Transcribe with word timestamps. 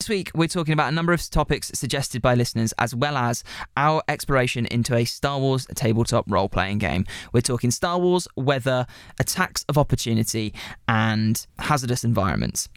This 0.00 0.08
week, 0.10 0.30
we're 0.32 0.46
talking 0.46 0.72
about 0.72 0.92
a 0.92 0.94
number 0.94 1.12
of 1.12 1.28
topics 1.28 1.72
suggested 1.74 2.22
by 2.22 2.36
listeners, 2.36 2.72
as 2.78 2.94
well 2.94 3.16
as 3.16 3.42
our 3.76 4.00
exploration 4.06 4.64
into 4.66 4.94
a 4.94 5.04
Star 5.04 5.40
Wars 5.40 5.66
tabletop 5.74 6.24
role 6.28 6.48
playing 6.48 6.78
game. 6.78 7.04
We're 7.32 7.40
talking 7.40 7.72
Star 7.72 7.98
Wars, 7.98 8.28
weather, 8.36 8.86
attacks 9.18 9.64
of 9.68 9.76
opportunity, 9.76 10.54
and 10.86 11.44
hazardous 11.58 12.04
environments. 12.04 12.68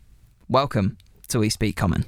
Welcome 0.49 0.97
to 1.27 1.37
We 1.37 1.51
Speak 1.51 1.75
Common. 1.75 2.03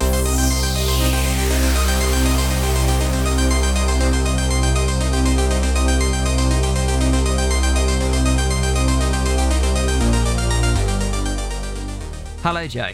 Hello, 12.42 12.66
Joe. 12.66 12.90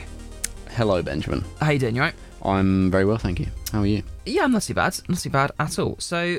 Hello, 0.75 1.03
Benjamin. 1.03 1.45
How 1.61 1.71
you 1.71 1.79
doing? 1.79 1.97
You 1.97 2.03
right? 2.03 2.15
I'm 2.43 2.91
very 2.91 3.05
well, 3.05 3.19
thank 3.19 3.41
you. 3.41 3.47
How 3.73 3.81
are 3.81 3.87
you? 3.87 4.03
Yeah, 4.25 4.45
I'm 4.45 4.53
not 4.53 4.63
too 4.63 4.75
bad. 4.75 4.99
Not 5.09 5.19
too 5.19 5.31
bad 5.31 5.51
at 5.59 5.79
all. 5.79 5.97
So, 5.99 6.39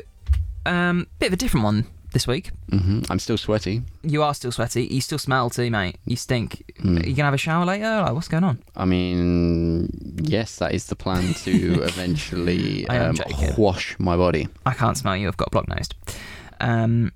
um, 0.66 1.08
bit 1.20 1.28
of 1.28 1.34
a 1.34 1.36
different 1.36 1.64
one 1.64 1.86
this 2.14 2.28
week. 2.28 2.52
Mm-hmm. 2.72 3.12
I'm 3.12 3.20
still 3.20 3.38
sweaty. 3.38 3.84
You 4.04 4.24
are 4.24 4.34
still 4.34 4.52
sweaty. 4.52 4.86
You 4.86 5.02
still 5.02 5.20
smell 5.20 5.50
too, 5.50 5.70
mate. 5.70 5.98
You 6.06 6.16
stink. 6.16 6.64
Hmm. 6.82 6.98
Are 6.98 7.06
you 7.06 7.14
gonna 7.14 7.26
have 7.26 7.34
a 7.34 7.38
shower 7.38 7.66
later? 7.66 8.02
Like, 8.02 8.14
what's 8.14 8.28
going 8.28 8.44
on? 8.44 8.62
I 8.76 8.86
mean, 8.86 9.90
yes, 10.24 10.58
that 10.58 10.74
is 10.74 10.88
the 10.88 10.96
plan 10.96 11.34
to 11.36 11.52
eventually 11.84 12.88
um, 12.88 13.18
wash 13.58 13.96
my 14.00 14.16
body. 14.18 14.48
I 14.66 14.74
can't 14.74 14.98
smell 14.98 15.16
you. 15.16 15.28
I've 15.28 15.38
got 15.38 15.52
block 15.52 15.68
nosed. 15.68 15.96
Um, 16.60 17.12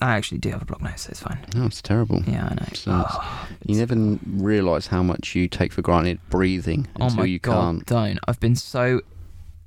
I 0.00 0.14
actually 0.16 0.38
do 0.38 0.50
have 0.50 0.60
a 0.62 0.64
block 0.66 0.82
nose, 0.82 1.00
so 1.02 1.10
it's 1.10 1.20
fine. 1.20 1.38
No, 1.54 1.64
it's 1.66 1.80
terrible. 1.80 2.22
Yeah, 2.26 2.48
I 2.50 2.54
know. 2.54 2.66
So 2.74 2.90
Oh, 3.08 3.48
You 3.64 3.76
never 3.78 3.94
realise 4.26 4.86
how 4.88 5.02
much 5.02 5.34
you 5.34 5.48
take 5.48 5.72
for 5.72 5.80
granted 5.82 6.18
breathing 6.28 6.86
oh 7.00 7.04
until 7.04 7.18
my 7.20 7.24
you 7.24 7.38
god, 7.38 7.52
can't. 7.52 7.86
don't! 7.86 8.18
I've 8.28 8.38
been 8.40 8.56
so 8.56 9.00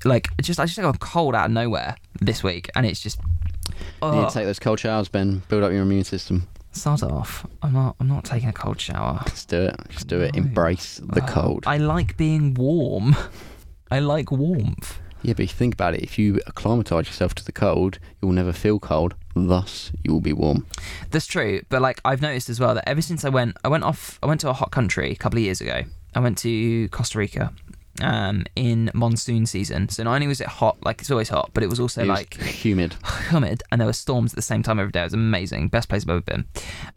like 0.06 0.30
just 0.42 0.60
I 0.60 0.66
just 0.66 0.80
got 0.80 0.96
a 0.96 1.00
cold 1.00 1.34
out 1.36 1.48
of 1.48 1.52
nowhere 1.52 1.96
this 2.22 2.44
week, 2.44 2.70
and 2.76 2.86
it's 2.86 3.00
just. 3.02 3.20
You 3.22 3.86
Oh, 4.02 4.22
need 4.22 4.28
to 4.30 4.34
take 4.34 4.46
those 4.46 4.60
cold 4.60 4.80
showers, 4.80 5.10
Ben. 5.10 5.42
Build 5.50 5.64
up 5.64 5.72
your 5.72 5.82
immune 5.84 6.04
system. 6.04 6.48
sod 6.72 7.02
off! 7.04 7.46
I'm 7.62 7.74
not. 7.74 7.96
I'm 8.00 8.08
not 8.08 8.24
taking 8.26 8.50
a 8.50 8.54
cold 8.54 8.80
shower. 8.80 9.22
Just 9.28 9.48
do 9.50 9.64
it. 9.64 9.76
Just 9.90 10.08
do 10.08 10.20
it. 10.22 10.36
Embrace 10.36 11.00
the 11.04 11.22
cold. 11.22 11.64
I 11.68 11.78
like 11.78 12.18
being 12.18 12.54
warm. 12.54 13.16
I 13.92 14.00
like 14.00 14.32
warmth. 14.32 15.00
Yeah, 15.22 15.34
but 15.34 15.42
you 15.44 15.48
think 15.50 15.74
about 15.74 15.96
it, 15.96 16.02
if 16.02 16.18
you 16.18 16.40
acclimatise 16.48 17.08
yourself 17.08 17.36
to 17.36 17.44
the 17.46 17.52
cold, 17.52 18.00
you'll 18.22 18.32
never 18.32 18.54
feel 18.54 18.80
cold. 18.80 19.16
Thus, 19.36 19.92
you 20.04 20.12
will 20.14 20.22
be 20.22 20.34
warm. 20.34 20.66
That's 21.12 21.28
true, 21.28 21.62
but 21.70 21.82
like 21.82 22.02
I've 22.04 22.22
noticed 22.22 22.50
as 22.50 22.60
well 22.60 22.74
that 22.76 22.88
ever 22.88 23.02
since 23.02 23.24
I 23.24 23.30
went, 23.30 23.58
I 23.64 23.68
went 23.68 23.84
off, 23.84 24.20
I 24.24 24.26
went 24.26 24.42
to 24.42 24.50
a 24.50 24.54
hot 24.54 24.72
country 24.72 25.12
a 25.12 25.16
couple 25.16 25.38
of 25.38 25.44
years 25.44 25.62
ago. 25.62 25.84
I 26.16 26.20
went 26.20 26.38
to 26.40 26.90
Costa 26.90 27.20
Rica, 27.20 27.54
um, 28.02 28.46
in 28.56 28.90
monsoon 28.94 29.46
season. 29.46 29.90
So 29.90 30.04
not 30.04 30.16
only 30.16 30.28
was 30.28 30.42
it 30.42 30.48
hot, 30.48 30.78
like 30.84 31.02
it's 31.02 31.12
always 31.12 31.30
hot, 31.30 31.52
but 31.54 31.64
it 31.64 31.70
was 31.70 31.80
also 31.80 32.04
It 32.04 32.08
was 32.08 32.20
like 32.20 32.34
humid. 32.42 32.96
humid, 33.30 33.64
and 33.72 33.80
there 33.80 33.86
were 33.88 33.94
storms 33.94 34.34
at 34.34 34.36
the 34.36 34.42
same 34.42 34.64
time 34.64 34.80
every 34.80 34.92
day. 34.92 35.02
It 35.02 35.06
was 35.06 35.14
amazing, 35.14 35.70
best 35.70 35.90
place 35.90 36.04
I've 36.04 36.10
ever 36.10 36.22
been. 36.22 36.46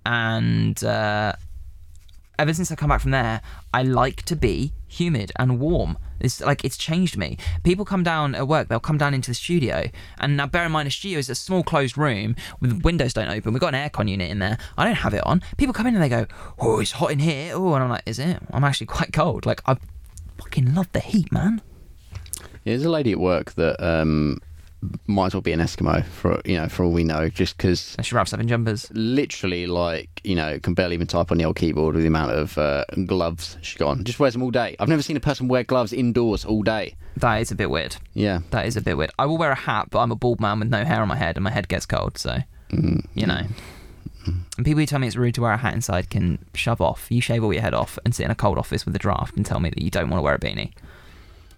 And 0.06 0.83
uh, 0.84 1.34
ever 2.38 2.55
since 2.55 2.70
I 2.70 2.75
come 2.77 2.88
back 2.88 3.00
from 3.00 3.11
there, 3.11 3.41
I 3.72 3.83
like 3.83 4.22
to 4.25 4.36
be 4.36 4.72
humid 4.88 5.33
and 5.36 5.58
warm. 5.58 5.98
It's 6.20 6.41
like 6.41 6.64
it's 6.64 6.77
changed 6.77 7.16
me. 7.16 7.36
People 7.64 7.84
come 7.84 8.02
down 8.02 8.34
at 8.34 8.47
work, 8.47 8.69
they'll 8.69 8.80
come 8.80 8.98
down 8.98 9.14
into 9.14 9.30
the 9.30 9.34
studio, 9.34 9.89
and 10.19 10.36
now 10.36 10.47
bear 10.47 10.64
in 10.64 10.72
mind 10.72 10.89
a 10.89 10.91
studio 10.91 11.19
is 11.19 11.28
a 11.28 11.34
small 11.34 11.62
closed 11.62 11.98
room 11.98 12.36
with 12.61 12.83
windows 12.83 13.12
don't 13.12 13.28
open. 13.28 13.52
We've 13.52 13.61
got 13.61 13.74
an 13.74 13.91
aircon 13.91 14.08
unit 14.08 14.30
in 14.30 14.39
there. 14.39 14.58
I 14.78 14.84
don't 14.84 14.94
have 14.94 15.14
it 15.14 15.27
on. 15.27 15.42
People 15.56 15.74
come 15.74 15.86
in 15.86 15.94
and 15.94 16.02
they 16.02 16.08
go, 16.08 16.27
"Oh, 16.58 16.80
it's 16.80 16.92
hot 16.92 17.11
in 17.11 17.19
here." 17.19 17.52
Oh, 17.55 17.74
and 17.74 17.83
I'm 17.84 17.91
like, 17.91 18.02
"Is 18.06 18.19
it?" 18.19 18.39
I'm 18.52 18.64
actually 18.64 18.86
quite 18.86 19.12
cold. 19.12 19.46
Like 19.46 19.61
I 19.67 19.77
fucking 20.39 20.74
love 20.74 20.91
the 20.92 21.00
heat, 21.00 21.33
man. 21.33 21.61
There's 22.64 22.84
a 22.84 22.91
lady 22.91 23.12
at 23.12 23.19
work 23.19 23.55
that 23.55 23.83
um, 23.84 24.39
might 25.06 25.27
as 25.27 25.34
well 25.34 25.41
be 25.42 25.52
an 25.52 25.61
Eskimo 25.61 26.05
for 26.05 26.41
you 26.44 26.56
know 26.56 26.69
for 26.69 26.84
all 26.84 26.91
we 26.92 27.05
know, 27.05 27.28
just 27.28 27.56
because 27.56 27.97
she 28.02 28.14
wraps 28.14 28.33
up 28.33 28.41
in 28.41 28.48
jumpers. 28.48 28.91
literally 28.92 29.67
like 29.67 30.08
you 30.24 30.34
know 30.34 30.58
can 30.58 30.74
barely 30.74 30.95
even 30.95 31.06
type 31.06 31.30
on 31.30 31.39
the 31.39 31.45
old 31.45 31.56
keyboard 31.56 31.95
with 31.95 32.02
the 32.02 32.08
amount 32.08 32.33
of 32.33 32.58
uh, 32.58 32.84
gloves 33.06 33.56
she's 33.62 33.79
got 33.79 33.89
on. 33.89 34.05
Just 34.05 34.18
wears 34.18 34.33
them 34.34 34.42
all 34.42 34.51
day. 34.51 34.74
I've 34.80 34.89
never 34.89 35.02
seen 35.02 35.17
a 35.17 35.20
person 35.20 35.46
wear 35.48 35.62
gloves 35.64 35.92
indoors 35.92 36.45
all 36.45 36.62
day. 36.62 36.96
That 37.17 37.36
is 37.42 37.51
a 37.52 37.55
bit 37.55 37.70
weird. 37.70 37.96
Yeah, 38.14 38.40
That 38.51 38.67
is 38.67 38.77
a 38.77 38.80
bit 38.80 38.96
weird. 38.96 39.11
I 39.18 39.27
will 39.27 39.36
wear 39.39 39.52
a 39.52 39.56
hat, 39.56 39.89
but 39.90 39.98
I'm 40.01 40.11
a 40.11 40.17
bald 40.17 40.40
man 40.40 40.58
with 40.58 40.68
no 40.70 40.85
hair 40.85 41.02
on 41.02 41.08
my 41.08 41.17
head, 41.17 41.36
and 41.36 41.45
my 41.45 41.51
head 41.51 41.68
gets 41.68 41.86
cold. 41.86 42.17
So, 42.18 42.39
Mm. 42.70 43.05
you 43.14 43.27
know. 43.27 43.42
And 44.24 44.64
people 44.64 44.80
who 44.80 44.86
tell 44.86 44.98
me 45.01 45.06
it's 45.08 45.17
rude 45.17 45.35
to 45.35 45.40
wear 45.42 45.52
a 45.52 45.56
hat 45.56 45.74
inside 45.74 46.08
can 46.08 46.39
shove 46.55 46.80
off. 46.80 47.06
You 47.11 47.20
shave 47.20 47.42
all 47.45 47.52
your 47.52 47.61
head 47.62 47.74
off 47.74 47.98
and 48.05 48.14
sit 48.14 48.24
in 48.24 48.30
a 48.30 48.35
cold 48.36 48.56
office 48.56 48.86
with 48.86 48.95
a 48.95 48.98
draft 48.98 49.36
and 49.36 49.45
tell 49.45 49.58
me 49.61 49.68
that 49.70 49.83
you 49.83 49.90
don't 49.90 50.08
want 50.11 50.18
to 50.20 50.23
wear 50.23 50.35
a 50.35 50.39
beanie. 50.39 50.73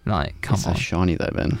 Like, 0.05 0.41
come 0.41 0.55
it's 0.55 0.63
so 0.63 0.71
on. 0.71 0.75
shiny 0.75 1.15
though, 1.15 1.29
Ben. 1.33 1.57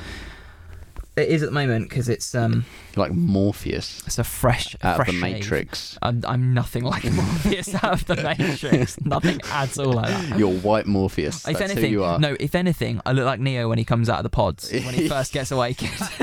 It 1.17 1.29
is 1.29 1.43
at 1.43 1.47
the 1.49 1.53
moment 1.53 1.87
because 1.87 2.09
it's 2.09 2.35
um, 2.35 2.65
like 2.97 3.13
Morpheus 3.13 4.03
it's 4.05 4.19
a 4.19 4.23
fresh, 4.25 4.75
out 4.83 4.97
fresh 4.97 5.07
of 5.07 5.15
the 5.15 5.21
shave. 5.21 5.33
Matrix. 5.33 5.97
I'm, 6.01 6.21
I'm 6.27 6.53
nothing 6.53 6.83
like 6.83 7.03
Morpheus 7.11 7.73
out 7.75 7.93
of 7.93 8.05
the 8.05 8.15
Matrix. 8.17 8.99
nothing 9.05 9.39
at 9.49 9.77
all 9.79 9.93
like 9.93 10.07
that. 10.09 10.37
You're 10.37 10.51
white 10.53 10.87
Morpheus. 10.87 11.47
If 11.47 11.57
That's 11.57 11.71
anything, 11.71 11.85
who 11.85 11.99
you 11.99 12.03
are. 12.03 12.19
no. 12.19 12.35
If 12.37 12.53
anything, 12.53 12.99
I 13.05 13.13
look 13.13 13.25
like 13.25 13.39
Neo 13.39 13.69
when 13.69 13.77
he 13.77 13.85
comes 13.85 14.09
out 14.09 14.17
of 14.17 14.23
the 14.23 14.29
pods 14.29 14.69
when 14.71 14.93
he 14.93 15.07
first 15.15 15.31
gets 15.31 15.51
awakened. 15.51 15.91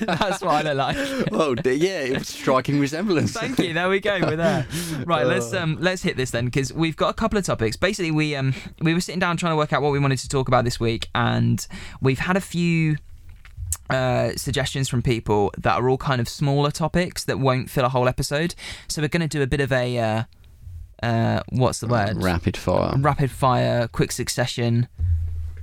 That's 0.00 0.42
what 0.42 0.66
I 0.66 0.72
look 0.72 0.76
like. 0.76 1.32
Oh 1.32 1.54
d- 1.54 1.72
yeah, 1.72 2.00
it 2.00 2.18
was 2.18 2.28
striking 2.28 2.78
resemblance. 2.80 3.32
Thank 3.32 3.58
you. 3.58 3.72
There 3.72 3.88
we 3.88 4.00
go. 4.00 4.18
We're 4.20 4.36
there. 4.36 4.66
Right. 5.06 5.26
Let's 5.26 5.52
um 5.54 5.78
let's 5.80 6.02
hit 6.02 6.16
this 6.18 6.30
then 6.32 6.44
because 6.46 6.72
we've 6.72 6.96
got 6.96 7.08
a 7.08 7.14
couple 7.14 7.38
of 7.38 7.44
topics. 7.46 7.76
Basically, 7.76 8.10
we 8.10 8.36
um 8.36 8.54
we 8.80 8.92
were 8.94 9.00
sitting 9.00 9.20
down 9.20 9.36
trying 9.38 9.52
to 9.52 9.56
work 9.56 9.72
out 9.72 9.80
what 9.80 9.92
we 9.92 9.98
wanted 9.98 10.18
to 10.18 10.28
talk 10.28 10.48
about 10.48 10.64
this 10.64 10.78
week, 10.78 11.08
and 11.14 11.66
we've 12.02 12.18
had 12.18 12.36
a 12.36 12.40
few. 12.42 12.98
Uh, 13.90 14.34
suggestions 14.36 14.88
from 14.88 15.02
people 15.02 15.52
that 15.58 15.74
are 15.74 15.88
all 15.88 15.98
kind 15.98 16.20
of 16.20 16.26
smaller 16.28 16.70
topics 16.70 17.24
that 17.24 17.38
won't 17.38 17.68
fill 17.68 17.84
a 17.84 17.90
whole 17.90 18.08
episode. 18.08 18.54
So 18.88 19.02
we're 19.02 19.08
going 19.08 19.20
to 19.20 19.28
do 19.28 19.42
a 19.42 19.46
bit 19.46 19.60
of 19.60 19.70
a 19.70 19.98
uh, 19.98 20.22
uh, 21.02 21.42
what's 21.50 21.80
the 21.80 21.88
word? 21.88 22.22
Rapid 22.22 22.56
fire. 22.56 22.94
Rapid 22.96 23.30
fire, 23.30 23.88
quick 23.88 24.12
succession, 24.12 24.88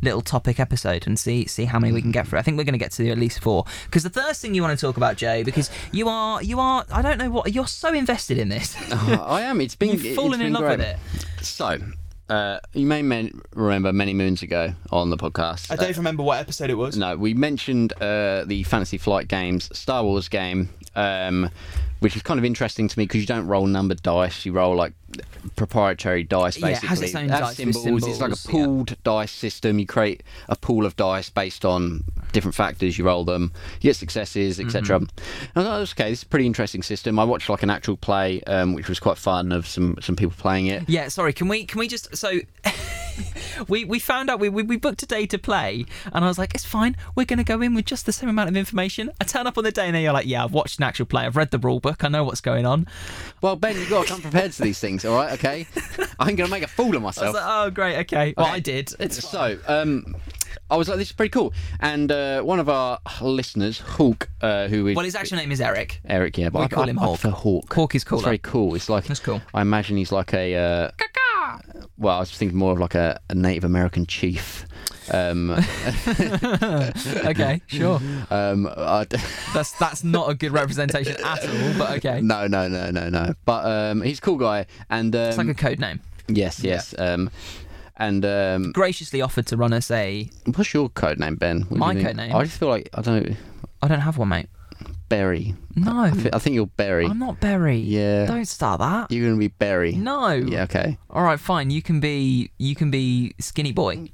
little 0.02 0.22
topic 0.22 0.60
episode, 0.60 1.08
and 1.08 1.18
see 1.18 1.46
see 1.46 1.66
how 1.66 1.80
many 1.80 1.94
we 1.94 2.02
can 2.02 2.12
get 2.12 2.28
through. 2.28 2.40
I 2.40 2.42
think 2.42 2.58
we're 2.58 2.66
going 2.66 2.74
to 2.74 2.80
get 2.80 2.92
to 2.94 3.10
at 3.10 3.18
least 3.18 3.40
four. 3.40 3.64
Because 3.86 4.04
the 4.04 4.10
first 4.10 4.42
thing 4.42 4.54
you 4.54 4.62
want 4.62 4.78
to 4.78 4.86
talk 4.86 4.98
about, 4.98 5.16
Jay, 5.16 5.44
because 5.44 5.72
you 5.92 6.10
are 6.10 6.44
you 6.44 6.60
are 6.60 6.86
I 6.92 7.02
don't 7.02 7.18
know 7.18 7.30
what 7.30 7.54
you're 7.54 7.68
so 7.68 7.94
invested 7.94 8.38
in 8.38 8.50
this. 8.50 8.76
Oh, 8.92 9.24
I 9.26 9.42
am. 9.42 9.62
It's 9.62 9.76
been. 9.76 9.90
You've 9.94 10.06
it's 10.06 10.16
fallen 10.16 10.40
been 10.40 10.48
in 10.48 10.54
love 10.54 10.64
great. 10.64 10.80
with 10.80 10.88
it. 10.88 11.46
So, 11.46 11.78
uh, 12.30 12.60
you 12.74 12.86
may 12.86 13.02
men- 13.02 13.42
remember 13.56 13.92
many 13.92 14.14
moons 14.14 14.42
ago 14.42 14.74
on 14.92 15.10
the 15.10 15.18
podcast. 15.18 15.72
I 15.72 15.76
don't 15.76 15.96
uh, 15.96 15.98
remember 15.98 16.24
what 16.24 16.40
episode 16.40 16.70
it 16.70 16.76
was. 16.76 16.96
no, 16.98 17.16
we 17.18 17.34
mentioned 17.34 17.94
uh, 18.02 18.46
the 18.46 18.64
Fantasy 18.64 18.98
Flight 18.98 19.28
games, 19.28 19.76
Star 19.78 20.04
Wars 20.04 20.30
game, 20.30 20.70
um, 20.96 21.50
which 22.00 22.16
is 22.16 22.22
kind 22.22 22.38
of 22.38 22.46
interesting 22.46 22.88
to 22.88 23.00
me 23.00 23.06
because 23.06 23.22
you 23.22 23.28
don't 23.28 23.48
roll 23.48 23.66
numbered 23.68 24.02
dice; 24.02 24.46
you 24.46 24.54
roll 24.54 24.76
like 24.76 24.94
proprietary 25.56 26.24
dice. 26.24 26.58
Yeah, 26.58 26.70
it 26.70 26.78
has 26.78 27.02
its 27.02 27.16
own 27.16 27.28
dice 27.28 27.58
with 27.58 27.76
symbols. 27.76 28.08
It's 28.08 28.20
like 28.20 28.32
a 28.32 28.36
symbols, 28.36 28.46
yeah. 28.46 28.66
pooled 28.66 29.04
dice 29.04 29.32
system. 29.32 29.80
You 29.80 29.86
create 29.86 30.24
a 30.48 30.56
pool 30.56 30.86
of 30.86 30.96
dice 30.96 31.30
based 31.30 31.66
on 31.66 32.04
different 32.32 32.56
factors. 32.56 32.98
You 32.98 33.06
roll 33.06 33.24
them, 33.24 33.52
you 33.82 33.90
get 33.90 33.96
successes, 33.96 34.60
etc. 34.60 35.00
Mm-hmm. 35.00 35.60
I 35.60 35.64
thought, 35.64 35.92
okay, 35.92 36.10
this 36.10 36.20
is 36.20 36.24
a 36.24 36.28
pretty 36.28 36.46
interesting 36.46 36.84
system. 36.84 37.20
I 37.20 37.24
watched 37.24 37.50
like 37.50 37.64
an 37.64 37.70
actual 37.70 37.98
play, 37.98 38.42
um, 38.44 38.74
which 38.74 38.90
was 38.90 39.00
quite 39.00 39.18
fun 39.18 39.52
of 39.52 39.68
some 39.68 39.98
some 40.02 40.16
people 40.16 40.34
playing 40.38 40.68
it. 40.68 40.88
Yeah, 40.88 41.08
sorry. 41.08 41.34
Can 41.34 41.48
we 41.48 41.66
can 41.66 41.80
we 41.80 41.88
just 41.88 42.16
so 42.16 42.40
we 43.68 43.86
we 43.86 44.00
found 44.00 44.30
out 44.30 44.40
we, 44.40 44.50
we 44.50 44.64
we 44.64 44.78
booked 44.78 45.04
a 45.04 45.06
day 45.06 45.26
to 45.28 45.38
play, 45.38 45.86
and 46.14 46.24
I 46.24 46.28
was 46.28 46.38
like, 46.38 46.54
it's 46.54 46.66
fine. 46.66 46.96
We're 47.16 47.26
gonna 47.26 47.44
go 47.44 47.62
in 47.62 47.74
with 47.74 47.86
just 47.86 48.06
the 48.06 48.14
same 48.14 48.30
amount 48.30 48.50
of 48.50 48.58
information. 48.58 49.12
I 49.20 49.24
turn 49.24 49.48
up 49.48 49.58
on 49.58 49.64
the 49.64 49.72
day, 49.72 49.86
and 49.86 49.96
then 49.96 50.04
you're 50.04 50.14
like, 50.14 50.28
yeah, 50.28 50.44
I've 50.44 50.54
watched 50.54 50.80
an 50.80 50.84
actual 50.84 51.06
play. 51.06 51.26
I've 51.26 51.36
read 51.36 51.52
the 51.52 51.60
rule 51.60 51.80
book. 51.80 51.89
I 52.00 52.08
know 52.10 52.24
what's 52.24 52.42
going 52.42 52.66
on. 52.66 52.88
Well, 53.42 53.56
Ben, 53.56 53.76
you've 53.78 53.90
got 53.90 54.06
to 54.08 54.14
come 54.14 54.22
prepared 54.22 54.52
to 54.54 54.62
these 54.64 54.80
things, 54.80 55.06
all 55.06 55.16
right? 55.16 55.34
Okay, 55.34 55.68
I'm 56.20 56.36
gonna 56.36 56.50
make 56.50 56.64
a 56.64 56.68
fool 56.68 56.96
of 56.96 57.04
I 57.04 57.06
was 57.06 57.18
myself. 57.18 57.36
like, 57.36 57.44
oh 57.46 57.70
great, 57.72 57.98
okay. 58.00 58.34
Well, 58.38 58.48
Okay. 58.48 58.56
I 58.56 58.60
did. 58.60 58.94
It's 59.00 59.28
So, 59.28 59.58
um, 59.68 60.16
I 60.72 60.78
was 60.78 60.88
like, 60.90 60.98
this 60.98 61.10
is 61.10 61.14
pretty 61.14 61.30
cool. 61.32 61.54
And 61.80 62.12
uh, 62.12 62.42
one 62.42 62.60
of 62.60 62.70
our 62.70 63.00
listeners, 63.22 63.80
Hawk, 63.80 64.30
uh, 64.42 64.68
who 64.68 64.88
is 64.88 64.96
well, 64.96 65.06
his 65.06 65.16
actual 65.16 65.38
name 65.38 65.52
is 65.52 65.62
Eric. 65.62 66.00
Eric, 66.06 66.38
yeah, 66.38 66.50
but 66.50 66.60
We 66.60 66.66
I 66.66 66.68
call 66.68 66.84
I- 66.84 66.88
him 66.90 67.00
I 67.00 67.04
Hawk. 67.06 67.20
prefer 67.20 67.36
Hawk. 67.36 67.74
Hawk 67.74 67.96
is 67.96 68.04
cool. 68.04 68.20
It's 68.20 68.26
very 68.26 68.38
cool. 68.40 68.76
It's 68.76 68.90
like 68.90 69.06
That's 69.06 69.20
cool. 69.20 69.42
I 69.54 69.62
imagine 69.62 69.98
he's 69.98 70.12
like 70.12 70.34
a. 70.34 70.56
Uh, 70.56 70.92
well, 71.98 72.16
I 72.18 72.20
was 72.20 72.32
thinking 72.32 72.58
more 72.58 72.74
of 72.74 72.80
like 72.80 72.96
a, 72.96 73.20
a 73.30 73.36
Native 73.36 73.64
American 73.64 74.06
chief. 74.06 74.66
Um, 75.12 75.50
okay, 77.26 77.62
sure. 77.68 78.00
um, 78.30 78.64
d- 79.10 79.18
That's 79.54 79.72
that's 79.74 80.04
not 80.04 80.30
a 80.30 80.36
good 80.36 80.52
representation 80.52 81.16
at 81.24 81.44
all. 81.48 81.74
But 81.78 81.98
okay, 81.98 82.22
no, 82.22 82.48
no, 82.48 82.68
no, 82.68 82.92
no, 82.92 83.10
no. 83.10 83.34
But 83.46 83.66
um, 83.66 84.02
he's 84.02 84.20
a 84.20 84.22
cool 84.22 84.38
guy, 84.38 84.66
and 84.90 85.16
um, 85.16 85.22
it's 85.22 85.38
like 85.38 85.48
a 85.48 85.54
code 85.54 85.80
name. 85.80 86.00
yes, 86.28 86.64
yes. 86.64 86.94
Um, 86.98 87.30
and 87.98 88.24
um, 88.26 88.72
Graciously 88.72 89.22
offered 89.22 89.46
to 89.48 89.58
run 89.58 89.74
us 89.74 89.92
a. 89.92 90.30
what's 90.56 90.74
your 90.74 90.90
code 90.90 91.20
name, 91.20 91.36
Ben? 91.36 91.62
What 91.64 91.78
My 91.80 91.96
code 92.02 92.16
name? 92.16 92.36
I 92.36 92.44
just 92.44 92.58
feel 92.60 92.70
like 92.70 92.90
I 92.94 93.02
don't. 93.02 93.36
I 93.82 93.88
don't 93.88 94.02
have 94.02 94.18
one, 94.18 94.30
mate. 94.30 94.48
Berry. 95.10 95.56
No, 95.76 96.02
I, 96.02 96.12
thi- 96.12 96.30
I 96.32 96.38
think 96.40 96.54
you're 96.54 96.68
Berry. 96.68 97.06
I'm 97.08 97.18
not 97.20 97.40
Berry. 97.40 97.78
Yeah. 97.78 98.26
Don't 98.28 98.46
start 98.46 98.80
that. 98.80 99.12
You're 99.12 99.28
gonna 99.28 99.40
be 99.40 99.48
Berry. 99.48 99.94
No. 99.94 100.30
Yeah. 100.34 100.64
Okay. 100.64 100.98
All 101.10 101.24
right, 101.24 101.40
fine. 101.40 101.72
You 101.72 101.82
can 101.82 102.00
be 102.00 102.52
you 102.60 102.76
can 102.76 102.92
be 102.92 103.34
skinny 103.40 103.72
boy. 103.72 104.10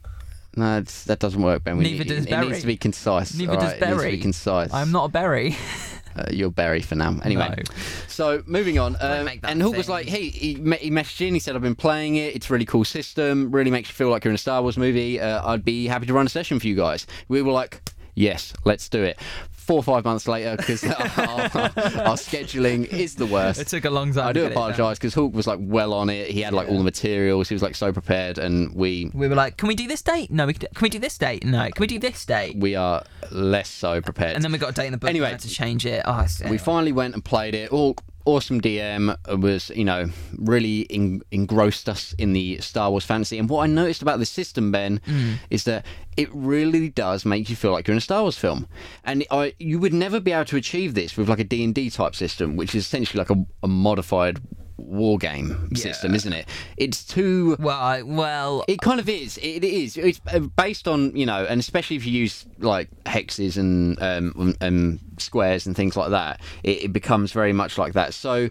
No, 0.56 0.82
that 0.82 1.20
doesn't 1.20 1.42
work, 1.42 1.64
Ben. 1.64 1.78
We 1.78 1.84
Neither 1.84 2.04
need, 2.04 2.10
does 2.10 2.26
it, 2.26 2.30
Berry. 2.30 2.48
needs 2.48 2.62
to 2.62 2.68
be 2.68 2.78
concise. 2.78 3.36
Neither 3.36 3.52
all 3.54 3.60
does 3.60 3.74
right? 3.74 3.82
It 3.82 3.90
needs 3.90 4.04
to 4.04 4.12
be 4.12 4.18
concise. 4.20 4.74
I'm 4.74 4.92
not 4.92 5.06
a 5.06 5.10
berry. 5.10 5.56
Uh, 6.18 6.24
you're 6.32 6.50
Berry 6.50 6.82
for 6.82 6.96
now. 6.96 7.14
Anyway, 7.26 7.54
No. 7.58 7.64
so 8.08 8.42
moving 8.46 8.80
on. 8.80 8.96
Um, 9.02 9.28
and 9.44 9.62
Hawk 9.62 9.74
a 9.74 9.78
was 9.78 9.90
like, 9.90 10.08
"Hey, 10.08 10.30
he, 10.30 10.54
he 10.54 10.90
messaged 10.90 11.28
in. 11.28 11.34
He 11.34 11.42
said, 11.42 11.58
I've 11.58 11.62
been 11.62 11.76
playing 11.76 12.16
it. 12.16 12.34
It's 12.34 12.50
a 12.50 12.54
really 12.54 12.64
cool 12.64 12.86
system. 12.86 13.52
Really 13.52 13.70
makes 13.70 13.90
you 13.90 13.96
feel 13.96 14.10
like 14.10 14.24
you're 14.24 14.32
in 14.32 14.36
a 14.36 14.38
Star 14.38 14.62
Wars 14.62 14.78
movie. 14.78 15.20
Uh, 15.20 15.46
I'd 15.46 15.66
be 15.66 15.88
happy 15.88 16.06
to 16.06 16.14
run 16.14 16.26
a 16.26 16.30
session 16.30 16.58
for 16.58 16.68
you 16.68 16.76
guys." 16.78 17.06
We 17.28 17.42
were 17.42 17.52
like, 17.52 17.82
"Yes, 18.14 18.54
let's 18.64 18.88
do 18.88 19.04
it." 19.04 19.20
Four 19.66 19.78
or 19.78 19.84
five 19.84 20.06
months 20.06 20.28
later, 20.28 20.56
because 20.58 20.84
our, 20.84 20.92
our 20.92 22.18
scheduling 22.18 22.86
is 22.86 23.16
the 23.16 23.26
worst. 23.26 23.60
It 23.60 23.68
took 23.68 23.86
a 23.86 23.90
long 23.90 24.14
time. 24.14 24.28
I 24.28 24.34
do 24.34 24.42
get 24.42 24.52
it 24.52 24.56
done. 24.56 24.72
apologise 24.72 25.00
because 25.00 25.14
Hawk 25.14 25.34
was 25.34 25.48
like 25.48 25.60
well 25.62 25.94
on 25.94 26.10
it. 26.10 26.30
He 26.30 26.42
had 26.42 26.54
like 26.54 26.68
all 26.70 26.78
the 26.78 26.84
materials. 26.84 27.50
He 27.50 27.56
was 27.56 27.64
like 27.64 27.76
so 27.76 27.92
prepared, 27.92 28.38
and 28.38 28.74
we 28.76 29.10
We 29.14 29.28
were 29.28 29.36
like, 29.36 29.58
"Can 29.58 29.68
we 29.68 29.76
do 29.76 29.88
this 29.88 30.02
date? 30.02 30.32
No, 30.32 30.46
we 30.46 30.54
can, 30.54 30.68
can 30.74 30.84
we 30.84 30.90
do 30.90 31.00
this 31.00 31.18
date? 31.18 31.44
No, 31.44 31.64
can 31.64 31.82
we 31.82 31.88
do 31.88 32.00
this 32.00 32.26
date?" 32.26 32.56
we 32.56 32.76
are 32.76 33.04
less 33.32 33.70
so 33.70 34.02
prepared. 34.02 34.36
And 34.36 34.44
then 34.44 34.52
we 34.52 34.58
got 34.58 34.70
a 34.70 34.74
date 34.74 34.88
in 34.88 34.92
the 34.92 34.98
book. 34.98 35.10
Anyway, 35.10 35.36
to 35.38 35.50
change 35.50 35.86
it. 35.86 36.02
Oh, 36.06 36.26
we 36.50 36.58
finally 36.58 36.92
went 36.92 37.14
and 37.14 37.24
played 37.24 37.56
it. 37.56 37.72
All 37.72 37.96
awesome 38.26 38.60
DM 38.60 39.16
was, 39.40 39.70
you 39.70 39.86
know, 39.86 40.10
really 40.38 40.88
en- 40.90 41.22
engrossed 41.32 41.88
us 41.88 42.14
in 42.18 42.34
the 42.34 42.60
Star 42.60 42.90
Wars 42.90 43.06
fantasy. 43.06 43.38
And 43.38 43.48
what 43.48 43.64
I 43.64 43.68
noticed 43.68 44.02
about 44.02 44.20
the 44.20 44.26
system, 44.26 44.72
Ben, 44.72 45.00
mm. 45.08 45.36
is 45.50 45.64
that 45.66 45.86
it 46.18 46.30
really 46.34 46.90
does 46.90 47.26
make 47.26 47.50
you 47.50 47.56
feel 47.56 47.72
like 47.72 47.88
you're 47.88 47.94
in 47.94 48.00
a 48.00 48.02
Star 48.02 48.24
Wars 48.24 48.38
film. 48.38 48.68
And 49.04 49.26
I, 49.30 49.54
you 49.60 49.80
would 49.80 49.94
never 49.94 50.20
be 50.20 50.32
able 50.32 50.46
to 50.46 50.58
achieve 50.58 50.94
this 50.94 51.16
with 51.18 51.30
like 51.30 51.40
a 51.40 51.44
D&D 51.44 51.90
type 51.90 52.16
system, 52.16 52.56
which 52.56 52.76
is 52.76 52.86
essentially 52.86 53.20
like 53.20 53.30
a, 53.30 53.46
a 53.64 53.68
modified 53.68 54.40
war 54.78 55.18
game 55.18 55.70
system, 55.76 56.14
isn't 56.14 56.34
it? 56.34 56.48
It's 56.78 57.04
too 57.04 57.56
well, 57.60 57.80
I, 57.80 58.02
well, 58.02 58.66
it 58.68 58.82
kind 58.82 59.00
of 59.00 59.10
is. 59.10 59.38
It 59.38 59.64
is. 59.64 59.98
It's 59.98 60.22
uh, 60.32 60.40
based 60.40 60.88
on 60.88 61.16
you 61.16 61.26
know, 61.26 61.46
and 61.46 61.60
especially 61.60 61.96
if 61.96 62.06
you 62.06 62.12
use 62.14 62.46
like 62.60 62.90
hexes 63.06 63.58
and 63.58 64.02
um, 64.02 64.56
um 64.62 65.00
squares 65.18 65.66
and 65.66 65.76
things 65.76 65.96
like 65.96 66.12
that, 66.12 66.42
it, 66.64 66.86
it 66.86 66.94
becomes 66.94 67.32
very 67.32 67.54
much 67.54 67.78
like 67.78 67.94
that. 67.94 68.14
So, 68.14 68.50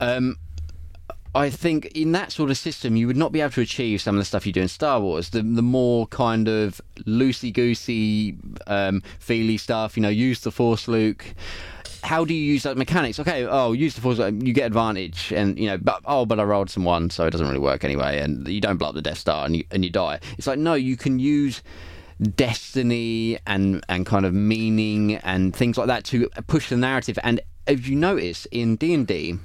um. 0.00 0.36
I 1.34 1.50
think 1.50 1.86
in 1.86 2.12
that 2.12 2.32
sort 2.32 2.50
of 2.50 2.56
system, 2.56 2.96
you 2.96 3.06
would 3.06 3.16
not 3.16 3.32
be 3.32 3.40
able 3.40 3.52
to 3.52 3.60
achieve 3.60 4.00
some 4.00 4.14
of 4.16 4.18
the 4.18 4.24
stuff 4.24 4.46
you 4.46 4.52
do 4.52 4.62
in 4.62 4.68
Star 4.68 5.00
Wars. 5.00 5.30
The 5.30 5.42
the 5.42 5.62
more 5.62 6.06
kind 6.06 6.48
of 6.48 6.80
loosey 7.00 7.52
goosey, 7.52 8.36
um, 8.66 9.02
feely 9.18 9.56
stuff. 9.56 9.96
You 9.96 10.02
know, 10.02 10.08
use 10.08 10.40
the 10.40 10.50
Force, 10.50 10.88
Luke. 10.88 11.24
How 12.02 12.24
do 12.24 12.32
you 12.32 12.40
use 12.40 12.62
that 12.62 12.76
mechanics? 12.76 13.18
Okay, 13.18 13.44
oh, 13.44 13.72
use 13.72 13.94
the 13.94 14.00
Force, 14.00 14.18
you 14.18 14.52
get 14.52 14.66
advantage, 14.66 15.32
and 15.32 15.58
you 15.58 15.66
know, 15.66 15.78
but 15.78 16.00
oh, 16.06 16.24
but 16.24 16.40
I 16.40 16.44
rolled 16.44 16.70
some 16.70 16.84
one, 16.84 17.10
so 17.10 17.26
it 17.26 17.30
doesn't 17.30 17.46
really 17.46 17.58
work 17.58 17.84
anyway, 17.84 18.20
and 18.20 18.46
you 18.48 18.60
don't 18.60 18.76
blow 18.76 18.88
up 18.88 18.94
the 18.94 19.02
Death 19.02 19.18
Star, 19.18 19.44
and 19.44 19.56
you 19.56 19.64
and 19.70 19.84
you 19.84 19.90
die. 19.90 20.20
It's 20.38 20.46
like 20.46 20.58
no, 20.58 20.74
you 20.74 20.96
can 20.96 21.18
use 21.18 21.62
destiny 22.36 23.38
and 23.46 23.84
and 23.88 24.06
kind 24.06 24.26
of 24.26 24.34
meaning 24.34 25.16
and 25.16 25.54
things 25.54 25.78
like 25.78 25.86
that 25.88 26.04
to 26.04 26.28
push 26.46 26.68
the 26.68 26.76
narrative. 26.76 27.18
And 27.22 27.40
if 27.66 27.86
you 27.86 27.96
notice 27.96 28.46
in 28.46 28.76
D 28.76 28.94
and 28.94 29.06
D, 29.06 29.38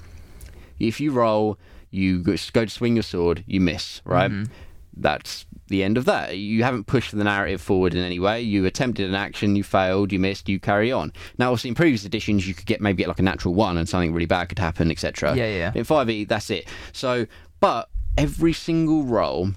if 0.79 0.99
you 0.99 1.11
roll, 1.11 1.57
you 1.93 2.23
go 2.23 2.35
go 2.53 2.65
to 2.65 2.71
swing 2.71 2.95
your 2.95 3.03
sword, 3.03 3.43
you 3.45 3.61
miss, 3.61 4.01
right? 4.03 4.31
Mm-hmm. 4.31 4.51
That's 4.95 5.45
the 5.67 5.83
end 5.83 5.97
of 5.97 6.05
that. 6.05 6.37
You 6.37 6.63
haven't 6.63 6.85
pushed 6.85 7.15
the 7.15 7.23
narrative 7.23 7.61
forward 7.61 7.95
in 7.95 8.03
any 8.03 8.19
way. 8.19 8.41
You 8.41 8.65
attempted 8.65 9.09
an 9.09 9.15
action, 9.15 9.55
you 9.55 9.63
failed, 9.63 10.11
you 10.11 10.19
missed, 10.19 10.49
you 10.49 10.59
carry 10.59 10.91
on. 10.91 11.13
Now, 11.37 11.51
obviously, 11.51 11.69
in 11.69 11.75
previous 11.75 12.05
editions, 12.05 12.47
you 12.47 12.53
could 12.53 12.65
get 12.65 12.81
maybe 12.81 12.97
get 12.97 13.07
like 13.07 13.19
a 13.19 13.23
natural 13.23 13.53
one 13.53 13.77
and 13.77 13.87
something 13.87 14.13
really 14.13 14.25
bad 14.25 14.49
could 14.49 14.59
happen, 14.59 14.91
etc. 14.91 15.35
Yeah, 15.35 15.47
yeah. 15.47 15.71
In 15.73 15.83
5e, 15.83 16.27
that's 16.27 16.49
it. 16.49 16.67
So, 16.91 17.25
but 17.59 17.89
every 18.17 18.53
single 18.53 19.03
roll 19.03 19.51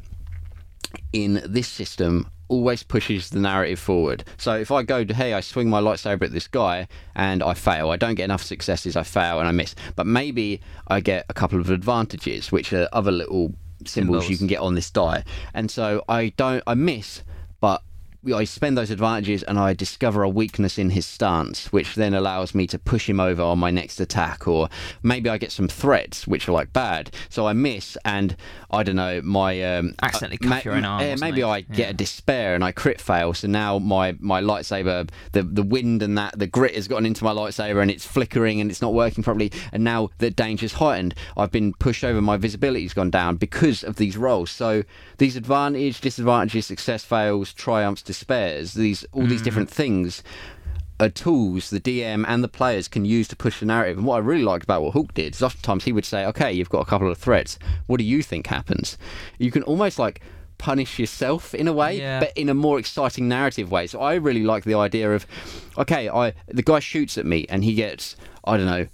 in 1.12 1.42
this 1.44 1.68
system 1.68 2.30
always 2.48 2.82
pushes 2.82 3.30
the 3.30 3.40
narrative 3.40 3.78
forward. 3.78 4.24
So 4.36 4.56
if 4.56 4.70
I 4.70 4.82
go 4.82 5.04
to, 5.04 5.14
hey, 5.14 5.34
I 5.34 5.40
swing 5.40 5.68
my 5.68 5.80
lightsaber 5.80 6.22
at 6.22 6.32
this 6.32 6.48
guy 6.48 6.88
and 7.14 7.42
I 7.42 7.54
fail, 7.54 7.90
I 7.90 7.96
don't 7.96 8.14
get 8.14 8.24
enough 8.24 8.42
successes, 8.42 8.96
I 8.96 9.02
fail 9.02 9.38
and 9.38 9.48
I 9.48 9.52
miss. 9.52 9.74
But 9.94 10.06
maybe 10.06 10.60
I 10.88 11.00
get 11.00 11.26
a 11.28 11.34
couple 11.34 11.60
of 11.60 11.70
advantages, 11.70 12.52
which 12.52 12.72
are 12.72 12.88
other 12.92 13.12
little 13.12 13.54
symbols, 13.84 14.28
you 14.28 14.38
can 14.38 14.46
get 14.46 14.60
on 14.60 14.74
this 14.74 14.90
die. 14.90 15.24
And 15.54 15.70
so 15.70 16.04
I 16.08 16.30
don't, 16.36 16.62
I 16.66 16.74
miss, 16.74 17.22
I 18.32 18.44
spend 18.44 18.76
those 18.76 18.90
advantages 18.90 19.42
and 19.42 19.58
I 19.58 19.72
discover 19.74 20.22
a 20.22 20.28
weakness 20.28 20.78
in 20.78 20.90
his 20.90 21.06
stance, 21.06 21.72
which 21.72 21.94
then 21.94 22.14
allows 22.14 22.54
me 22.54 22.66
to 22.68 22.78
push 22.78 23.08
him 23.08 23.20
over 23.20 23.42
on 23.42 23.58
my 23.58 23.70
next 23.70 24.00
attack. 24.00 24.46
Or 24.46 24.68
maybe 25.02 25.28
I 25.28 25.38
get 25.38 25.52
some 25.52 25.68
threats, 25.68 26.26
which 26.26 26.48
are 26.48 26.52
like 26.52 26.72
bad. 26.72 27.10
So 27.28 27.46
I 27.46 27.52
miss, 27.52 27.96
and 28.04 28.36
I 28.70 28.82
don't 28.82 28.96
know, 28.96 29.20
my. 29.22 29.62
Um, 29.62 29.94
Accidentally 30.02 30.38
uh, 30.46 30.54
cuff 30.54 30.64
your 30.64 30.74
own 30.74 30.84
arm 30.84 31.02
yeah, 31.02 31.16
maybe. 31.16 31.42
I 31.42 31.60
get 31.60 31.90
a 31.90 31.94
despair 31.94 32.54
and 32.54 32.64
I 32.64 32.72
crit 32.72 33.00
fail. 33.00 33.34
So 33.34 33.48
now 33.48 33.78
my, 33.78 34.16
my 34.18 34.40
lightsaber, 34.40 35.08
the, 35.32 35.42
the 35.42 35.62
wind 35.62 36.02
and 36.02 36.16
that, 36.18 36.38
the 36.38 36.46
grit 36.46 36.74
has 36.74 36.88
gotten 36.88 37.06
into 37.06 37.24
my 37.24 37.32
lightsaber 37.32 37.80
and 37.80 37.90
it's 37.90 38.06
flickering 38.06 38.60
and 38.60 38.70
it's 38.70 38.82
not 38.82 38.94
working 38.94 39.22
properly. 39.22 39.52
And 39.72 39.84
now 39.84 40.10
the 40.18 40.30
danger's 40.30 40.74
heightened. 40.74 41.14
I've 41.36 41.50
been 41.50 41.74
pushed 41.74 42.04
over, 42.04 42.20
my 42.20 42.36
visibility's 42.36 42.94
gone 42.94 43.10
down 43.10 43.36
because 43.36 43.84
of 43.84 43.96
these 43.96 44.16
rolls. 44.16 44.50
So 44.50 44.82
these 45.18 45.36
advantage, 45.36 46.00
disadvantages, 46.00 46.66
success 46.66 47.04
fails, 47.04 47.52
triumphs, 47.52 48.02
despairs, 48.18 48.74
these 48.74 49.04
all 49.12 49.22
Mm. 49.24 49.28
these 49.28 49.42
different 49.42 49.70
things 49.70 50.22
are 50.98 51.10
tools 51.10 51.68
the 51.68 51.78
DM 51.80 52.24
and 52.26 52.42
the 52.42 52.48
players 52.48 52.88
can 52.88 53.04
use 53.04 53.28
to 53.28 53.36
push 53.36 53.60
the 53.60 53.66
narrative. 53.66 53.98
And 53.98 54.06
what 54.06 54.16
I 54.16 54.18
really 54.20 54.42
liked 54.44 54.64
about 54.64 54.82
what 54.82 54.94
Hawk 54.94 55.12
did 55.12 55.34
is 55.34 55.42
oftentimes 55.42 55.84
he 55.84 55.92
would 55.92 56.06
say, 56.06 56.24
"Okay, 56.24 56.50
you've 56.52 56.70
got 56.70 56.80
a 56.80 56.86
couple 56.86 57.10
of 57.10 57.18
threats. 57.18 57.58
What 57.86 57.98
do 57.98 58.04
you 58.04 58.22
think 58.22 58.46
happens?" 58.46 58.96
You 59.38 59.50
can 59.50 59.62
almost 59.64 59.98
like 59.98 60.20
punish 60.58 60.98
yourself 60.98 61.54
in 61.54 61.68
a 61.68 61.72
way, 61.74 61.98
Yeah. 61.98 62.18
but 62.20 62.32
in 62.34 62.48
a 62.48 62.54
more 62.54 62.78
exciting 62.78 63.28
narrative 63.28 63.70
way. 63.70 63.86
So 63.86 64.00
I 64.00 64.14
really 64.14 64.42
like 64.42 64.64
the 64.64 64.72
idea 64.74 65.14
of, 65.14 65.26
okay, 65.76 66.08
I 66.08 66.32
the 66.48 66.62
guy 66.62 66.78
shoots 66.78 67.18
at 67.18 67.26
me 67.26 67.44
and 67.50 67.62
he 67.62 67.74
gets 67.74 68.16
I 68.44 68.56
don't 68.56 68.64
know. 68.66 68.86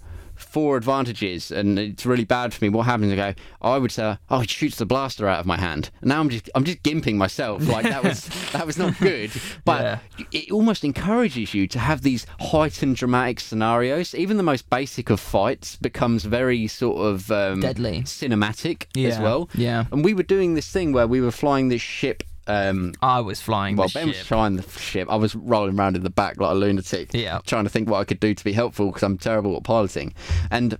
Four 0.53 0.77
advantages, 0.77 1.49
and 1.51 1.79
it's 1.79 2.05
really 2.05 2.25
bad 2.25 2.53
for 2.53 2.63
me. 2.63 2.69
What 2.69 2.83
happens? 2.85 3.11
I 3.11 3.15
go. 3.15 3.33
I 3.61 3.77
would 3.79 3.91
say, 3.91 4.17
"Oh, 4.29 4.39
he 4.41 4.47
shoots 4.47 4.77
the 4.77 4.85
blaster 4.85 5.27
out 5.27 5.39
of 5.39 5.45
my 5.47 5.57
hand." 5.57 5.89
And 6.01 6.09
now 6.09 6.19
I'm 6.19 6.29
just, 6.29 6.47
I'm 6.53 6.63
just 6.63 6.83
gimping 6.83 7.15
myself. 7.15 7.67
Like 7.67 7.85
that 7.85 8.03
was, 8.03 8.25
that 8.53 8.65
was 8.67 8.77
not 8.77 8.97
good. 8.99 9.31
But 9.65 9.81
Yeah. 9.81 10.25
it 10.31 10.51
almost 10.51 10.83
encourages 10.83 11.55
you 11.55 11.67
to 11.69 11.79
have 11.79 12.03
these 12.03 12.27
heightened 12.39 12.97
dramatic 12.97 13.39
scenarios. 13.39 14.13
Even 14.13 14.37
the 14.37 14.43
most 14.43 14.69
basic 14.69 15.09
of 15.09 15.19
fights 15.19 15.75
becomes 15.77 16.23
very 16.25 16.67
sort 16.67 16.97
of 17.01 17.31
um, 17.31 17.59
Deadly. 17.59 18.01
cinematic 18.03 18.85
as 19.03 19.17
well. 19.19 19.49
yeah. 19.55 19.85
And 19.91 20.05
we 20.05 20.13
were 20.13 20.21
doing 20.23 20.53
this 20.53 20.69
thing 20.69 20.91
where 20.93 21.07
we 21.07 21.19
were 21.19 21.31
flying 21.31 21.69
this 21.69 21.81
ship. 21.81 22.21
Um, 22.47 22.93
I 23.01 23.21
was 23.21 23.39
flying 23.41 23.75
well, 23.77 23.87
the 23.87 23.93
Ben 23.93 24.07
was 24.07 24.17
ship. 24.17 24.25
flying 24.25 24.55
the 24.57 24.69
ship. 24.79 25.07
I 25.09 25.15
was 25.15 25.33
rolling 25.35 25.79
around 25.79 25.95
in 25.95 26.03
the 26.03 26.09
back 26.09 26.39
like 26.39 26.51
a 26.51 26.55
lunatic, 26.55 27.13
Yeah. 27.13 27.39
trying 27.45 27.63
to 27.63 27.69
think 27.69 27.89
what 27.89 27.99
I 27.99 28.03
could 28.03 28.19
do 28.19 28.33
to 28.33 28.43
be 28.43 28.51
helpful 28.53 28.87
because 28.87 29.03
I'm 29.03 29.17
terrible 29.17 29.55
at 29.55 29.63
piloting. 29.63 30.13
And 30.51 30.77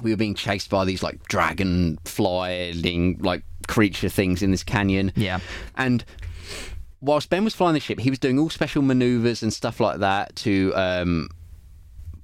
we 0.00 0.10
were 0.12 0.16
being 0.16 0.34
chased 0.36 0.70
by 0.70 0.84
these 0.84 1.02
like 1.02 1.22
dragon 1.28 1.98
flying 2.04 3.18
like 3.20 3.42
creature 3.66 4.08
things 4.08 4.42
in 4.42 4.50
this 4.52 4.62
canyon. 4.62 5.12
Yeah. 5.16 5.40
And 5.76 6.04
whilst 7.00 7.30
Ben 7.30 7.42
was 7.44 7.54
flying 7.54 7.74
the 7.74 7.80
ship, 7.80 7.98
he 8.00 8.10
was 8.10 8.18
doing 8.18 8.38
all 8.38 8.48
special 8.50 8.82
maneuvers 8.82 9.42
and 9.42 9.52
stuff 9.52 9.80
like 9.80 9.98
that 9.98 10.36
to 10.36 10.72
um, 10.76 11.28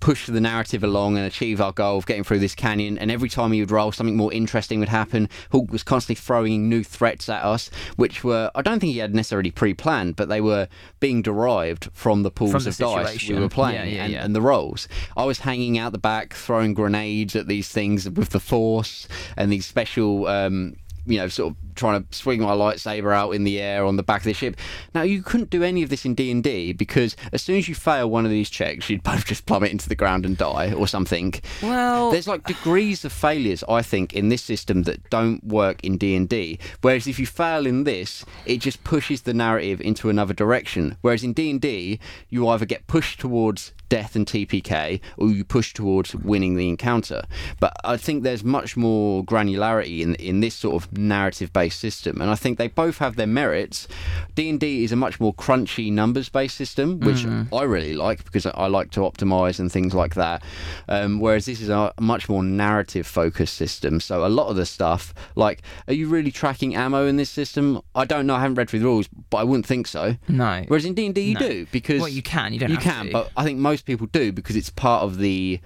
push 0.05 0.27
the 0.27 0.39
narrative 0.39 0.85
along 0.85 1.17
and 1.17 1.25
achieve 1.27 1.63
our 1.63 1.73
goal 1.73 1.97
of 1.97 2.05
getting 2.05 2.23
through 2.23 2.39
this 2.39 2.55
canyon. 2.55 2.99
And 2.99 3.11
every 3.11 3.31
time 3.31 3.53
he 3.53 3.61
would 3.61 3.71
roll, 3.71 3.91
something 3.91 4.19
more 4.19 4.31
interesting 4.35 4.79
would 4.81 4.91
happen. 4.91 5.31
Hawk 5.51 5.73
was 5.73 5.83
constantly 5.83 6.21
throwing 6.21 6.69
new 6.69 6.85
threats 6.85 7.27
at 7.31 7.43
us, 7.43 7.71
which 7.97 8.23
were, 8.23 8.51
I 8.55 8.61
don't 8.61 8.81
think 8.81 8.93
he 8.93 8.99
had 8.99 9.15
necessarily 9.15 9.51
pre 9.51 9.73
planned, 9.73 10.15
but 10.15 10.29
they 10.29 10.43
were 10.43 10.69
being 11.01 11.23
derived 11.23 11.89
from 11.95 12.23
the 12.23 12.31
pools 12.31 12.53
From 12.53 12.65
the 12.65 12.69
of 12.69 12.77
dice 12.77 13.27
we 13.27 13.41
were 13.41 13.49
playing 13.49 13.77
Yeah, 13.77 13.85
yeah, 13.85 14.05
and, 14.05 14.13
yeah. 14.13 14.25
and 14.27 14.37
the 14.37 14.43
rolls. 14.43 14.89
I 15.17 15.25
was 15.25 15.39
hanging 15.39 15.79
out 15.79 15.93
the 15.93 15.99
back, 15.99 16.35
throwing 16.35 16.75
grenades 16.75 17.35
at 17.35 17.49
these 17.49 17.71
things 17.71 18.05
with 18.11 18.29
the 18.29 18.41
force 18.41 19.09
and 19.39 19.51
these 19.51 19.65
special. 19.65 20.27
Um, 20.27 20.77
you 21.07 21.19
know, 21.19 21.29
sort 21.29 21.53
of 21.53 21.57
trying 21.75 22.05
to 22.05 22.15
swing 22.15 22.41
my 22.41 22.53
lightsaber 22.53 23.15
out 23.15 23.31
in 23.31 23.45
the 23.45 23.61
air 23.61 23.85
on 23.85 23.97
the 23.97 24.03
back 24.03 24.21
of 24.21 24.25
the 24.25 24.33
ship. 24.33 24.57
Now, 24.95 25.03
you 25.03 25.23
couldn't 25.23 25.51
do 25.51 25.63
any 25.63 25.83
of 25.83 25.91
this 25.91 26.05
in 26.05 26.15
D 26.15 26.31
and 26.31 26.43
D 26.43 26.73
because 26.73 27.17
as 27.33 27.43
soon 27.43 27.59
as 27.59 27.69
you 27.69 27.75
fail 27.75 28.09
one 28.09 28.25
of 28.25 28.31
these 28.31 28.51
checks, 28.51 28.89
you'd 28.89 29.03
both 29.05 29.25
just 29.27 29.47
plummet 29.47 29.73
into 29.73 29.89
the 29.89 29.95
ground 29.95 30.25
and 30.25 30.37
die 30.37 30.73
or 30.73 30.87
something. 30.87 31.35
Well, 31.63 32.11
There's 32.11 32.29
like 32.29 32.45
degrees 32.45 33.05
of 33.05 33.13
failures, 33.13 33.65
I 33.69 33.83
think, 33.83 34.15
in 34.15 34.29
this 34.29 34.43
system 34.43 34.85
that 34.85 35.09
don't 35.11 35.43
work 35.45 35.83
in 35.85 35.99
D 35.99 36.15
and 36.15 36.29
D. 36.29 36.59
Whereas 36.81 37.07
if 37.07 37.19
you 37.19 37.27
fail 37.27 37.67
in 37.67 37.85
this, 37.85 38.25
it 38.47 38.59
just 38.59 38.85
pushes 38.85 39.23
the 39.23 39.35
narrative 39.35 39.81
into 39.81 40.09
another 40.09 40.35
direction. 40.35 40.97
Whereas 41.01 41.25
in 41.25 41.33
D 41.33 41.51
and 41.51 41.61
D, 41.61 41.99
you 42.29 42.49
either 42.49 42.67
get 42.67 42.87
pushed 42.87 43.21
towards 43.21 43.73
death 43.95 44.17
and 44.17 44.27
TPK, 44.27 45.01
or 45.19 45.29
you 45.31 45.45
push 45.45 45.73
towards 45.73 46.15
winning 46.17 46.57
the 46.57 46.69
encounter. 46.69 47.23
But 47.61 47.73
I 47.85 47.97
think 47.97 48.17
there's 48.25 48.43
much 48.59 48.77
more 48.77 49.25
granularity 49.25 50.01
in 50.05 50.11
in 50.17 50.41
this 50.41 50.55
sort 50.65 50.75
of 50.79 50.83
narrative-based 50.99 51.79
system, 51.87 52.21
and 52.21 52.29
I 52.31 52.35
think 52.43 52.59
they 52.59 52.69
both 52.85 52.99
have 52.99 53.15
their 53.17 53.33
merits. 53.43 53.87
D 54.35 54.51
and 54.51 54.59
D 54.59 54.83
is 54.87 54.93
a 54.93 54.97
much 54.97 55.21
more 55.21 55.33
crunchy 55.45 55.93
numbers-based 55.93 56.57
system, 56.57 56.99
which 57.09 57.23
I 57.61 57.63
really 57.77 57.95
like 58.07 58.25
because 58.25 58.47
I 58.47 58.67
like 58.79 58.91
to 58.97 59.01
optimize 59.11 59.61
and 59.61 59.71
things 59.71 59.95
like 59.95 60.15
that. 60.17 60.43
Um, 60.89 61.21
whereas 61.21 61.45
this 61.47 61.61
is 61.61 61.69
a 61.69 61.93
much 62.01 62.29
more 62.29 62.43
narrative-focused 62.43 63.55
system. 63.55 64.01
So 64.01 64.15
a 64.27 64.33
lot 64.39 64.49
of 64.49 64.57
the 64.57 64.67
stuff, 64.67 65.15
like, 65.37 65.63
are 65.89 65.95
you 65.95 66.09
really 66.09 66.33
tracking 66.33 66.75
ammo 66.75 67.07
in 67.07 67.17
this 67.17 67.31
system? 67.31 67.81
I 67.95 68.05
don't 68.05 68.27
know. 68.27 68.35
I 68.35 68.41
haven't 68.41 68.57
read 68.57 68.69
through 68.71 68.81
the 68.81 68.87
rules, 68.87 69.09
but 69.31 69.39
I 69.39 69.45
wouldn't 69.45 69.67
think 69.67 69.87
so. 69.87 70.17
No. 70.29 70.65
Whereas 70.69 70.85
in 70.85 70.95
D 70.95 71.07
and 71.07 71.15
D 71.15 71.21
you 71.31 71.35
No. 71.35 71.41
do 71.49 71.67
because 71.71 72.01
Well, 72.01 72.09
you 72.09 72.23
can. 72.23 72.53
You 72.53 72.59
don't 72.61 72.71
you 72.71 72.77
can, 72.79 73.07
to. 73.07 73.13
but 73.13 73.31
I 73.37 73.45
think 73.45 73.59
most 73.59 73.84
people 73.85 74.07
do 74.07 74.33
because 74.33 74.57
it's 74.57 74.71
part 74.71 75.03
of 75.03 75.19
the 75.19 75.61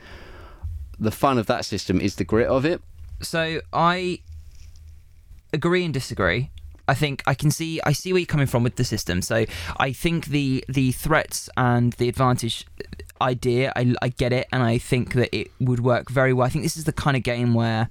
the 0.98 1.10
fun 1.10 1.38
of 1.38 1.46
that 1.46 1.64
system 1.64 2.00
is 2.00 2.16
the 2.16 2.24
grit 2.24 2.48
of 2.48 2.64
it. 2.64 2.82
So 3.20 3.60
I 3.72 4.20
agree 5.52 5.84
and 5.84 5.94
disagree. 5.94 6.50
I 6.88 6.94
think 6.94 7.22
I 7.26 7.34
can 7.34 7.50
see 7.50 7.80
I 7.84 7.92
see 7.92 8.12
where 8.12 8.20
you're 8.20 8.26
coming 8.26 8.46
from 8.46 8.62
with 8.62 8.76
the 8.76 8.84
system. 8.84 9.22
So 9.22 9.44
I 9.76 9.92
think 9.92 10.26
the 10.26 10.64
the 10.68 10.92
threats 10.92 11.50
and 11.56 11.92
the 11.94 12.08
advantage 12.08 12.66
idea 13.20 13.72
I, 13.76 13.94
I 14.00 14.08
get 14.08 14.32
it 14.32 14.46
and 14.52 14.62
I 14.62 14.78
think 14.78 15.14
that 15.14 15.34
it 15.36 15.50
would 15.60 15.80
work 15.80 16.10
very 16.10 16.32
well. 16.32 16.46
I 16.46 16.50
think 16.50 16.64
this 16.64 16.76
is 16.76 16.84
the 16.84 16.92
kind 16.92 17.16
of 17.16 17.22
game 17.22 17.52
where 17.52 17.88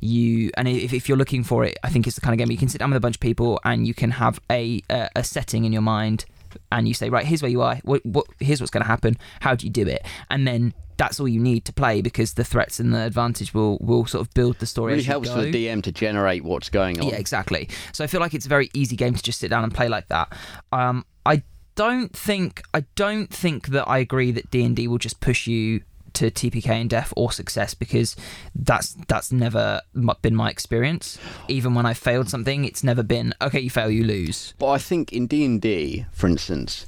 you 0.00 0.50
and 0.54 0.68
if, 0.68 0.92
if 0.92 1.08
you're 1.08 1.18
looking 1.18 1.42
for 1.44 1.64
it, 1.64 1.76
I 1.82 1.90
think 1.90 2.06
it's 2.06 2.14
the 2.14 2.22
kind 2.22 2.32
of 2.32 2.38
game 2.38 2.48
where 2.48 2.52
you 2.52 2.58
can 2.58 2.68
sit 2.68 2.78
down 2.78 2.90
with 2.90 2.96
a 2.96 3.00
bunch 3.00 3.16
of 3.16 3.20
people 3.20 3.60
and 3.64 3.86
you 3.86 3.94
can 3.94 4.12
have 4.12 4.40
a 4.50 4.82
a, 4.88 5.08
a 5.16 5.24
setting 5.24 5.64
in 5.64 5.72
your 5.72 5.82
mind 5.82 6.24
and 6.72 6.86
you 6.88 6.94
say 6.94 7.08
right 7.10 7.26
here's 7.26 7.42
where 7.42 7.50
you 7.50 7.62
are 7.62 7.76
what, 7.84 8.04
what 8.06 8.26
here's 8.40 8.60
what's 8.60 8.70
going 8.70 8.82
to 8.82 8.88
happen 8.88 9.16
how 9.40 9.54
do 9.54 9.66
you 9.66 9.72
do 9.72 9.86
it 9.86 10.04
and 10.30 10.46
then 10.46 10.72
that's 10.96 11.18
all 11.18 11.26
you 11.28 11.40
need 11.40 11.64
to 11.64 11.72
play 11.72 12.02
because 12.02 12.34
the 12.34 12.44
threats 12.44 12.78
and 12.78 12.92
the 12.92 13.00
advantage 13.00 13.54
will 13.54 13.78
will 13.80 14.04
sort 14.04 14.20
of 14.20 14.32
build 14.34 14.58
the 14.58 14.66
story 14.66 14.92
It 14.92 14.96
really 14.96 15.04
helps 15.04 15.30
go. 15.30 15.40
the 15.40 15.50
DM 15.50 15.82
to 15.84 15.92
generate 15.92 16.44
what's 16.44 16.68
going 16.68 17.00
on. 17.00 17.08
Yeah, 17.08 17.14
exactly. 17.14 17.70
So 17.92 18.04
I 18.04 18.06
feel 18.06 18.20
like 18.20 18.34
it's 18.34 18.44
a 18.44 18.50
very 18.50 18.68
easy 18.74 18.96
game 18.96 19.14
to 19.14 19.22
just 19.22 19.40
sit 19.40 19.48
down 19.48 19.64
and 19.64 19.72
play 19.72 19.88
like 19.88 20.08
that. 20.08 20.30
Um, 20.72 21.06
I 21.24 21.42
don't 21.74 22.14
think 22.14 22.62
I 22.74 22.84
don't 22.96 23.32
think 23.32 23.68
that 23.68 23.88
I 23.88 23.96
agree 23.96 24.30
that 24.32 24.50
D 24.50 24.62
and 24.62 24.76
D 24.76 24.88
will 24.88 24.98
just 24.98 25.20
push 25.20 25.46
you 25.46 25.80
to 26.14 26.30
TPK 26.30 26.68
and 26.68 26.90
death 26.90 27.12
or 27.16 27.32
success 27.32 27.74
because 27.74 28.16
that's 28.54 28.94
that's 29.08 29.32
never 29.32 29.80
been 30.22 30.34
my 30.34 30.50
experience. 30.50 31.18
Even 31.48 31.74
when 31.74 31.86
I 31.86 31.94
failed 31.94 32.28
something, 32.28 32.64
it's 32.64 32.84
never 32.84 33.02
been 33.02 33.34
okay. 33.40 33.60
You 33.60 33.70
fail, 33.70 33.90
you 33.90 34.04
lose. 34.04 34.54
But 34.58 34.70
I 34.70 34.78
think 34.78 35.12
in 35.12 35.26
D 35.26 35.44
and 35.44 35.60
D, 35.60 36.06
for 36.12 36.26
instance, 36.26 36.86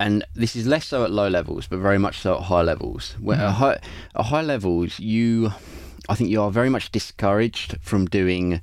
and 0.00 0.24
this 0.34 0.56
is 0.56 0.66
less 0.66 0.86
so 0.86 1.04
at 1.04 1.10
low 1.10 1.28
levels, 1.28 1.66
but 1.66 1.78
very 1.78 1.98
much 1.98 2.18
so 2.18 2.36
at 2.36 2.42
high 2.42 2.62
levels. 2.62 3.16
Where 3.20 3.36
mm-hmm. 3.36 3.46
at, 3.46 3.52
high, 3.52 3.78
at 4.14 4.24
high 4.26 4.42
levels, 4.42 4.98
you, 4.98 5.52
I 6.08 6.14
think 6.14 6.30
you 6.30 6.42
are 6.42 6.50
very 6.50 6.68
much 6.68 6.90
discouraged 6.90 7.76
from 7.80 8.06
doing 8.06 8.60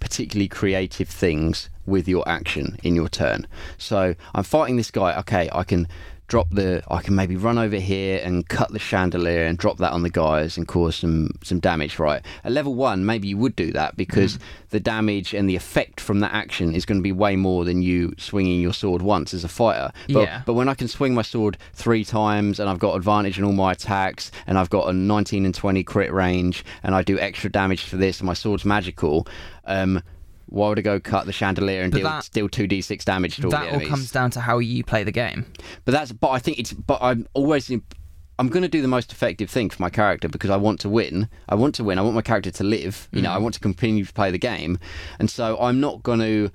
particularly 0.00 0.48
creative 0.48 1.08
things 1.08 1.68
with 1.84 2.06
your 2.06 2.26
action 2.28 2.78
in 2.82 2.94
your 2.94 3.08
turn. 3.08 3.46
So 3.76 4.14
I'm 4.34 4.44
fighting 4.44 4.76
this 4.76 4.90
guy. 4.90 5.18
Okay, 5.18 5.48
I 5.52 5.64
can 5.64 5.88
drop 6.28 6.46
the 6.50 6.82
I 6.88 7.00
can 7.02 7.14
maybe 7.14 7.36
run 7.36 7.58
over 7.58 7.76
here 7.76 8.20
and 8.22 8.46
cut 8.48 8.70
the 8.70 8.78
chandelier 8.78 9.44
and 9.46 9.56
drop 9.58 9.78
that 9.78 9.92
on 9.92 10.02
the 10.02 10.10
guys 10.10 10.56
and 10.58 10.68
cause 10.68 10.96
some 10.96 11.30
some 11.42 11.58
damage 11.58 11.98
right? 11.98 12.22
At 12.44 12.52
level 12.52 12.74
1 12.74 13.04
maybe 13.04 13.28
you 13.28 13.38
would 13.38 13.56
do 13.56 13.72
that 13.72 13.96
because 13.96 14.38
the 14.70 14.78
damage 14.78 15.32
and 15.34 15.48
the 15.48 15.56
effect 15.56 16.00
from 16.00 16.20
that 16.20 16.32
action 16.34 16.74
is 16.74 16.84
going 16.84 16.98
to 16.98 17.02
be 17.02 17.12
way 17.12 17.34
more 17.34 17.64
than 17.64 17.80
you 17.82 18.12
swinging 18.18 18.60
your 18.60 18.74
sword 18.74 19.00
once 19.00 19.32
as 19.32 19.42
a 19.42 19.48
fighter. 19.48 19.90
But, 20.12 20.20
Yeah. 20.20 20.42
but 20.44 20.52
when 20.52 20.68
I 20.68 20.74
can 20.74 20.86
swing 20.88 21.14
my 21.14 21.22
sword 21.22 21.56
3 21.72 22.04
times 22.04 22.60
and 22.60 22.68
I've 22.68 22.78
got 22.78 22.94
advantage 22.94 23.38
in 23.38 23.44
all 23.44 23.52
my 23.52 23.72
attacks 23.72 24.30
and 24.46 24.58
I've 24.58 24.70
got 24.70 24.88
a 24.88 24.92
19 24.92 25.46
and 25.46 25.54
20 25.54 25.82
crit 25.84 26.12
range 26.12 26.64
and 26.82 26.94
I 26.94 27.02
do 27.02 27.18
extra 27.18 27.50
damage 27.50 27.84
for 27.84 27.96
this 27.96 28.20
and 28.20 28.26
my 28.26 28.34
sword's 28.34 28.66
magical 28.66 29.26
um 29.64 30.02
why 30.48 30.68
would 30.68 30.78
I 30.78 30.82
go 30.82 30.98
cut 30.98 31.26
the 31.26 31.32
chandelier 31.32 31.82
and 31.82 31.92
But 31.92 31.98
deal, 31.98 32.08
that- 32.08 32.30
deal 32.32 32.48
2d6 32.48 33.04
damage 33.04 33.36
to 33.36 33.44
all 33.44 33.50
the 33.50 33.58
enemies? 33.58 33.72
That 33.72 33.84
all 33.84 33.90
comes 33.90 34.10
down 34.10 34.30
to 34.32 34.40
how 34.40 34.58
you 34.58 34.82
play 34.84 35.04
the 35.04 35.12
game. 35.12 35.46
But 35.84 35.92
that's 35.92 36.12
but 36.12 36.30
I 36.30 36.38
think 36.38 36.58
it's 36.58 36.72
but 36.72 36.98
I'm 37.00 37.26
always 37.34 37.70
I'm 37.70 38.48
going 38.48 38.62
to 38.62 38.68
do 38.68 38.80
the 38.80 38.88
most 38.88 39.12
effective 39.12 39.50
thing 39.50 39.68
for 39.68 39.82
my 39.82 39.90
character 39.90 40.28
because 40.28 40.50
I 40.50 40.56
want 40.56 40.80
to 40.80 40.88
win. 40.88 41.28
I 41.48 41.56
want 41.56 41.74
to 41.76 41.84
win. 41.84 41.98
I 41.98 42.02
want 42.02 42.14
my 42.14 42.22
character 42.22 42.52
to 42.52 42.64
live. 42.64 43.08
You 43.12 43.22
know, 43.22 43.32
I 43.32 43.38
mm. 43.38 43.42
want 43.42 43.54
to 43.54 43.60
continue 43.60 44.04
to 44.04 44.12
play 44.12 44.30
the 44.30 44.38
game, 44.38 44.78
and 45.18 45.28
so 45.28 45.58
I'm 45.60 45.80
not 45.80 46.02
going 46.02 46.20
to 46.20 46.50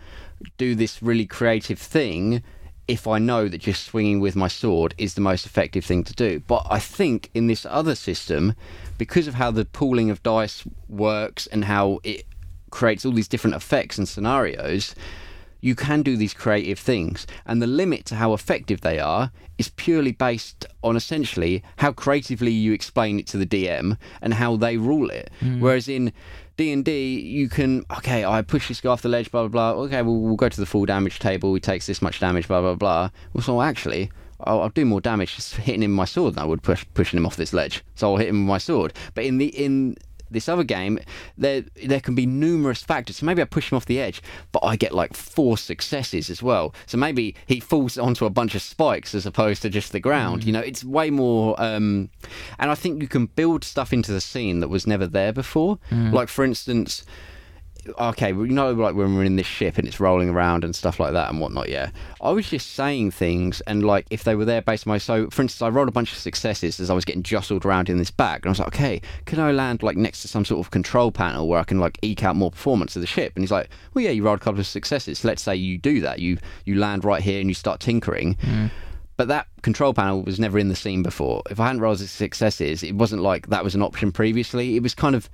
do 0.57 0.75
this 0.75 1.03
really 1.03 1.25
creative 1.25 1.79
thing 1.79 2.41
if 2.87 3.07
I 3.07 3.17
know 3.17 3.47
that 3.47 3.59
just 3.59 3.83
swinging 3.83 4.19
with 4.19 4.35
my 4.35 4.47
sword 4.47 4.93
is 4.97 5.13
the 5.13 5.21
most 5.21 5.45
effective 5.45 5.85
thing 5.85 6.03
to 6.03 6.13
do. 6.13 6.41
But 6.41 6.67
I 6.69 6.79
think 6.79 7.29
in 7.33 7.47
this 7.47 7.65
other 7.69 7.95
system, 7.95 8.55
because 8.97 9.27
of 9.27 9.35
how 9.35 9.51
the 9.51 9.65
pooling 9.65 10.09
of 10.09 10.21
dice 10.21 10.63
works 10.89 11.47
and 11.47 11.65
how 11.65 11.99
it 12.03 12.25
creates 12.73 13.05
all 13.05 13.11
these 13.11 13.27
different 13.27 13.55
effects 13.55 13.99
and 13.99 14.07
scenarios, 14.07 14.95
you 15.61 15.75
can 15.75 16.01
do 16.01 16.17
these 16.17 16.33
creative 16.33 16.79
things. 16.79 17.25
And 17.45 17.61
the 17.61 17.67
limit 17.67 18.03
to 18.05 18.15
how 18.15 18.33
effective 18.33 18.81
they 18.81 18.99
are 18.99 19.31
is 19.57 19.69
purely 19.69 20.11
based 20.11 20.65
on 20.83 20.97
essentially 20.97 21.63
how 21.77 21.91
creatively 21.93 22.51
you 22.51 22.73
explain 22.73 23.19
it 23.19 23.27
to 23.27 23.37
the 23.37 23.45
DM 23.45 23.97
and 24.21 24.33
how 24.33 24.57
they 24.57 24.75
rule 24.77 25.09
it. 25.09 25.29
Hmm. 25.39 25.61
Whereas 25.61 25.87
in 25.87 26.11
D&D, 26.57 27.19
you 27.21 27.47
can, 27.47 27.85
okay, 27.97 28.25
I 28.25 28.41
push 28.41 28.67
this 28.67 28.81
guy 28.81 28.89
off 28.89 29.03
the 29.03 29.09
ledge, 29.09 29.31
blah, 29.31 29.47
blah, 29.47 29.73
blah. 29.73 29.83
Okay, 29.83 30.01
well, 30.01 30.19
we'll 30.19 30.35
go 30.35 30.49
to 30.49 30.59
the 30.59 30.65
full 30.65 30.85
damage 30.85 31.19
table. 31.19 31.53
He 31.53 31.61
takes 31.61 31.85
this 31.85 32.01
much 32.01 32.19
damage, 32.19 32.47
blah, 32.47 32.59
blah, 32.59 32.75
blah. 32.75 33.09
Well, 33.33 33.43
so 33.43 33.61
actually, 33.61 34.11
I'll, 34.41 34.61
I'll 34.63 34.69
do 34.69 34.83
more 34.83 34.99
damage 34.99 35.35
just 35.35 35.55
hitting 35.55 35.83
him 35.83 35.91
with 35.91 35.97
my 35.97 36.05
sword 36.05 36.35
than 36.35 36.43
I 36.43 36.47
would 36.47 36.63
push, 36.63 36.85
pushing 36.95 37.17
him 37.17 37.25
off 37.25 37.37
this 37.37 37.53
ledge. 37.53 37.83
So 37.95 38.11
I'll 38.11 38.17
hit 38.17 38.29
him 38.29 38.41
with 38.41 38.49
my 38.49 38.57
sword. 38.57 38.93
But 39.13 39.23
in 39.25 39.37
the, 39.37 39.47
in, 39.47 39.95
this 40.33 40.49
other 40.49 40.63
game, 40.63 40.99
there 41.37 41.63
there 41.85 41.99
can 41.99 42.15
be 42.15 42.25
numerous 42.25 42.81
factors. 42.83 43.17
So 43.17 43.25
maybe 43.25 43.41
I 43.41 43.45
push 43.45 43.71
him 43.71 43.75
off 43.75 43.85
the 43.85 43.99
edge, 43.99 44.21
but 44.51 44.63
I 44.63 44.75
get 44.75 44.93
like 44.93 45.13
four 45.15 45.57
successes 45.57 46.29
as 46.29 46.43
well. 46.43 46.73
So 46.85 46.97
maybe 46.97 47.35
he 47.45 47.59
falls 47.59 47.97
onto 47.97 48.25
a 48.25 48.29
bunch 48.29 48.55
of 48.55 48.61
spikes 48.61 49.15
as 49.15 49.25
opposed 49.25 49.61
to 49.61 49.69
just 49.69 49.91
the 49.91 49.99
ground. 49.99 50.43
You 50.43 50.53
know, 50.53 50.59
it's 50.59 50.83
way 50.83 51.09
more. 51.09 51.59
Um, 51.61 52.09
and 52.59 52.69
I 52.71 52.75
think 52.75 53.01
you 53.01 53.07
can 53.07 53.27
build 53.27 53.63
stuff 53.63 53.93
into 53.93 54.11
the 54.11 54.21
scene 54.21 54.59
that 54.59 54.67
was 54.69 54.85
never 54.87 55.07
there 55.07 55.33
before. 55.33 55.79
Like 55.91 56.29
for 56.29 56.43
instance. 56.43 57.05
Okay, 57.99 58.29
you 58.29 58.47
know, 58.47 58.71
like 58.71 58.95
when 58.95 59.15
we're 59.15 59.23
in 59.23 59.35
this 59.35 59.47
ship 59.47 59.77
and 59.77 59.87
it's 59.87 59.99
rolling 59.99 60.29
around 60.29 60.63
and 60.63 60.75
stuff 60.75 60.99
like 60.99 61.13
that 61.13 61.29
and 61.29 61.39
whatnot. 61.39 61.69
Yeah, 61.69 61.89
I 62.21 62.31
was 62.31 62.49
just 62.49 62.73
saying 62.73 63.11
things 63.11 63.61
and 63.61 63.85
like 63.85 64.05
if 64.09 64.23
they 64.23 64.35
were 64.35 64.45
there 64.45 64.61
based 64.61 64.87
on 64.87 64.91
my 64.91 64.97
so. 64.97 65.29
For 65.29 65.41
instance, 65.41 65.61
I 65.61 65.69
rolled 65.69 65.89
a 65.89 65.91
bunch 65.91 66.11
of 66.11 66.17
successes 66.17 66.79
as 66.79 66.89
I 66.89 66.93
was 66.93 67.05
getting 67.05 67.23
jostled 67.23 67.65
around 67.65 67.89
in 67.89 67.97
this 67.97 68.11
back, 68.11 68.41
and 68.41 68.47
I 68.47 68.51
was 68.51 68.59
like, 68.59 68.69
okay, 68.69 69.01
can 69.25 69.39
I 69.39 69.51
land 69.51 69.83
like 69.83 69.97
next 69.97 70.21
to 70.21 70.27
some 70.27 70.45
sort 70.45 70.65
of 70.65 70.71
control 70.71 71.11
panel 71.11 71.47
where 71.47 71.59
I 71.59 71.63
can 71.63 71.79
like 71.79 71.99
eke 72.01 72.23
out 72.23 72.35
more 72.35 72.51
performance 72.51 72.95
of 72.95 73.01
the 73.01 73.07
ship? 73.07 73.33
And 73.35 73.43
he's 73.43 73.51
like, 73.51 73.69
well, 73.93 74.03
yeah, 74.03 74.11
you 74.11 74.23
rolled 74.23 74.39
a 74.39 74.43
couple 74.43 74.59
of 74.59 74.67
successes. 74.67 75.19
So 75.19 75.27
let's 75.27 75.41
say 75.41 75.55
you 75.55 75.77
do 75.77 76.01
that, 76.01 76.19
you 76.19 76.37
you 76.65 76.75
land 76.75 77.03
right 77.03 77.21
here 77.21 77.39
and 77.39 77.49
you 77.49 77.55
start 77.55 77.79
tinkering. 77.79 78.35
Mm. 78.35 78.71
But 79.15 79.27
that 79.27 79.47
control 79.61 79.93
panel 79.93 80.23
was 80.23 80.39
never 80.39 80.57
in 80.57 80.69
the 80.69 80.75
scene 80.75 81.03
before. 81.03 81.43
If 81.49 81.59
I 81.59 81.67
hadn't 81.67 81.81
rolled 81.81 81.99
the 81.99 82.07
successes, 82.07 82.81
it 82.81 82.95
wasn't 82.95 83.21
like 83.21 83.47
that 83.47 83.63
was 83.63 83.75
an 83.75 83.81
option 83.81 84.11
previously. 84.11 84.75
It 84.75 84.83
was 84.83 84.95
kind 84.95 85.15
of 85.15 85.29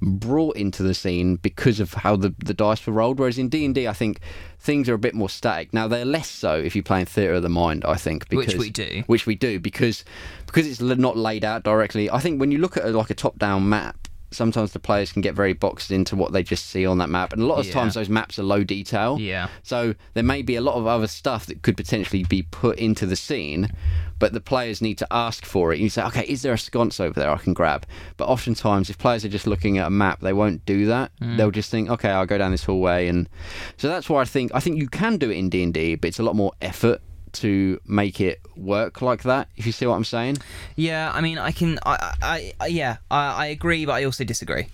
brought 0.00 0.56
into 0.56 0.82
the 0.82 0.94
scene 0.94 1.36
because 1.36 1.80
of 1.80 1.94
how 1.94 2.16
the, 2.16 2.34
the 2.38 2.54
dice 2.54 2.86
were 2.86 2.92
rolled. 2.92 3.18
Whereas 3.18 3.38
in 3.38 3.48
D 3.48 3.64
and 3.64 3.74
D, 3.74 3.88
I 3.88 3.92
think 3.92 4.20
things 4.58 4.88
are 4.88 4.94
a 4.94 4.98
bit 4.98 5.14
more 5.14 5.28
static. 5.28 5.72
Now 5.72 5.88
they're 5.88 6.04
less 6.04 6.28
so 6.28 6.56
if 6.56 6.74
you 6.74 6.82
play 6.82 7.00
in 7.00 7.06
Theatre 7.06 7.34
of 7.34 7.42
the 7.42 7.48
Mind. 7.48 7.84
I 7.84 7.96
think 7.96 8.26
Which 8.30 8.54
we 8.54 8.70
do. 8.70 9.02
which 9.06 9.26
we 9.26 9.34
do 9.34 9.60
because 9.60 10.04
because 10.46 10.66
it's 10.66 10.80
not 10.80 11.16
laid 11.16 11.44
out 11.44 11.62
directly. 11.62 12.10
I 12.10 12.18
think 12.18 12.40
when 12.40 12.50
you 12.50 12.58
look 12.58 12.76
at 12.76 12.84
a, 12.84 12.90
like 12.90 13.10
a 13.10 13.14
top 13.14 13.38
down 13.38 13.68
map. 13.68 14.08
Sometimes 14.34 14.72
the 14.72 14.78
players 14.78 15.12
can 15.12 15.22
get 15.22 15.34
very 15.34 15.52
boxed 15.52 15.90
into 15.90 16.16
what 16.16 16.32
they 16.32 16.42
just 16.42 16.66
see 16.66 16.84
on 16.84 16.98
that 16.98 17.08
map, 17.08 17.32
and 17.32 17.42
a 17.42 17.46
lot 17.46 17.58
of 17.58 17.66
Yeah. 17.66 17.72
times 17.72 17.94
those 17.94 18.08
maps 18.08 18.38
are 18.38 18.42
low 18.42 18.64
detail. 18.64 19.18
Yeah. 19.20 19.48
So 19.62 19.94
there 20.14 20.22
may 20.24 20.42
be 20.42 20.56
a 20.56 20.60
lot 20.60 20.74
of 20.74 20.86
other 20.86 21.06
stuff 21.06 21.46
that 21.46 21.62
could 21.62 21.76
potentially 21.76 22.24
be 22.24 22.42
put 22.42 22.78
into 22.78 23.06
the 23.06 23.16
scene, 23.16 23.70
but 24.18 24.32
the 24.32 24.40
players 24.40 24.80
need 24.82 24.98
to 24.98 25.06
ask 25.10 25.44
for 25.44 25.72
it. 25.72 25.80
You 25.80 25.88
say, 25.88 26.02
okay, 26.04 26.24
is 26.26 26.42
there 26.42 26.52
a 26.52 26.58
sconce 26.58 27.00
over 27.00 27.18
there 27.18 27.30
I 27.30 27.36
can 27.38 27.52
grab? 27.52 27.86
But 28.16 28.28
oftentimes, 28.28 28.90
if 28.90 28.98
players 28.98 29.24
are 29.24 29.28
just 29.28 29.46
looking 29.46 29.78
at 29.78 29.86
a 29.86 29.90
map, 29.90 30.20
they 30.20 30.32
won't 30.32 30.64
do 30.66 30.86
that. 30.86 31.10
Mm. 31.20 31.36
They'll 31.36 31.50
just 31.50 31.70
think, 31.70 31.88
okay, 31.90 32.10
I'll 32.10 32.26
go 32.26 32.38
down 32.38 32.50
this 32.50 32.64
hallway, 32.64 33.08
and 33.08 33.28
so 33.76 33.88
that's 33.88 34.08
why 34.08 34.20
I 34.20 34.24
think 34.24 34.50
I 34.54 34.60
think 34.60 34.78
you 34.78 34.88
can 34.88 35.16
do 35.16 35.30
it 35.30 35.36
in 35.36 35.48
D 35.48 35.62
and 35.62 35.72
D, 35.74 35.94
but 35.94 36.08
it's 36.08 36.18
a 36.18 36.22
lot 36.22 36.36
more 36.36 36.52
effort 36.60 37.00
to 37.34 37.80
make 37.86 38.20
it 38.20 38.40
work 38.56 39.02
like 39.02 39.22
that. 39.24 39.48
If 39.56 39.66
you 39.66 39.72
see 39.72 39.86
what 39.86 39.94
I'm 39.94 40.04
saying. 40.04 40.38
Yeah, 40.76 41.10
I 41.12 41.20
mean, 41.20 41.38
I 41.38 41.52
can, 41.52 41.78
I, 41.84 42.14
I, 42.22 42.52
I 42.60 42.66
yeah, 42.66 42.96
I, 43.10 43.32
I 43.32 43.46
agree, 43.46 43.84
but 43.84 43.92
I 43.92 44.04
also 44.04 44.24
disagree 44.24 44.68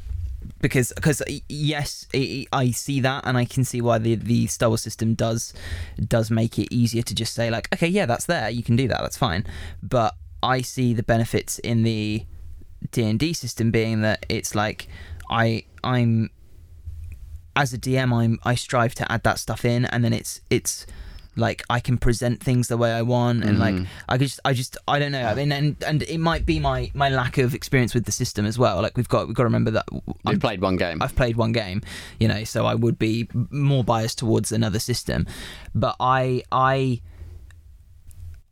because 0.61 0.93
because 0.95 1.23
yes, 1.49 2.07
I, 2.15 2.47
I 2.53 2.71
see 2.71 3.01
that, 3.01 3.25
and 3.27 3.37
I 3.37 3.45
can 3.45 3.65
see 3.65 3.81
why 3.81 3.99
the 3.99 4.15
the 4.15 4.47
Star 4.47 4.69
Wars 4.69 4.83
system 4.83 5.15
does 5.15 5.53
does 5.99 6.31
make 6.31 6.59
it 6.59 6.73
easier 6.73 7.03
to 7.03 7.15
just 7.15 7.35
say 7.35 7.51
like, 7.51 7.69
okay, 7.75 7.89
yeah, 7.89 8.07
that's 8.07 8.27
there, 8.27 8.51
you 8.51 8.63
can 8.63 8.77
do 8.77 8.89
that, 8.89 9.01
that's 9.01 9.19
fine. 9.19 9.47
But 9.83 10.15
I 10.43 10.63
see 10.63 10.95
the 10.95 11.03
benefits 11.03 11.59
in 11.59 11.83
the 11.83 12.25
D 12.93 13.05
and 13.05 13.19
D 13.19 13.33
system 13.33 13.71
being 13.71 14.01
that 14.03 14.25
it's 14.29 14.55
like 14.55 14.89
I 15.31 15.65
I'm 15.85 16.31
as 17.57 17.73
a 17.75 17.79
DM, 17.79 18.13
I'm 18.13 18.39
I 18.45 18.55
strive 18.55 18.95
to 18.97 19.13
add 19.13 19.23
that 19.25 19.39
stuff 19.39 19.65
in, 19.65 19.85
and 19.87 20.05
then 20.05 20.13
it's 20.13 20.41
it's 20.51 20.87
like 21.37 21.63
I 21.71 21.81
can 21.81 21.97
present 21.99 22.43
things 22.43 22.69
the 22.69 22.77
way 22.77 22.93
I 22.93 23.03
want, 23.03 23.45
and 23.45 23.59
like 23.59 23.75
mm-hmm. 23.75 23.85
I 24.09 24.19
just, 24.19 24.41
I 24.45 24.53
just, 24.53 24.77
I 24.89 24.99
don't 24.99 25.13
know. 25.13 25.25
I 25.25 25.35
mean, 25.35 25.53
and 25.53 25.77
and 25.87 26.03
it 26.03 26.19
might 26.19 26.45
be 26.45 26.59
my 26.59 26.91
my 26.95 27.09
lack 27.09 27.39
of 27.39 27.55
experience 27.55 27.95
with 27.95 28.05
the 28.05 28.13
system 28.13 28.47
as 28.47 28.59
well. 28.59 28.83
Like 28.83 28.97
we've 28.97 29.09
got 29.09 29.27
we've 29.27 29.37
got 29.37 29.43
to 29.43 29.47
remember 29.47 29.71
that 29.73 29.87
I've 30.27 30.41
played 30.41 30.61
one 30.61 30.77
game. 30.77 31.01
I've 31.03 31.15
played 31.15 31.37
one 31.37 31.53
game, 31.53 31.83
you 32.19 32.29
know, 32.29 32.45
so 32.45 32.67
I 32.67 32.75
would 32.75 32.99
be 32.99 33.29
more 33.51 33.85
biased 33.85 34.19
towards 34.19 34.53
another 34.53 34.79
system. 34.79 35.27
But 35.75 35.97
I 36.01 36.43
I 36.51 37.01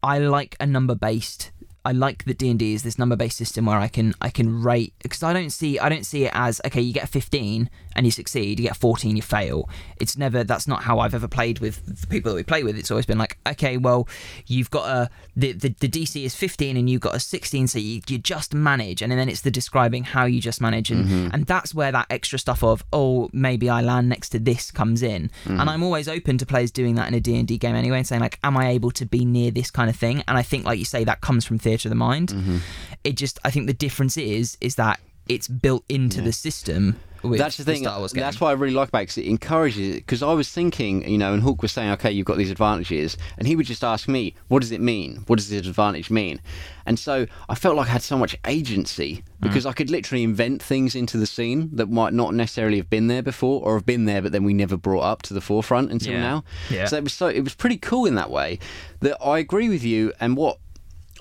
I 0.03 0.19
like 0.19 0.57
a 0.61 0.67
number 0.67 0.95
based. 0.95 1.51
I 1.89 1.93
like 1.93 2.25
that 2.27 2.37
D 2.37 2.51
and 2.51 2.59
D 2.59 2.75
is 2.75 2.83
this 2.83 2.99
number 2.99 3.17
based 3.17 3.39
system 3.39 3.65
where 3.65 3.79
I 3.79 3.89
can 3.89 4.13
I 4.21 4.29
can 4.29 4.63
rate 4.63 4.93
because 5.03 5.23
I 5.23 5.33
don't 5.33 5.49
see 5.49 5.79
I 5.79 5.89
don't 5.89 6.05
see 6.05 6.27
it 6.27 6.33
as 6.35 6.61
okay 6.67 6.83
you 6.83 6.93
get 6.93 7.05
a 7.05 7.07
15 7.07 7.71
and 7.97 8.07
you 8.07 8.13
succeed 8.13 8.61
you 8.61 8.67
get 8.67 8.77
a 8.77 8.79
14 8.79 9.17
you 9.17 9.23
fail. 9.23 9.71
It's 9.97 10.19
never 10.19 10.45
that's 10.45 10.69
not 10.69 10.83
how 10.83 10.99
I've 10.99 11.15
ever 11.15 11.29
played 11.29 11.61
with 11.61 12.03
the 12.03 12.07
people 12.07 12.31
that 12.31 12.37
we 12.37 12.43
play 12.43 12.63
with. 12.63 12.77
It's 12.77 12.91
always 12.91 13.07
been 13.07 13.17
like 13.17 13.39
okay 13.49 13.79
well 13.79 14.07
you've 14.47 14.69
got 14.71 14.87
a 14.87 15.11
the 15.35 15.53
the, 15.53 15.75
the 15.81 15.89
DC 15.89 16.23
is 16.27 16.35
15 16.35 16.77
and 16.77 16.91
you've 16.91 17.01
got 17.01 17.15
a 17.15 17.21
16 17.21 17.69
so 17.69 17.79
you, 17.79 18.03
you 18.07 18.19
just 18.19 18.53
manage. 18.53 19.01
And 19.01 19.11
then 19.11 19.27
it's 19.27 19.41
the 19.41 19.51
describing 19.51 20.05
how 20.05 20.27
you 20.27 20.43
just 20.43 20.61
manage. 20.61 20.91
And 20.91 21.07
mm-hmm. 21.07 21.29
and 21.33 21.47
that's 21.47 21.75
where 21.75 21.91
that 21.91 22.07
extra 22.11 22.39
stuff 22.39 22.63
of 22.63 22.85
oh 22.93 23.31
maybe 23.33 23.71
I 23.71 23.81
land 23.81 24.11
next 24.11 24.29
to 24.31 24.39
this 24.39 24.71
comes 24.71 25.03
in. 25.03 25.31
Mm-hmm. 25.45 25.59
And 25.59 25.71
I'm 25.71 25.83
always 25.83 26.07
open 26.07 26.37
to 26.37 26.45
players 26.45 26.71
doing 26.71 26.97
that 26.97 27.09
in 27.09 27.15
a 27.15 27.21
D&D 27.21 27.57
game 27.57 27.75
anyway 27.75 27.97
and 27.97 28.07
saying 28.07 28.21
like 28.21 28.39
am 28.45 28.59
I 28.59 28.69
able 28.69 28.91
to 28.91 29.07
be 29.07 29.25
near 29.25 29.51
this 29.51 29.71
kind 29.71 29.89
of 29.89 29.97
thing? 29.97 30.23
And 30.29 30.37
I 30.37 30.43
think 30.43 30.67
like 30.67 30.79
you 30.79 30.85
say 30.85 31.03
that 31.05 31.23
comes 31.23 31.47
from 31.47 31.59
theatre 31.59 31.78
of 31.85 31.91
the 31.91 31.97
mind 31.97 32.31
mm-hmm. 32.31 32.59
it 33.05 33.17
just 33.17 33.39
I 33.45 33.51
think 33.51 33.67
the 33.67 33.73
difference 33.75 34.17
is 34.17 34.57
is 34.61 34.77
that 34.77 35.01
it's 35.29 35.49
built 35.49 35.85
into 35.89 36.23
the 36.23 36.33
system 36.33 36.99
with 37.23 37.39
that's 37.39 37.57
the 37.57 37.65
thing. 37.65 37.83
Game. 37.83 38.09
that's 38.15 38.41
what 38.41 38.49
I 38.49 38.53
really 38.53 38.75
like 38.75 38.89
about 38.89 39.03
it 39.03 39.07
'cause 39.07 39.19
it 39.19 39.27
encourages. 39.27 39.97
Because 39.97 40.23
I 40.23 40.33
was 40.33 40.49
thinking, 40.49 41.09
you 41.09 41.19
know, 41.19 41.33
and 41.33 41.43
Hawk 41.43 41.63
was 41.63 41.73
saying, 41.73 41.91
okay, 41.93 42.13
you've 42.13 42.27
got 42.27 42.37
these 42.39 42.51
advantages, 42.51 43.17
and 43.37 43.49
he 43.49 43.57
would 43.57 43.67
just 43.67 43.83
ask 43.83 44.09
me, 44.09 44.35
what 44.49 44.61
does 44.61 44.73
it 44.73 44.81
mean? 44.81 45.25
What 45.27 45.37
does 45.37 45.49
this 45.49 45.67
advantage 45.67 46.11
mean? 46.11 46.41
And 46.87 46.99
so 46.99 47.27
I 47.49 47.55
felt 47.55 47.77
like 47.77 47.89
I 47.89 47.93
had 47.93 48.03
so 48.03 48.17
much 48.17 48.37
agency 48.47 49.17
mm. 49.17 49.23
because 49.41 49.67
I 49.67 49.73
could 49.73 49.91
literally 49.91 50.23
invent 50.23 50.63
things 50.63 50.95
into 50.95 51.19
the 51.19 51.27
scene 51.27 51.71
that 51.73 51.91
might 51.91 52.15
not 52.15 52.35
necessarily 52.35 52.77
have 52.79 52.89
been 52.89 53.09
there 53.09 53.23
before, 53.23 53.63
or 53.65 53.75
have 53.75 53.87
been 53.87 54.05
there, 54.05 54.23
but 54.23 54.33
then 54.33 54.45
we 54.45 54.55
never 54.55 54.77
brought 54.77 55.03
up 55.03 55.23
to 55.23 55.35
the 55.35 55.41
forefront 55.41 55.91
until 55.91 56.15
Yeah. 56.15 56.21
now. 56.21 56.45
Yeah. 56.71 56.87
So 56.87 56.97
it 56.97 57.05
was 57.05 57.13
so 57.13 57.27
it 57.27 57.41
was 57.41 57.55
pretty 57.55 57.79
cool 57.79 58.07
in 58.07 58.15
that 58.15 58.31
way. 58.31 58.59
That 59.01 59.21
I 59.23 59.39
agree 59.39 59.69
with 59.69 59.85
you, 59.85 60.13
and 60.21 60.37
what 60.37 60.59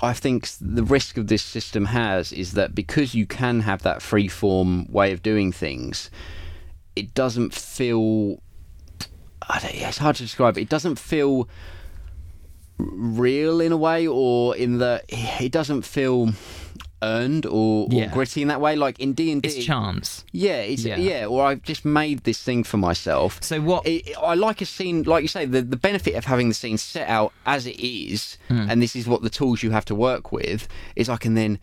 I 0.01 0.13
think 0.13 0.49
the 0.61 0.83
risk 0.83 1.17
of 1.17 1.27
this 1.27 1.41
system 1.41 1.85
has 1.85 2.31
is 2.31 2.53
that 2.53 2.75
because 2.75 3.15
you 3.15 3.25
can 3.25 3.61
have 3.61 3.81
that 3.83 4.01
free 4.01 4.27
form 4.27 4.85
way 4.91 5.11
of 5.11 5.23
doing 5.23 5.51
things, 5.51 6.11
it 6.95 7.13
doesn't 7.13 7.53
feel. 7.53 8.41
It's 9.63 9.97
hard 9.97 10.17
to 10.17 10.23
describe. 10.23 10.57
It 10.57 10.69
doesn't 10.69 10.99
feel 10.99 11.47
real 12.77 13.59
in 13.59 13.71
a 13.71 13.77
way, 13.77 14.05
or 14.05 14.55
in 14.55 14.77
the 14.77 15.03
it 15.09 15.51
doesn't 15.51 15.83
feel 15.83 16.29
earned 17.01 17.45
or, 17.45 17.85
or 17.85 17.87
Yeah. 17.91 18.07
gritty 18.13 18.41
in 18.41 18.47
that 18.47 18.59
way. 18.61 18.75
Like 18.75 18.99
in 18.99 19.13
D 19.13 19.31
and 19.31 19.41
D, 19.41 19.49
it's 19.49 19.65
chance. 19.65 20.25
yeah, 20.31 20.57
it's 20.61 20.83
Yeah. 20.83 20.97
yeah. 20.97 21.25
Or 21.25 21.45
I've 21.45 21.63
just 21.63 21.85
made 21.85 22.23
this 22.23 22.41
thing 22.41 22.63
for 22.63 22.77
myself. 22.77 23.41
So 23.43 23.61
what 23.61 23.85
It, 23.87 24.15
I 24.21 24.33
like 24.33 24.61
a 24.61 24.65
scene, 24.65 25.03
like 25.03 25.21
you 25.21 25.27
say, 25.27 25.45
the, 25.45 25.61
the 25.61 25.77
benefit 25.77 26.15
of 26.15 26.25
having 26.25 26.47
the 26.49 26.55
scene 26.55 26.77
set 26.77 27.07
out 27.07 27.33
as 27.45 27.65
it 27.67 27.79
is, 27.79 28.37
Hmm. 28.47 28.67
and 28.69 28.81
this 28.81 28.95
is 28.95 29.07
what 29.07 29.21
the 29.21 29.29
tools 29.29 29.63
you 29.63 29.71
have 29.71 29.85
to 29.85 29.95
work 29.95 30.31
with, 30.31 30.67
is 30.95 31.07
I 31.09 31.17
can 31.17 31.33
then 31.35 31.59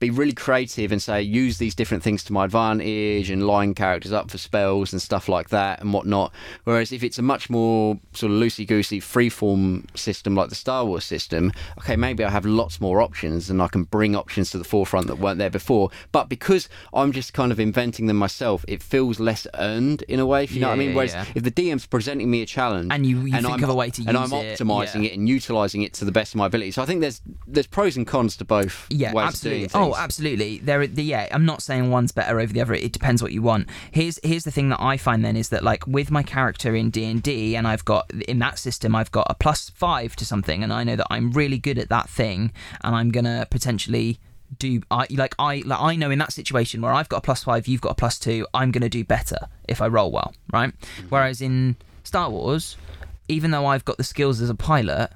be 0.00 0.10
really 0.10 0.32
creative 0.32 0.90
and 0.92 1.00
say 1.00 1.20
use 1.22 1.58
these 1.58 1.74
different 1.74 2.02
things 2.02 2.24
to 2.24 2.32
my 2.32 2.46
advantage 2.46 3.30
and 3.30 3.46
line 3.46 3.74
characters 3.74 4.12
up 4.12 4.30
for 4.30 4.38
spells 4.38 4.92
and 4.92 5.00
stuff 5.00 5.28
like 5.28 5.50
that 5.50 5.80
and 5.80 5.92
whatnot. 5.92 6.32
Whereas 6.64 6.90
if 6.90 7.04
it's 7.04 7.18
a 7.18 7.22
much 7.22 7.48
more 7.50 7.98
sort 8.14 8.32
of 8.32 8.38
loosey 8.38 8.66
goosey 8.66 9.00
freeform 9.00 9.84
system 9.96 10.34
like 10.34 10.48
the 10.48 10.54
Star 10.54 10.84
Wars 10.84 11.04
system, 11.04 11.52
okay, 11.78 11.96
maybe 11.96 12.24
I 12.24 12.30
have 12.30 12.46
lots 12.46 12.80
more 12.80 13.00
options 13.02 13.50
and 13.50 13.62
I 13.62 13.68
can 13.68 13.84
bring 13.84 14.16
options 14.16 14.50
to 14.52 14.58
the 14.58 14.64
forefront 14.64 15.06
that 15.08 15.16
weren't 15.18 15.38
there 15.38 15.50
before. 15.50 15.90
But 16.12 16.28
because 16.28 16.68
I'm 16.94 17.12
just 17.12 17.32
kind 17.34 17.52
of 17.52 17.60
inventing 17.60 18.06
them 18.06 18.16
myself, 18.16 18.64
it 18.66 18.82
feels 18.82 19.20
less 19.20 19.46
earned 19.54 20.02
in 20.02 20.18
a 20.18 20.26
way. 20.26 20.44
If 20.44 20.52
you 20.52 20.60
know 20.60 20.68
what 20.68 20.74
I 20.74 20.76
mean? 20.78 20.94
Whereas 20.94 21.12
yeah. 21.12 21.24
if 21.34 21.42
the 21.42 21.50
DM's 21.50 21.86
presenting 21.86 22.30
me 22.30 22.42
a 22.42 22.46
challenge 22.46 22.88
And 22.92 23.04
you- 23.06 23.20
you 23.20 23.32
think 23.32 23.46
I'm, 23.46 23.62
of 23.64 23.68
a 23.70 23.74
way 23.74 23.90
to 23.90 24.04
and 24.06 24.16
I'm 24.16 24.32
it, 24.32 24.58
optimizing 24.58 25.04
yeah. 25.04 25.10
it 25.10 25.18
and 25.18 25.28
utilizing 25.28 25.82
it 25.82 25.92
to 25.94 26.04
the 26.06 26.12
best 26.12 26.32
of 26.34 26.38
my 26.38 26.46
ability. 26.46 26.70
So 26.70 26.82
I 26.82 26.86
think 26.86 27.00
there's 27.02 27.20
there's 27.46 27.66
pros 27.66 27.96
and 27.96 28.06
cons 28.06 28.36
to 28.38 28.44
both 28.44 28.86
Yeah, 28.90 29.12
ways 29.12 29.26
absolutely. 29.28 29.64
of 29.66 29.72
doing 29.72 29.82
things. 29.84 29.89
Oh, 29.89 29.89
Oh, 29.90 29.96
absolutely. 29.96 30.58
There, 30.58 30.86
the, 30.86 31.02
yeah. 31.02 31.28
I'm 31.30 31.44
not 31.44 31.62
saying 31.62 31.90
one's 31.90 32.12
better 32.12 32.40
over 32.40 32.52
the 32.52 32.60
other. 32.60 32.74
It 32.74 32.92
depends 32.92 33.22
what 33.22 33.32
you 33.32 33.42
want. 33.42 33.68
Here's 33.90 34.18
here's 34.22 34.44
the 34.44 34.50
thing 34.50 34.68
that 34.70 34.80
I 34.80 34.96
find 34.96 35.24
then 35.24 35.36
is 35.36 35.48
that 35.50 35.62
like 35.62 35.86
with 35.86 36.10
my 36.10 36.22
character 36.22 36.74
in 36.74 36.90
D 36.90 37.04
and 37.04 37.22
D, 37.22 37.56
and 37.56 37.66
I've 37.66 37.84
got 37.84 38.10
in 38.28 38.38
that 38.40 38.58
system, 38.58 38.94
I've 38.94 39.10
got 39.10 39.26
a 39.30 39.34
plus 39.34 39.70
five 39.70 40.16
to 40.16 40.24
something, 40.24 40.62
and 40.62 40.72
I 40.72 40.84
know 40.84 40.96
that 40.96 41.06
I'm 41.10 41.32
really 41.32 41.58
good 41.58 41.78
at 41.78 41.88
that 41.88 42.08
thing, 42.08 42.52
and 42.82 42.94
I'm 42.94 43.10
gonna 43.10 43.46
potentially 43.50 44.18
do 44.58 44.82
I 44.90 45.06
like 45.10 45.34
I 45.38 45.62
like 45.64 45.80
I 45.80 45.96
know 45.96 46.10
in 46.10 46.18
that 46.18 46.32
situation 46.32 46.80
where 46.80 46.92
I've 46.92 47.08
got 47.08 47.18
a 47.18 47.22
plus 47.22 47.44
five, 47.44 47.68
you've 47.68 47.80
got 47.80 47.92
a 47.92 47.94
plus 47.94 48.18
two, 48.18 48.46
I'm 48.52 48.70
gonna 48.70 48.88
do 48.88 49.04
better 49.04 49.48
if 49.68 49.80
I 49.80 49.86
roll 49.86 50.10
well, 50.10 50.34
right? 50.52 50.72
Mm-hmm. 50.72 51.08
Whereas 51.08 51.40
in 51.40 51.76
Star 52.04 52.30
Wars, 52.30 52.76
even 53.28 53.50
though 53.50 53.66
I've 53.66 53.84
got 53.84 53.96
the 53.96 54.04
skills 54.04 54.40
as 54.40 54.50
a 54.50 54.54
pilot, 54.54 55.10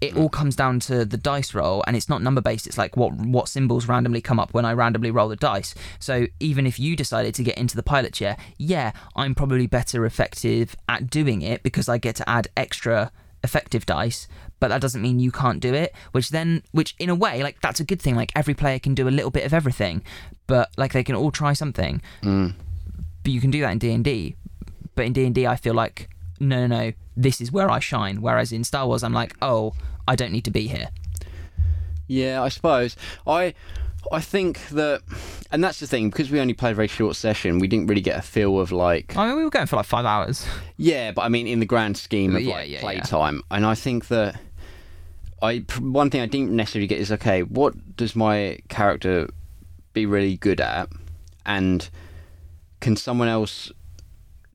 it 0.00 0.16
all 0.16 0.28
mm. 0.28 0.32
comes 0.32 0.56
down 0.56 0.80
to 0.80 1.04
the 1.04 1.16
dice 1.16 1.54
roll 1.54 1.84
and 1.86 1.96
it's 1.96 2.08
not 2.08 2.22
number 2.22 2.40
based 2.40 2.66
it's 2.66 2.78
like 2.78 2.96
what 2.96 3.12
what 3.14 3.48
symbols 3.48 3.86
randomly 3.86 4.20
come 4.20 4.40
up 4.40 4.52
when 4.54 4.64
i 4.64 4.72
randomly 4.72 5.10
roll 5.10 5.28
the 5.28 5.36
dice. 5.36 5.74
So 5.98 6.26
even 6.38 6.66
if 6.66 6.78
you 6.78 6.96
decided 6.96 7.34
to 7.34 7.42
get 7.42 7.58
into 7.58 7.76
the 7.76 7.82
pilot 7.82 8.12
chair 8.12 8.36
yeah 8.58 8.92
i'm 9.16 9.34
probably 9.34 9.66
better 9.66 10.04
effective 10.04 10.76
at 10.88 11.10
doing 11.10 11.42
it 11.42 11.62
because 11.62 11.88
i 11.88 11.98
get 11.98 12.16
to 12.16 12.28
add 12.28 12.48
extra 12.56 13.12
effective 13.42 13.86
dice 13.86 14.28
but 14.58 14.68
that 14.68 14.80
doesn't 14.80 15.00
mean 15.00 15.18
you 15.18 15.32
can't 15.32 15.60
do 15.60 15.72
it 15.72 15.94
which 16.12 16.28
then 16.28 16.62
which 16.72 16.94
in 16.98 17.08
a 17.08 17.14
way 17.14 17.42
like 17.42 17.60
that's 17.60 17.80
a 17.80 17.84
good 17.84 18.00
thing 18.00 18.14
like 18.14 18.32
every 18.36 18.54
player 18.54 18.78
can 18.78 18.94
do 18.94 19.08
a 19.08 19.10
little 19.10 19.30
bit 19.30 19.44
of 19.44 19.54
everything 19.54 20.02
but 20.46 20.68
like 20.76 20.92
they 20.92 21.04
can 21.04 21.14
all 21.14 21.30
try 21.30 21.52
something. 21.52 22.02
Mm. 22.22 22.54
But 23.22 23.32
you 23.32 23.40
can 23.40 23.50
do 23.50 23.60
that 23.60 23.70
in 23.70 23.78
d&d 23.78 24.36
but 24.94 25.06
in 25.06 25.12
D&D 25.12 25.46
I 25.46 25.56
feel 25.56 25.74
like 25.74 26.10
no 26.40 26.66
no 26.66 26.76
no 26.76 26.92
this 27.16 27.40
is 27.40 27.52
where 27.52 27.70
I 27.70 27.78
shine 27.80 28.22
whereas 28.22 28.50
in 28.50 28.64
Star 28.64 28.86
Wars 28.86 29.02
I'm 29.02 29.12
like 29.12 29.34
oh 29.42 29.74
I 30.08 30.16
don't 30.16 30.32
need 30.32 30.44
to 30.44 30.50
be 30.50 30.66
here 30.66 30.88
Yeah, 32.08 32.42
I 32.42 32.48
suppose. 32.48 32.96
I 33.26 33.54
I 34.10 34.20
think 34.20 34.68
that 34.70 35.02
and 35.52 35.62
that's 35.62 35.78
the 35.78 35.86
thing, 35.86 36.10
because 36.10 36.30
we 36.30 36.40
only 36.40 36.54
played 36.54 36.72
a 36.72 36.74
very 36.74 36.88
short 36.88 37.14
session, 37.16 37.58
we 37.58 37.68
didn't 37.68 37.86
really 37.86 38.00
get 38.00 38.18
a 38.18 38.22
feel 38.22 38.58
of 38.58 38.72
like 38.72 39.14
I 39.16 39.26
mean 39.28 39.36
we 39.36 39.44
were 39.44 39.50
going 39.50 39.66
for 39.66 39.76
like 39.76 39.86
5 39.86 40.04
hours 40.04 40.46
Yeah, 40.76 41.12
but 41.12 41.22
I 41.22 41.28
mean 41.28 41.46
in 41.46 41.60
the 41.60 41.66
grand 41.66 41.96
scheme 41.96 42.34
of 42.34 42.42
Yeah, 42.42 42.54
like 42.54 42.68
yeah, 42.68 42.74
yeah. 42.76 42.80
playtime. 42.80 43.42
And 43.50 43.64
I 43.66 43.74
think 43.74 44.08
that 44.08 44.40
I 45.42 45.58
one 45.78 46.10
thing 46.10 46.20
I 46.22 46.26
didn't 46.26 46.50
necessarily 46.56 46.86
get 46.88 46.98
is 46.98 47.12
okay, 47.12 47.42
what 47.42 47.96
does 47.96 48.16
my 48.16 48.58
character 48.68 49.28
be 49.92 50.06
really 50.06 50.36
good 50.36 50.60
at 50.60 50.88
and 51.44 51.88
can 52.80 52.96
someone 52.96 53.28
else 53.28 53.70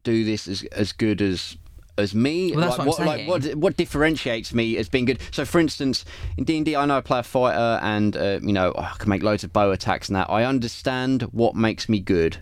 do 0.03 0.23
this 0.25 0.47
as 0.47 0.63
as 0.71 0.91
good 0.91 1.21
as 1.21 1.57
as 1.97 2.13
me? 2.13 2.53
Well, 2.55 2.69
like, 2.69 2.87
what 2.87 2.99
I'm 2.99 3.05
like 3.05 3.27
what 3.27 3.55
what 3.55 3.77
differentiates 3.77 4.53
me 4.53 4.77
as 4.77 4.89
being 4.89 5.05
good? 5.05 5.19
So, 5.31 5.45
for 5.45 5.59
instance, 5.59 6.05
in 6.37 6.43
D 6.43 6.57
and 6.57 6.67
I 6.69 6.85
know 6.85 6.97
I 6.97 7.01
play 7.01 7.19
a 7.19 7.23
fighter, 7.23 7.79
and 7.81 8.15
uh, 8.15 8.39
you 8.41 8.53
know 8.53 8.73
I 8.77 8.93
can 8.97 9.09
make 9.09 9.23
loads 9.23 9.43
of 9.43 9.53
bow 9.53 9.71
attacks 9.71 10.09
and 10.09 10.15
that. 10.15 10.29
I 10.29 10.43
understand 10.43 11.23
what 11.23 11.55
makes 11.55 11.89
me 11.89 11.99
good 11.99 12.37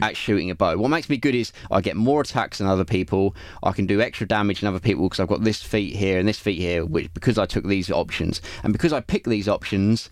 at 0.00 0.16
shooting 0.16 0.48
a 0.50 0.54
bow. 0.54 0.76
What 0.76 0.88
makes 0.88 1.08
me 1.08 1.16
good 1.16 1.34
is 1.34 1.52
I 1.70 1.80
get 1.80 1.96
more 1.96 2.20
attacks 2.20 2.58
than 2.58 2.68
other 2.68 2.84
people. 2.84 3.34
I 3.62 3.72
can 3.72 3.86
do 3.86 4.00
extra 4.00 4.26
damage 4.28 4.60
than 4.60 4.68
other 4.68 4.78
people 4.78 5.08
because 5.08 5.18
I've 5.18 5.28
got 5.28 5.42
this 5.42 5.60
feat 5.60 5.96
here 5.96 6.20
and 6.20 6.28
this 6.28 6.38
feat 6.38 6.60
here, 6.60 6.84
which 6.84 7.12
because 7.14 7.36
I 7.36 7.46
took 7.46 7.66
these 7.66 7.90
options 7.90 8.40
and 8.62 8.72
because 8.72 8.92
I 8.92 9.00
picked 9.00 9.28
these 9.28 9.48
options. 9.48 10.08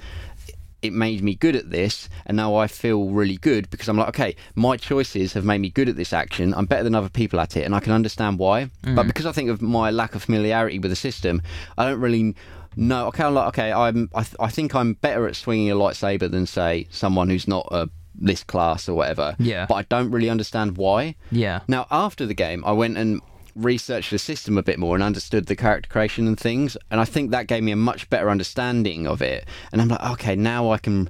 It 0.83 0.93
made 0.93 1.23
me 1.23 1.35
good 1.35 1.57
at 1.57 1.71
this, 1.71 2.09
and 2.27 2.37
now 2.37 2.55
I 2.55 2.67
feel 2.67 3.11
really 3.11 3.37
good 3.37 3.69
because 3.71 3.89
I'm 3.89 3.97
like, 3.97 4.09
okay, 4.09 4.37
my 4.55 4.77
choices 4.77 5.33
have 5.35 5.45
made 5.45 5.61
me 5.61 5.71
good 5.71 5.89
at 5.89 5.97
this 5.97 6.13
action. 6.13 6.55
I'm 6.55 6.67
better 6.67 6.85
than 6.85 6.95
other 6.95 7.09
people 7.09 7.41
at 7.41 7.57
it, 7.57 7.65
and 7.65 7.75
I 7.75 7.81
can 7.81 7.93
understand 7.93 8.39
why. 8.39 8.71
But 8.83 9.05
mm. 9.05 9.07
because 9.07 9.27
I 9.27 9.33
think 9.33 9.51
of 9.51 9.61
my 9.61 9.91
lack 9.91 10.15
of 10.15 10.23
familiarity 10.23 10.79
with 10.79 10.91
the 10.91 10.97
system, 10.97 11.43
I 11.77 11.85
don't 11.85 12.01
really 12.01 12.35
know. 12.77 13.09
Okay, 13.09 13.25
I'm 13.25 13.35
like, 13.35 13.49
okay, 13.49 13.73
I'm. 13.73 14.11
I, 14.15 14.23
th- 14.23 14.37
I 14.41 14.49
think 14.49 14.75
I'm 14.75 14.95
better 14.95 15.27
at 15.27 15.37
swinging 15.37 15.71
a 15.71 15.75
lightsaber 15.75 16.31
than 16.31 16.47
say 16.47 16.87
someone 16.91 17.29
who's 17.29 17.49
not 17.49 17.69
a 17.71 17.89
this 18.15 18.45
class 18.45 18.89
or 18.89 18.95
whatever. 18.95 19.35
Yeah. 19.39 19.67
But 19.67 19.75
I 19.75 19.83
don't 19.83 20.11
really 20.11 20.31
understand 20.31 20.77
why. 20.77 21.17
yeah 21.31 21.61
Now, 21.69 21.87
after 21.91 22.27
the 22.27 22.35
game, 22.35 22.63
I 22.65 22.73
went 22.73 22.99
and 22.99 23.21
researched 23.55 24.11
the 24.11 24.19
system 24.19 24.57
a 24.59 24.63
bit 24.63 24.79
more 24.79 24.95
and 24.95 25.03
understood 25.03 25.47
the 25.47 25.57
character 25.57 25.89
creation 25.89 26.27
and 26.27 26.39
things, 26.39 26.77
and 26.91 27.01
I 27.01 27.05
think 27.05 27.31
that 27.31 27.47
gave 27.47 27.63
me 27.63 27.73
a 27.73 27.77
much 27.77 28.09
better 28.11 28.31
understanding 28.31 29.07
of 29.07 29.21
it. 29.23 29.47
And 29.73 29.81
I'm 29.81 29.89
like, 29.89 30.03
okay, 30.13 30.37
now 30.37 30.71
I 30.71 30.79
can, 30.79 31.09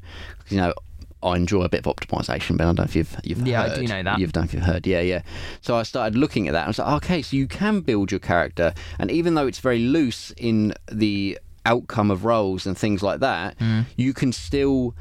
you 0.49 0.57
know. 0.59 0.75
I 1.23 1.37
enjoy 1.37 1.65
a 1.65 1.69
bit 1.69 1.85
of 1.87 1.95
optimization, 1.95 2.57
but 2.57 2.65
I 2.65 2.69
don't 2.69 2.79
know 2.79 2.85
if 2.85 2.97
you've 2.97 3.15
you've 3.25 3.47
Yeah, 3.47 3.61
I 3.65 3.69
heard. 3.69 3.81
do 3.81 3.87
know 3.87 4.03
that. 4.05 4.19
You've 4.19 4.33
done 4.33 4.45
if 4.45 4.55
you've 4.55 4.63
heard, 4.63 4.87
yeah, 4.87 5.03
yeah. 5.03 5.21
So 5.61 5.77
I 5.77 5.83
started 5.83 6.17
looking 6.19 6.49
at 6.49 6.53
that. 6.53 6.61
and 6.61 6.69
I 6.69 6.71
was 6.71 6.79
like, 6.79 6.95
okay, 7.05 7.21
so 7.21 7.37
you 7.37 7.47
can 7.47 7.83
build 7.83 8.11
your 8.11 8.21
character, 8.21 8.73
and 8.99 9.11
even 9.11 9.35
though 9.35 9.47
it's 9.47 9.59
very 9.59 9.81
loose 9.81 10.31
in 10.39 10.73
the 10.91 11.39
outcome 11.67 12.11
of 12.11 12.25
roles 12.25 12.65
and 12.67 12.75
things 12.79 13.03
like 13.03 13.21
that, 13.21 13.59
Mm. 13.59 13.85
you 13.97 14.15
can 14.15 14.33
still 14.33 14.95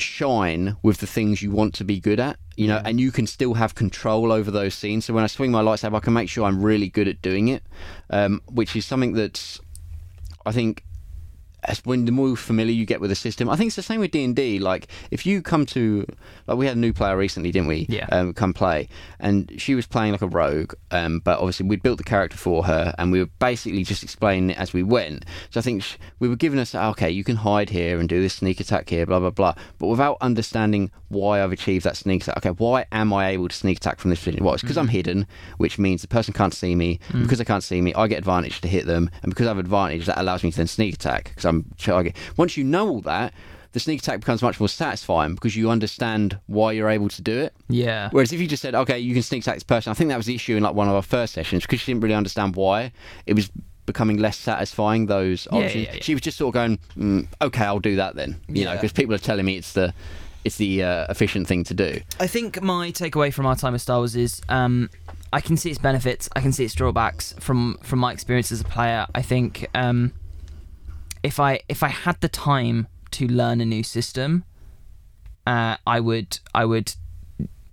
shine 0.00 0.76
with 0.82 0.98
the 0.98 1.06
things 1.06 1.42
you 1.42 1.50
want 1.50 1.74
to 1.74 1.84
be 1.84 2.00
good 2.00 2.20
at, 2.20 2.38
you 2.56 2.66
know, 2.66 2.80
and 2.84 3.00
you 3.00 3.12
can 3.12 3.26
still 3.26 3.54
have 3.54 3.74
control 3.74 4.32
over 4.32 4.50
those 4.50 4.74
scenes. 4.74 5.04
So 5.04 5.14
when 5.14 5.24
I 5.24 5.26
swing 5.28 5.50
my 5.50 5.62
lightsaber, 5.62 5.96
I 5.96 6.00
can 6.00 6.12
make 6.12 6.28
sure 6.28 6.44
I'm 6.44 6.62
really 6.62 6.88
good 6.88 7.08
at 7.08 7.22
doing 7.22 7.48
it, 7.48 7.62
um, 8.10 8.40
which 8.46 8.74
is 8.74 8.84
something 8.84 9.12
that's, 9.12 9.60
I 10.44 10.52
think, 10.52 10.84
when 11.84 12.04
the 12.04 12.12
more 12.12 12.36
familiar 12.36 12.72
you 12.72 12.86
get 12.86 13.00
with 13.00 13.10
the 13.10 13.16
system, 13.16 13.48
I 13.48 13.56
think 13.56 13.68
it's 13.68 13.76
the 13.76 13.82
same 13.82 14.00
with 14.00 14.10
D 14.10 14.24
and 14.24 14.34
D. 14.34 14.58
Like 14.58 14.88
if 15.10 15.26
you 15.26 15.42
come 15.42 15.66
to, 15.66 16.06
like 16.46 16.56
we 16.58 16.66
had 16.66 16.76
a 16.76 16.80
new 16.80 16.92
player 16.92 17.16
recently, 17.16 17.50
didn't 17.50 17.68
we? 17.68 17.86
Yeah. 17.88 18.06
Um, 18.10 18.32
come 18.32 18.52
play, 18.54 18.88
and 19.20 19.52
she 19.58 19.74
was 19.74 19.86
playing 19.86 20.12
like 20.12 20.22
a 20.22 20.28
rogue, 20.28 20.74
um, 20.90 21.20
but 21.20 21.38
obviously 21.38 21.66
we'd 21.66 21.82
built 21.82 21.98
the 21.98 22.04
character 22.04 22.36
for 22.36 22.64
her, 22.64 22.94
and 22.98 23.12
we 23.12 23.20
were 23.20 23.30
basically 23.38 23.84
just 23.84 24.02
explaining 24.02 24.50
it 24.50 24.58
as 24.58 24.72
we 24.72 24.82
went. 24.82 25.24
So 25.50 25.60
I 25.60 25.62
think 25.62 25.82
sh- 25.82 25.96
we 26.18 26.28
were 26.28 26.36
giving 26.36 26.58
us, 26.58 26.74
okay, 26.74 27.10
you 27.10 27.24
can 27.24 27.36
hide 27.36 27.70
here 27.70 27.98
and 27.98 28.08
do 28.08 28.20
this 28.20 28.34
sneak 28.34 28.60
attack 28.60 28.88
here, 28.88 29.06
blah 29.06 29.20
blah 29.20 29.30
blah, 29.30 29.54
but 29.78 29.88
without 29.88 30.16
understanding 30.20 30.90
why 31.08 31.42
I've 31.42 31.52
achieved 31.52 31.84
that 31.84 31.96
sneak 31.96 32.22
attack. 32.22 32.36
Okay, 32.38 32.50
why 32.50 32.84
am 32.92 33.12
I 33.12 33.28
able 33.30 33.48
to 33.48 33.56
sneak 33.56 33.78
attack 33.78 33.98
from 33.98 34.10
this 34.10 34.20
position? 34.20 34.44
Well, 34.44 34.54
it's 34.54 34.62
because 34.62 34.76
I'm 34.76 34.88
hidden, 34.88 35.26
which 35.56 35.78
means 35.78 36.02
the 36.02 36.08
person 36.08 36.34
can't 36.34 36.52
see 36.54 36.74
me. 36.74 37.00
Because 37.22 37.38
they 37.38 37.44
can't 37.44 37.64
see 37.64 37.80
me, 37.80 37.94
I 37.94 38.06
get 38.06 38.18
advantage 38.18 38.60
to 38.60 38.68
hit 38.68 38.86
them, 38.86 39.10
and 39.22 39.30
because 39.30 39.46
I 39.46 39.50
have 39.50 39.58
advantage, 39.58 40.06
that 40.06 40.18
allows 40.18 40.44
me 40.44 40.50
to 40.50 40.56
then 40.56 40.66
sneak 40.66 40.94
attack 40.94 41.24
because 41.34 41.44
I'm 41.48 41.64
target. 41.78 42.16
Once 42.36 42.56
you 42.56 42.64
know 42.64 42.88
all 42.88 43.00
that, 43.02 43.32
the 43.72 43.80
sneak 43.80 44.00
attack 44.00 44.20
becomes 44.20 44.42
much 44.42 44.58
more 44.60 44.68
satisfying 44.68 45.34
because 45.34 45.54
you 45.56 45.70
understand 45.70 46.38
why 46.46 46.72
you're 46.72 46.88
able 46.88 47.08
to 47.10 47.22
do 47.22 47.38
it. 47.38 47.54
Yeah. 47.68 48.08
Whereas 48.12 48.32
if 48.32 48.40
you 48.40 48.46
just 48.46 48.62
said, 48.62 48.74
okay, 48.74 48.98
you 48.98 49.12
can 49.14 49.22
sneak 49.22 49.42
attack 49.42 49.54
this 49.56 49.62
person, 49.62 49.90
I 49.90 49.94
think 49.94 50.08
that 50.08 50.16
was 50.16 50.26
the 50.26 50.34
issue 50.34 50.56
in 50.56 50.62
like 50.62 50.74
one 50.74 50.88
of 50.88 50.94
our 50.94 51.02
first 51.02 51.34
sessions 51.34 51.62
because 51.64 51.80
she 51.80 51.92
didn't 51.92 52.02
really 52.02 52.14
understand 52.14 52.56
why. 52.56 52.92
It 53.26 53.34
was 53.34 53.50
becoming 53.86 54.16
less 54.18 54.36
satisfying 54.38 55.06
those 55.06 55.46
Yeah, 55.50 55.58
options. 55.58 55.84
yeah, 55.84 55.94
yeah. 55.94 56.02
She 56.02 56.14
was 56.14 56.20
just 56.22 56.38
sort 56.38 56.48
of 56.48 56.54
going, 56.54 56.78
mm, 56.96 57.26
okay, 57.42 57.64
I'll 57.64 57.78
do 57.78 57.96
that 57.96 58.14
then. 58.16 58.40
You 58.48 58.64
know, 58.64 58.74
because 58.74 58.92
people 58.92 59.14
are 59.14 59.18
telling 59.18 59.44
me 59.46 59.56
it's 59.56 59.72
the 59.72 59.92
it's 60.44 60.56
the 60.56 60.82
uh, 60.82 61.06
efficient 61.10 61.46
thing 61.48 61.64
to 61.64 61.74
do. 61.74 62.00
I 62.20 62.26
think 62.26 62.62
my 62.62 62.90
takeaway 62.92 63.32
from 63.34 63.44
our 63.44 63.56
time 63.56 63.72
with 63.74 63.82
Star 63.82 63.98
Wars 63.98 64.14
is 64.16 64.40
um, 64.48 64.88
I 65.32 65.40
can 65.40 65.56
see 65.56 65.68
its 65.68 65.78
benefits, 65.80 66.28
I 66.36 66.40
can 66.40 66.52
see 66.52 66.64
its 66.64 66.74
drawbacks 66.74 67.34
from 67.40 67.76
from 67.82 67.98
my 67.98 68.12
experience 68.12 68.50
as 68.52 68.60
a 68.60 68.64
player. 68.64 69.06
I 69.14 69.20
think 69.22 69.66
um, 69.74 70.12
if 71.28 71.38
I 71.38 71.60
if 71.68 71.82
I 71.82 71.88
had 71.88 72.18
the 72.22 72.28
time 72.30 72.88
to 73.10 73.28
learn 73.28 73.60
a 73.60 73.66
new 73.66 73.82
system, 73.82 74.44
uh, 75.46 75.76
I 75.86 76.00
would 76.00 76.40
I 76.54 76.64
would 76.64 76.94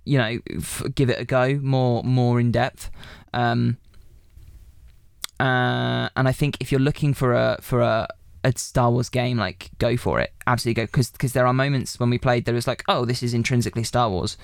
you 0.04 0.18
know 0.18 0.38
f- 0.54 0.84
give 0.94 1.08
it 1.08 1.18
a 1.18 1.24
go 1.24 1.58
more 1.62 2.02
more 2.04 2.38
in 2.38 2.52
depth. 2.52 2.90
Um, 3.32 3.78
uh, 5.40 6.08
and 6.16 6.28
I 6.28 6.32
think 6.32 6.58
if 6.60 6.70
you're 6.70 6.86
looking 6.88 7.14
for 7.14 7.32
a 7.32 7.56
for 7.62 7.80
a 7.80 8.08
a 8.44 8.52
Star 8.58 8.90
Wars 8.90 9.08
game, 9.08 9.38
like 9.38 9.70
go 9.78 9.96
for 9.96 10.20
it, 10.20 10.34
absolutely 10.46 10.82
go 10.82 10.86
because 10.86 11.10
because 11.10 11.32
there 11.32 11.46
are 11.46 11.54
moments 11.54 11.98
when 11.98 12.10
we 12.10 12.18
played 12.18 12.44
there 12.44 12.54
was 12.54 12.66
like, 12.66 12.84
oh, 12.88 13.06
this 13.06 13.22
is 13.22 13.32
intrinsically 13.32 13.84
Star 13.84 14.10
Wars. 14.10 14.36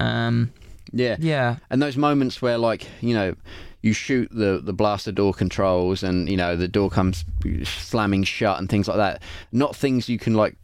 Um, 0.00 0.54
Yeah. 0.92 1.16
yeah, 1.18 1.56
And 1.70 1.80
those 1.82 1.96
moments 1.96 2.42
where, 2.42 2.58
like, 2.58 2.86
you 3.00 3.14
know, 3.14 3.34
you 3.82 3.92
shoot 3.92 4.28
the, 4.30 4.60
the 4.62 4.72
blaster 4.72 5.12
door 5.12 5.32
controls 5.32 6.02
and, 6.02 6.28
you 6.28 6.36
know, 6.36 6.56
the 6.56 6.68
door 6.68 6.90
comes 6.90 7.24
slamming 7.64 8.24
shut 8.24 8.58
and 8.58 8.68
things 8.68 8.88
like 8.88 8.96
that. 8.98 9.22
Not 9.52 9.74
things 9.76 10.08
you 10.08 10.18
can, 10.18 10.34
like, 10.34 10.56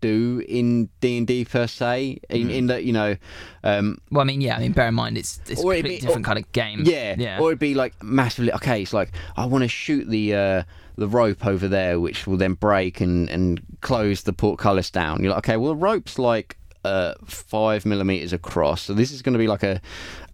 do 0.00 0.42
in 0.48 0.88
D&D 1.00 1.44
per 1.44 1.66
se. 1.66 2.18
In, 2.30 2.48
Mm. 2.48 2.54
in 2.54 2.66
that, 2.68 2.84
you 2.84 2.92
know, 2.92 3.16
um, 3.64 3.98
well, 4.10 4.22
I 4.22 4.24
mean, 4.24 4.40
yeah, 4.40 4.56
I 4.56 4.60
mean, 4.60 4.72
bear 4.72 4.88
in 4.88 4.94
mind 4.94 5.18
it's 5.18 5.38
it's 5.46 5.50
a 5.50 5.54
completely 5.56 5.90
be- 5.90 6.00
different 6.00 6.26
or- 6.26 6.28
kind 6.28 6.38
of 6.38 6.50
game. 6.52 6.82
yeah. 6.84 7.14
yeah, 7.18 7.38
Or 7.38 7.50
it'd 7.50 7.58
be, 7.58 7.74
like, 7.74 8.02
massively, 8.02 8.52
okay, 8.54 8.82
it's 8.82 8.94
like, 8.94 9.12
I 9.36 9.44
want 9.46 9.62
to 9.62 9.68
shoot 9.68 10.08
the... 10.08 10.34
Uh, 10.34 10.62
the 10.96 11.08
rope 11.08 11.46
over 11.46 11.66
there, 11.66 11.98
which 11.98 12.26
will 12.26 12.36
then 12.36 12.52
break 12.52 13.00
and, 13.00 13.30
and 13.30 13.58
close 13.80 14.24
the 14.24 14.34
portcullis 14.34 14.90
down. 14.90 15.22
You're 15.22 15.30
like, 15.32 15.48
okay, 15.48 15.56
well, 15.56 15.70
the 15.70 15.76
rope's 15.76 16.18
like 16.18 16.58
uh, 16.84 17.14
five 17.24 17.84
millimeters 17.86 18.32
across, 18.32 18.82
so 18.82 18.94
this 18.94 19.12
is 19.12 19.22
going 19.22 19.34
to 19.34 19.38
be 19.38 19.48
like 19.48 19.62
a 19.62 19.80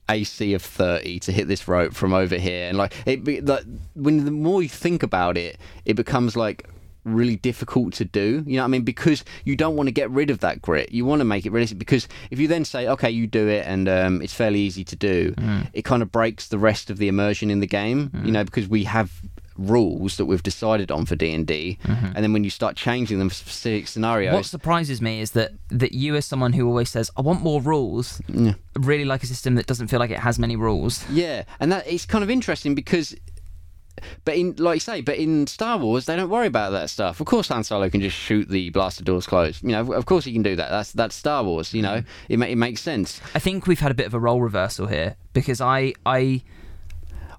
AC 0.08 0.54
of 0.54 0.62
30 0.62 1.18
to 1.20 1.32
hit 1.32 1.48
this 1.48 1.66
rope 1.66 1.92
from 1.92 2.12
over 2.12 2.36
here. 2.36 2.68
And 2.68 2.78
like, 2.78 2.94
it 3.06 3.24
be 3.24 3.40
like, 3.40 3.64
when 3.94 4.24
the 4.24 4.30
more 4.30 4.62
you 4.62 4.68
think 4.68 5.02
about 5.02 5.36
it, 5.36 5.58
it 5.84 5.94
becomes 5.94 6.36
like 6.36 6.68
really 7.04 7.36
difficult 7.36 7.92
to 7.94 8.04
do. 8.04 8.44
You 8.46 8.56
know 8.56 8.62
what 8.62 8.66
I 8.66 8.68
mean? 8.68 8.82
Because 8.82 9.24
you 9.44 9.56
don't 9.56 9.76
want 9.76 9.88
to 9.88 9.92
get 9.92 10.10
rid 10.10 10.30
of 10.30 10.40
that 10.40 10.60
grit. 10.62 10.92
You 10.92 11.04
want 11.04 11.20
to 11.20 11.24
make 11.24 11.46
it 11.46 11.50
realistic. 11.50 11.78
Because 11.78 12.08
if 12.30 12.38
you 12.38 12.48
then 12.48 12.64
say, 12.64 12.86
okay, 12.88 13.10
you 13.10 13.26
do 13.26 13.48
it 13.48 13.66
and 13.66 13.88
um, 13.88 14.22
it's 14.22 14.34
fairly 14.34 14.60
easy 14.60 14.84
to 14.84 14.96
do, 14.96 15.34
it 15.72 15.82
kind 15.82 16.02
of 16.02 16.12
breaks 16.12 16.48
the 16.48 16.58
rest 16.58 16.90
of 16.90 16.98
the 16.98 17.08
immersion 17.08 17.50
in 17.50 17.60
the 17.60 17.66
game. 17.66 18.10
You 18.26 18.32
know, 18.32 18.44
because 18.44 18.68
we 18.68 18.84
have 18.84 19.10
rules 19.58 20.16
that 20.16 20.26
we've 20.26 20.42
decided 20.42 20.90
on 20.90 21.06
for 21.06 21.16
D&D 21.16 21.78
mm-hmm. 21.82 22.06
and 22.06 22.16
then 22.16 22.32
when 22.32 22.44
you 22.44 22.50
start 22.50 22.76
changing 22.76 23.18
them 23.18 23.28
for 23.28 23.34
specific 23.34 23.88
scenarios 23.88 24.34
What 24.34 24.46
surprises 24.46 25.00
me 25.00 25.20
is 25.20 25.32
that 25.32 25.52
that 25.70 25.92
you, 25.92 26.14
as 26.16 26.24
someone 26.24 26.52
who 26.52 26.66
always 26.66 26.90
says, 26.90 27.10
"I 27.16 27.20
want 27.22 27.42
more 27.42 27.60
rules," 27.60 28.20
really 28.78 29.04
like 29.04 29.22
a 29.22 29.26
system 29.26 29.54
that 29.56 29.66
doesn't 29.66 29.88
feel 29.88 29.98
like 29.98 30.10
it 30.10 30.18
has 30.18 30.38
many 30.38 30.56
rules. 30.56 31.08
Yeah, 31.10 31.44
and 31.60 31.72
that 31.72 31.86
it's 31.86 32.06
kind 32.06 32.22
of 32.22 32.30
interesting 32.30 32.74
because, 32.74 33.14
but 34.24 34.36
in 34.36 34.54
like 34.58 34.76
you 34.76 34.80
say, 34.80 35.00
but 35.00 35.16
in 35.16 35.46
Star 35.46 35.78
Wars 35.78 36.06
they 36.06 36.16
don't 36.16 36.30
worry 36.30 36.46
about 36.46 36.70
that 36.70 36.90
stuff. 36.90 37.20
Of 37.20 37.26
course, 37.26 37.48
Han 37.48 37.64
Solo 37.64 37.88
can 37.90 38.00
just 38.00 38.16
shoot 38.16 38.48
the 38.48 38.70
blaster 38.70 39.04
doors 39.04 39.26
closed. 39.26 39.62
You 39.62 39.70
know, 39.70 39.80
of- 39.80 39.90
of 39.90 40.06
course 40.06 40.24
he 40.24 40.32
can 40.32 40.42
do 40.42 40.56
that. 40.56 40.70
That's 40.70 40.92
that's 40.92 41.14
Star 41.14 41.42
Wars. 41.44 41.72
You 41.74 41.82
mm-hmm. 41.82 41.96
know, 41.96 42.02
it 42.28 42.38
ma- 42.38 42.46
it 42.46 42.56
makes 42.56 42.80
sense. 42.80 43.20
I 43.34 43.38
think 43.38 43.66
we've 43.66 43.80
had 43.80 43.90
a 43.90 43.94
bit 43.94 44.06
of 44.06 44.14
a 44.14 44.20
role 44.20 44.40
reversal 44.40 44.86
here 44.86 45.16
because 45.32 45.60
I 45.60 45.94
I 46.04 46.42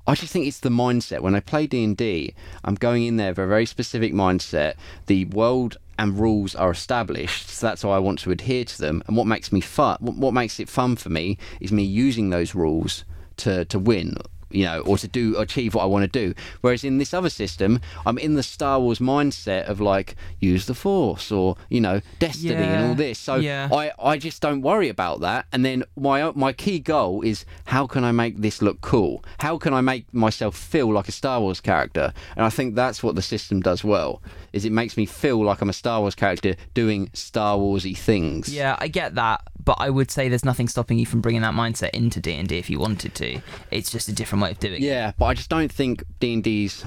I 0.07 0.15
just 0.15 0.31
think 0.31 0.47
it's 0.47 0.61
the 0.61 0.69
mindset. 0.69 1.19
When 1.19 1.35
I 1.35 1.41
play 1.41 1.67
D 1.67 1.83
and 1.83 1.97
D, 1.97 2.33
I'm 2.63 2.75
going 2.75 3.03
in 3.03 3.17
there 3.17 3.31
with 3.31 3.39
a 3.39 3.47
very 3.47 3.65
specific 3.65 4.13
mindset. 4.13 4.75
The 5.07 5.25
world 5.25 5.75
and 5.99 6.17
rules 6.17 6.55
are 6.55 6.71
established, 6.71 7.49
so 7.49 7.67
that's 7.67 7.83
why 7.83 7.97
I 7.97 7.99
want 7.99 8.19
to 8.19 8.31
adhere 8.31 8.63
to 8.63 8.77
them. 8.77 9.03
And 9.07 9.17
what 9.17 9.27
makes 9.27 9.51
me 9.51 9.59
fun, 9.59 9.97
what 9.99 10.33
makes 10.33 10.61
it 10.61 10.69
fun 10.69 10.95
for 10.95 11.09
me, 11.09 11.37
is 11.59 11.73
me 11.73 11.83
using 11.83 12.29
those 12.29 12.55
rules 12.55 13.03
to 13.37 13.65
to 13.65 13.77
win. 13.77 14.15
You 14.49 14.65
know, 14.65 14.81
or 14.81 14.97
to 14.97 15.07
do 15.07 15.37
achieve 15.37 15.75
what 15.75 15.83
I 15.83 15.85
want 15.85 16.11
to 16.11 16.25
do. 16.25 16.33
Whereas 16.61 16.83
in 16.83 16.97
this 16.97 17.13
other 17.13 17.29
system, 17.29 17.79
I'm 18.05 18.17
in 18.17 18.35
the 18.35 18.43
Star 18.43 18.79
Wars 18.79 18.99
mindset 18.99 19.67
of 19.67 19.81
like 19.81 20.15
use 20.39 20.65
the 20.65 20.73
Force 20.73 21.31
or 21.31 21.57
you 21.69 21.81
know 21.81 22.01
destiny 22.19 22.53
and 22.55 22.85
all 22.85 22.95
this. 22.95 23.19
So 23.19 23.35
yeah. 23.35 23.69
I, 23.71 23.91
I 23.99 24.17
just 24.17 24.41
don't 24.41 24.61
worry 24.61 24.89
about 24.89 25.21
that. 25.21 25.45
And 25.51 25.65
then 25.65 25.83
my 25.95 26.31
my 26.35 26.53
key 26.53 26.79
goal 26.79 27.21
is 27.21 27.45
how 27.65 27.87
can 27.87 28.03
I 28.03 28.11
make 28.11 28.37
this 28.37 28.61
look 28.61 28.81
cool? 28.81 29.23
How 29.39 29.57
can 29.57 29.73
I 29.73 29.81
make 29.81 30.13
myself 30.13 30.55
feel 30.55 30.91
like 30.91 31.07
a 31.07 31.11
Star 31.11 31.41
Wars 31.41 31.61
character? 31.61 32.13
And 32.35 32.45
I 32.45 32.49
think 32.49 32.75
that's 32.75 33.03
what 33.03 33.15
the 33.15 33.21
system 33.21 33.61
does 33.61 33.83
well. 33.83 34.21
Is 34.53 34.65
it 34.65 34.71
makes 34.71 34.97
me 34.97 35.05
feel 35.05 35.43
like 35.43 35.61
I'm 35.61 35.69
a 35.69 35.73
Star 35.73 36.01
Wars 36.01 36.15
character 36.15 36.55
doing 36.73 37.09
Star 37.13 37.57
Warsy 37.57 37.97
things. 37.97 38.53
yeah 38.53 38.75
I 38.79 38.87
get 38.87 39.15
that, 39.15 39.41
but 39.67 39.75
I 39.79 39.89
would 39.89 40.09
say 40.09 40.29
there's 40.29 40.45
nothing 40.45 40.67
stopping 40.69 40.97
you 40.97 41.05
from 41.05 41.19
bringing 41.21 41.41
that 41.43 41.53
mindset 41.53 41.89
into 41.91 42.19
D 42.21 42.33
and 42.33 42.47
D 42.47 42.57
if 42.57 42.69
you 42.69 42.79
wanted 42.79 43.13
to. 43.15 43.41
It's 43.69 43.91
just 43.91 44.07
a 44.07 44.13
different 44.13 44.41
way 44.43 44.51
of 44.51 44.59
doing 44.59 44.75
it. 44.75 44.79
Yeah, 44.81 45.11
but 45.19 45.25
I 45.25 45.33
just 45.33 45.49
don't 45.49 45.71
think 45.71 46.03
D 46.21 46.33
and 46.35 46.43
D's 46.43 46.85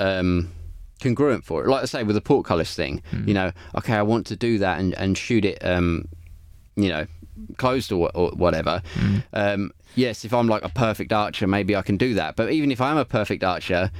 um, 0.00 0.50
congruent 1.00 1.44
for 1.44 1.64
it. 1.64 1.68
Like 1.68 1.82
I 1.82 1.86
say 1.86 2.02
with 2.02 2.16
the 2.16 2.20
portcullis 2.20 2.74
thing, 2.74 3.00
Hmm. 3.12 3.28
you 3.28 3.34
know, 3.34 3.52
okay, 3.76 3.94
I 3.94 4.02
want 4.02 4.26
to 4.26 4.36
do 4.36 4.58
that 4.58 4.80
and, 4.80 4.92
and 4.94 5.16
shoot 5.16 5.44
it, 5.44 5.64
um, 5.64 6.08
you 6.74 6.88
know, 6.88 7.06
closed 7.58 7.92
or, 7.92 8.10
or 8.14 8.30
whatever. 8.30 8.82
Hmm. 8.94 9.16
Um, 9.32 9.70
yes, 9.94 10.24
if 10.24 10.34
I'm 10.34 10.48
like 10.48 10.64
a 10.64 10.68
perfect 10.68 11.12
archer, 11.12 11.46
maybe 11.46 11.76
I 11.76 11.82
can 11.82 11.96
do 11.96 12.14
that. 12.14 12.34
But 12.34 12.50
even 12.50 12.72
if 12.72 12.80
I'm 12.80 12.96
a 12.98 13.04
perfect 13.04 13.44
archer. 13.44 13.90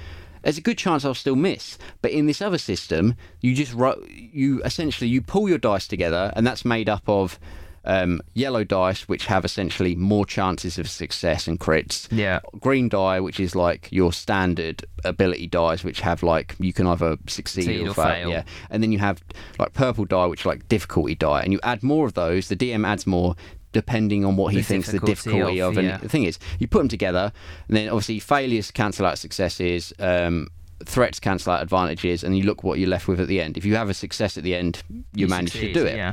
There's 0.42 0.58
a 0.58 0.62
good 0.70 0.78
chance 0.78 1.04
I'll 1.04 1.12
still 1.14 1.34
miss, 1.34 1.76
but 2.02 2.12
in 2.12 2.26
this 2.26 2.40
other 2.40 2.58
system, 2.58 3.16
you 3.40 3.52
just 3.52 3.74
ro- 3.74 4.00
you 4.08 4.62
essentially 4.62 5.10
you 5.10 5.20
pull 5.20 5.48
your 5.48 5.58
dice 5.58 5.88
together, 5.88 6.32
and 6.36 6.46
that's 6.46 6.64
made 6.64 6.88
up 6.88 7.02
of 7.08 7.40
um, 7.86 8.20
yellow 8.34 8.64
dice, 8.64 9.02
which 9.08 9.26
have 9.26 9.44
essentially 9.44 9.94
more 9.94 10.26
chances 10.26 10.78
of 10.78 10.88
success 10.88 11.46
and 11.48 11.58
crits, 11.60 12.08
Yeah. 12.10 12.40
green 12.60 12.88
die, 12.88 13.20
which 13.20 13.38
is 13.40 13.54
like 13.54 13.88
your 13.90 14.12
standard 14.12 14.84
ability 15.04 15.46
dies, 15.46 15.84
which 15.84 16.00
have 16.00 16.22
like 16.22 16.54
you 16.58 16.72
can 16.72 16.86
either 16.86 17.16
succeed 17.26 17.82
or, 17.86 17.90
or 17.90 17.94
fail. 17.94 18.04
fail. 18.06 18.30
Yeah, 18.30 18.42
and 18.70 18.82
then 18.82 18.92
you 18.92 18.98
have 18.98 19.22
like 19.58 19.72
purple 19.72 20.04
die, 20.04 20.26
which 20.26 20.44
are 20.44 20.50
like 20.50 20.68
difficulty 20.68 21.14
die, 21.14 21.42
and 21.42 21.52
you 21.52 21.60
add 21.62 21.82
more 21.82 22.06
of 22.06 22.14
those. 22.14 22.48
The 22.48 22.56
DM 22.56 22.86
adds 22.86 23.06
more 23.06 23.34
depending 23.72 24.24
on 24.24 24.36
what 24.36 24.52
he 24.54 24.58
The 24.60 24.64
thinks 24.64 24.90
the 24.90 24.98
difficulty 25.00 25.60
of- 25.60 25.76
of, 25.76 25.84
yeah. 25.84 25.94
and 25.96 26.02
the 26.02 26.08
thing 26.08 26.22
is. 26.24 26.38
You 26.58 26.66
put 26.66 26.78
them 26.78 26.88
together, 26.88 27.30
and 27.68 27.76
then 27.76 27.88
obviously 27.88 28.18
failures 28.20 28.70
cancel 28.70 29.04
out 29.04 29.18
successes. 29.18 29.92
Um, 29.98 30.48
Threats 30.84 31.18
cancel 31.18 31.52
out 31.52 31.62
advantages, 31.62 32.22
and 32.22 32.36
you 32.36 32.44
look 32.44 32.62
what 32.62 32.78
you're 32.78 32.88
left 32.88 33.08
with 33.08 33.18
at 33.20 33.28
the 33.28 33.40
end. 33.40 33.56
If 33.56 33.64
you 33.64 33.76
have 33.76 33.88
a 33.88 33.94
success 33.94 34.36
at 34.36 34.44
the 34.44 34.54
end, 34.54 34.82
you, 34.90 35.04
You 35.14 35.28
manage 35.28 35.52
succeed, 35.52 35.72
to 35.74 35.80
do 35.80 35.86
it. 35.86 35.96
yeah. 35.96 36.12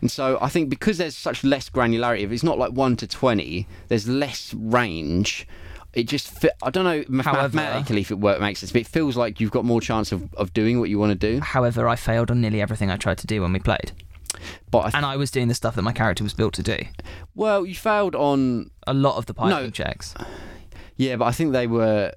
And 0.00 0.10
so 0.10 0.38
I 0.40 0.48
think 0.48 0.70
because 0.70 0.96
there's 0.98 1.16
such 1.16 1.44
less 1.44 1.68
granularity, 1.68 2.20
if 2.20 2.32
it's 2.32 2.42
not 2.42 2.58
like 2.58 2.72
one 2.72 2.96
to 2.96 3.06
twenty, 3.06 3.66
there's 3.88 4.08
less 4.08 4.54
range. 4.54 5.46
It 5.94 6.04
just 6.04 6.30
fi- 6.30 6.50
I 6.62 6.70
don't 6.70 6.84
know 6.84 7.04
math- 7.08 7.26
However- 7.26 7.56
mathematically 7.56 8.00
if 8.02 8.10
it 8.10 8.18
work 8.18 8.40
makes 8.40 8.60
sense, 8.60 8.72
but 8.72 8.80
it 8.82 8.86
feels 8.86 9.16
like 9.16 9.40
you've 9.40 9.50
got 9.50 9.64
more 9.64 9.80
chance 9.80 10.10
of, 10.12 10.32
of 10.34 10.52
doing 10.54 10.80
what 10.80 10.88
you 10.90 10.98
want 10.98 11.18
to 11.18 11.32
do. 11.34 11.40
However, 11.40 11.88
I 11.88 11.96
failed 11.96 12.30
on 12.30 12.40
nearly 12.40 12.60
everything 12.60 12.90
I 12.90 12.96
tried 12.96 13.18
to 13.18 13.26
do 13.26 13.40
when 13.42 13.52
we 13.52 13.58
played, 13.58 13.92
But 14.70 14.78
I 14.80 14.82
th- 14.84 14.94
and 14.94 15.06
I 15.06 15.16
was 15.16 15.30
doing 15.30 15.48
the 15.48 15.54
stuff 15.54 15.74
that 15.76 15.82
my 15.82 15.92
character 15.92 16.22
was 16.24 16.34
built 16.34 16.54
to 16.54 16.62
do. 16.62 16.76
well, 17.34 17.64
you 17.66 17.74
failed 17.74 18.14
on 18.14 18.70
A 18.86 18.94
lot 18.94 19.16
of 19.16 19.26
the 19.26 19.34
piloting 19.34 19.64
No. 19.66 19.70
checks. 19.70 20.14
yeah, 20.96 21.16
but 21.16 21.24
I 21.24 21.32
think 21.32 21.52
they 21.52 21.66
were 21.66 22.12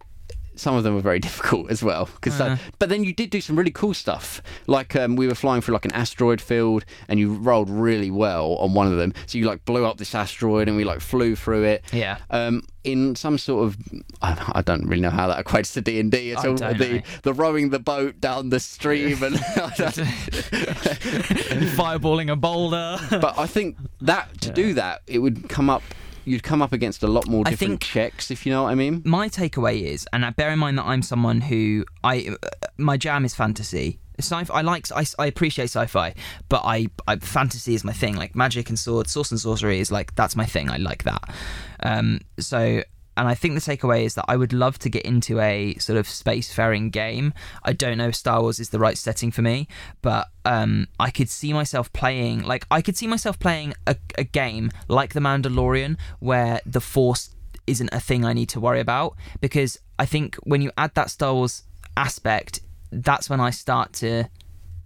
some 0.55 0.75
of 0.75 0.83
them 0.83 0.93
were 0.95 1.01
very 1.01 1.19
difficult 1.27 1.71
as 1.71 1.81
well. 1.83 2.09
Cause 2.21 2.39
Uh. 2.39 2.57
but 2.79 2.89
then 2.89 3.03
you 3.03 3.13
did 3.13 3.29
do 3.29 3.41
some 3.41 3.55
really 3.55 3.71
cool 3.71 3.93
stuff. 3.93 4.41
Like 4.67 4.95
um, 4.95 5.15
we 5.15 5.27
were 5.27 5.35
flying 5.35 5.61
through 5.61 5.73
like 5.73 5.85
an 5.85 5.93
asteroid 5.93 6.41
field, 6.41 6.85
and 7.07 7.19
you 7.19 7.33
rolled 7.33 7.69
really 7.69 8.11
well 8.11 8.53
on 8.55 8.73
one 8.73 8.87
of 8.87 8.97
them. 8.97 9.13
So 9.25 9.37
you 9.37 9.45
like 9.45 9.63
blew 9.65 9.85
up 9.85 9.97
this 9.97 10.13
asteroid, 10.15 10.67
and 10.67 10.77
we 10.77 10.83
like 10.83 10.99
flew 11.01 11.35
through 11.35 11.63
it. 11.63 11.83
Yeah. 11.91 12.17
Um, 12.29 12.63
in 12.83 13.15
some 13.15 13.37
sort 13.37 13.65
of, 13.67 13.77
I, 14.23 14.53
I 14.55 14.61
don't 14.63 14.87
really 14.87 15.01
know 15.03 15.11
how 15.11 15.27
that 15.27 15.45
equates 15.45 15.73
to 15.73 15.81
D 15.81 15.99
and 15.99 16.11
D 16.11 16.31
at 16.31 16.43
all. 16.43 16.55
The 16.55 16.73
know. 16.73 17.01
the 17.21 17.33
rowing 17.33 17.69
the 17.69 17.77
boat 17.79 18.19
down 18.19 18.49
the 18.49 18.59
stream, 18.59 19.21
and 19.21 19.35
Fireballing 21.75 22.31
a 22.31 22.35
boulder. 22.35 22.97
but 23.09 23.37
I 23.37 23.47
think 23.47 23.77
that 24.01 24.41
to 24.41 24.51
do 24.51 24.73
that, 24.75 25.01
it 25.07 25.19
would 25.19 25.47
come 25.49 25.69
up. 25.69 25.83
You'd 26.25 26.43
come 26.43 26.61
up 26.61 26.71
against 26.71 27.03
a 27.03 27.07
lot 27.07 27.27
more 27.27 27.43
different 27.43 27.81
checks, 27.81 28.31
if 28.31 28.45
you 28.45 28.51
know 28.51 28.63
what 28.63 28.69
I 28.69 28.75
mean. 28.75 29.01
my 29.05 29.27
takeaway 29.29 29.81
is, 29.83 30.07
and 30.13 30.25
I 30.25 30.29
bear 30.29 30.51
in 30.51 30.59
mind 30.59 30.77
that 30.77 30.85
I'm 30.85 31.01
someone 31.01 31.41
who 31.41 31.85
I 32.03 32.35
my 32.77 32.97
jam 32.97 33.25
is 33.25 33.33
fantasy. 33.33 33.99
Sci- 34.19 34.53
I 34.53 34.61
like 34.61 34.91
I, 34.91 35.03
I 35.17 35.25
appreciate 35.25 35.65
sci-fi, 35.65 36.13
but 36.47 36.61
I, 36.63 36.87
I 37.07 37.15
fantasy 37.17 37.73
is 37.73 37.83
my 37.83 37.93
thing. 37.93 38.15
Like 38.15 38.35
magic 38.35 38.69
and 38.69 38.77
sword, 38.77 39.07
source 39.09 39.31
and 39.31 39.39
sorcery 39.39 39.79
is 39.79 39.91
like 39.91 40.13
that's 40.15 40.35
my 40.35 40.45
thing. 40.45 40.69
I 40.69 40.77
like 40.77 41.03
that. 41.03 41.23
Um, 41.81 42.19
so. 42.39 42.83
And 43.17 43.27
I 43.27 43.35
think 43.35 43.55
the 43.55 43.61
takeaway 43.61 44.03
is 44.03 44.15
that 44.15 44.25
I 44.27 44.37
would 44.37 44.53
love 44.53 44.79
to 44.79 44.89
get 44.89 45.03
into 45.03 45.39
a 45.39 45.75
sort 45.75 45.99
of 45.99 46.07
spacefaring 46.07 46.91
game. 46.91 47.33
I 47.63 47.73
don't 47.73 47.97
know 47.97 48.07
if 48.07 48.15
Star 48.15 48.41
Wars 48.41 48.59
is 48.59 48.69
the 48.69 48.79
right 48.79 48.97
setting 48.97 49.31
for 49.31 49.41
me, 49.41 49.67
but 50.01 50.29
um, 50.45 50.87
I 50.99 51.11
could 51.11 51.29
see 51.29 51.53
myself 51.53 51.91
playing, 51.93 52.43
like, 52.43 52.65
I 52.71 52.81
could 52.81 52.95
see 52.95 53.07
myself 53.07 53.37
playing 53.37 53.73
a, 53.85 53.95
a 54.17 54.23
game 54.23 54.71
like 54.87 55.13
The 55.13 55.19
Mandalorian 55.19 55.97
where 56.19 56.61
the 56.65 56.81
Force 56.81 57.35
isn't 57.67 57.89
a 57.91 57.99
thing 57.99 58.25
I 58.25 58.33
need 58.33 58.49
to 58.49 58.59
worry 58.59 58.79
about 58.79 59.15
because 59.39 59.77
I 59.99 60.05
think 60.05 60.35
when 60.37 60.61
you 60.61 60.71
add 60.77 60.95
that 60.95 61.09
Star 61.09 61.33
Wars 61.33 61.63
aspect, 61.95 62.61
that's 62.91 63.29
when 63.29 63.39
I 63.39 63.49
start 63.51 63.93
to. 63.93 64.25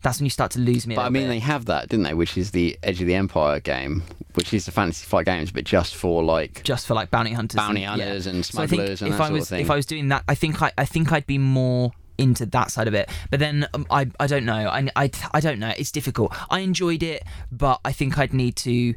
That's 0.06 0.20
when 0.20 0.26
you 0.26 0.30
start 0.30 0.52
to 0.52 0.60
lose 0.60 0.86
me. 0.86 0.94
a 0.94 0.98
But 0.98 1.06
I 1.06 1.10
mean, 1.10 1.24
bit. 1.24 1.28
they 1.30 1.40
have 1.40 1.66
that, 1.66 1.90
didn't 1.90 2.04
they? 2.04 2.14
Which 2.14 2.38
is 2.38 2.52
the 2.52 2.78
Edge 2.84 3.02
of 3.02 3.08
the 3.08 3.16
Empire 3.16 3.60
game, 3.60 4.04
which 4.36 4.54
is 4.54 4.66
the 4.66 4.72
fantasy 4.72 5.04
flight 5.06 5.26
games, 5.26 5.52
but 5.52 5.64
just 5.64 5.96
for 5.96 6.24
like 6.24 6.64
just 6.64 6.86
for 6.86 6.94
like 6.94 7.10
bounty 7.10 7.34
hunters, 7.34 7.56
bounty 7.58 7.84
and, 7.84 7.98
yeah. 8.00 8.06
hunters 8.06 8.28
and 8.28 8.46
So 8.46 8.62
I 8.62 8.68
think 8.68 8.82
smugglers 8.82 9.02
and 9.02 9.12
if 9.12 9.18
that 9.18 9.24
I 9.24 9.28
sort 9.28 9.34
was 9.34 9.44
of 9.44 9.50
thing. 9.50 9.62
if 9.66 9.72
I 9.72 9.76
was 9.76 9.86
doing 9.88 10.08
that, 10.10 10.24
I 10.28 10.36
think 10.36 10.62
I, 10.62 10.72
I 10.78 10.86
think 10.86 11.12
I'd 11.12 11.26
be 11.26 11.40
more 11.40 11.92
into 12.20 12.46
that 12.46 12.70
side 12.72 12.88
of 12.88 12.94
it. 12.94 13.10
But 13.32 13.40
then 13.40 13.68
um, 13.74 13.86
I 13.90 14.08
I 14.20 14.28
don't 14.28 14.46
know. 14.46 14.54
I, 14.70 14.88
I 14.96 15.10
I 15.34 15.40
don't 15.40 15.58
know. 15.60 15.74
It's 15.78 15.92
difficult. 15.92 16.34
I 16.52 16.60
enjoyed 16.60 17.02
it, 17.02 17.24
but 17.52 17.82
I 17.84 17.92
think 17.92 18.18
I'd 18.20 18.32
need 18.34 18.56
to 18.58 18.94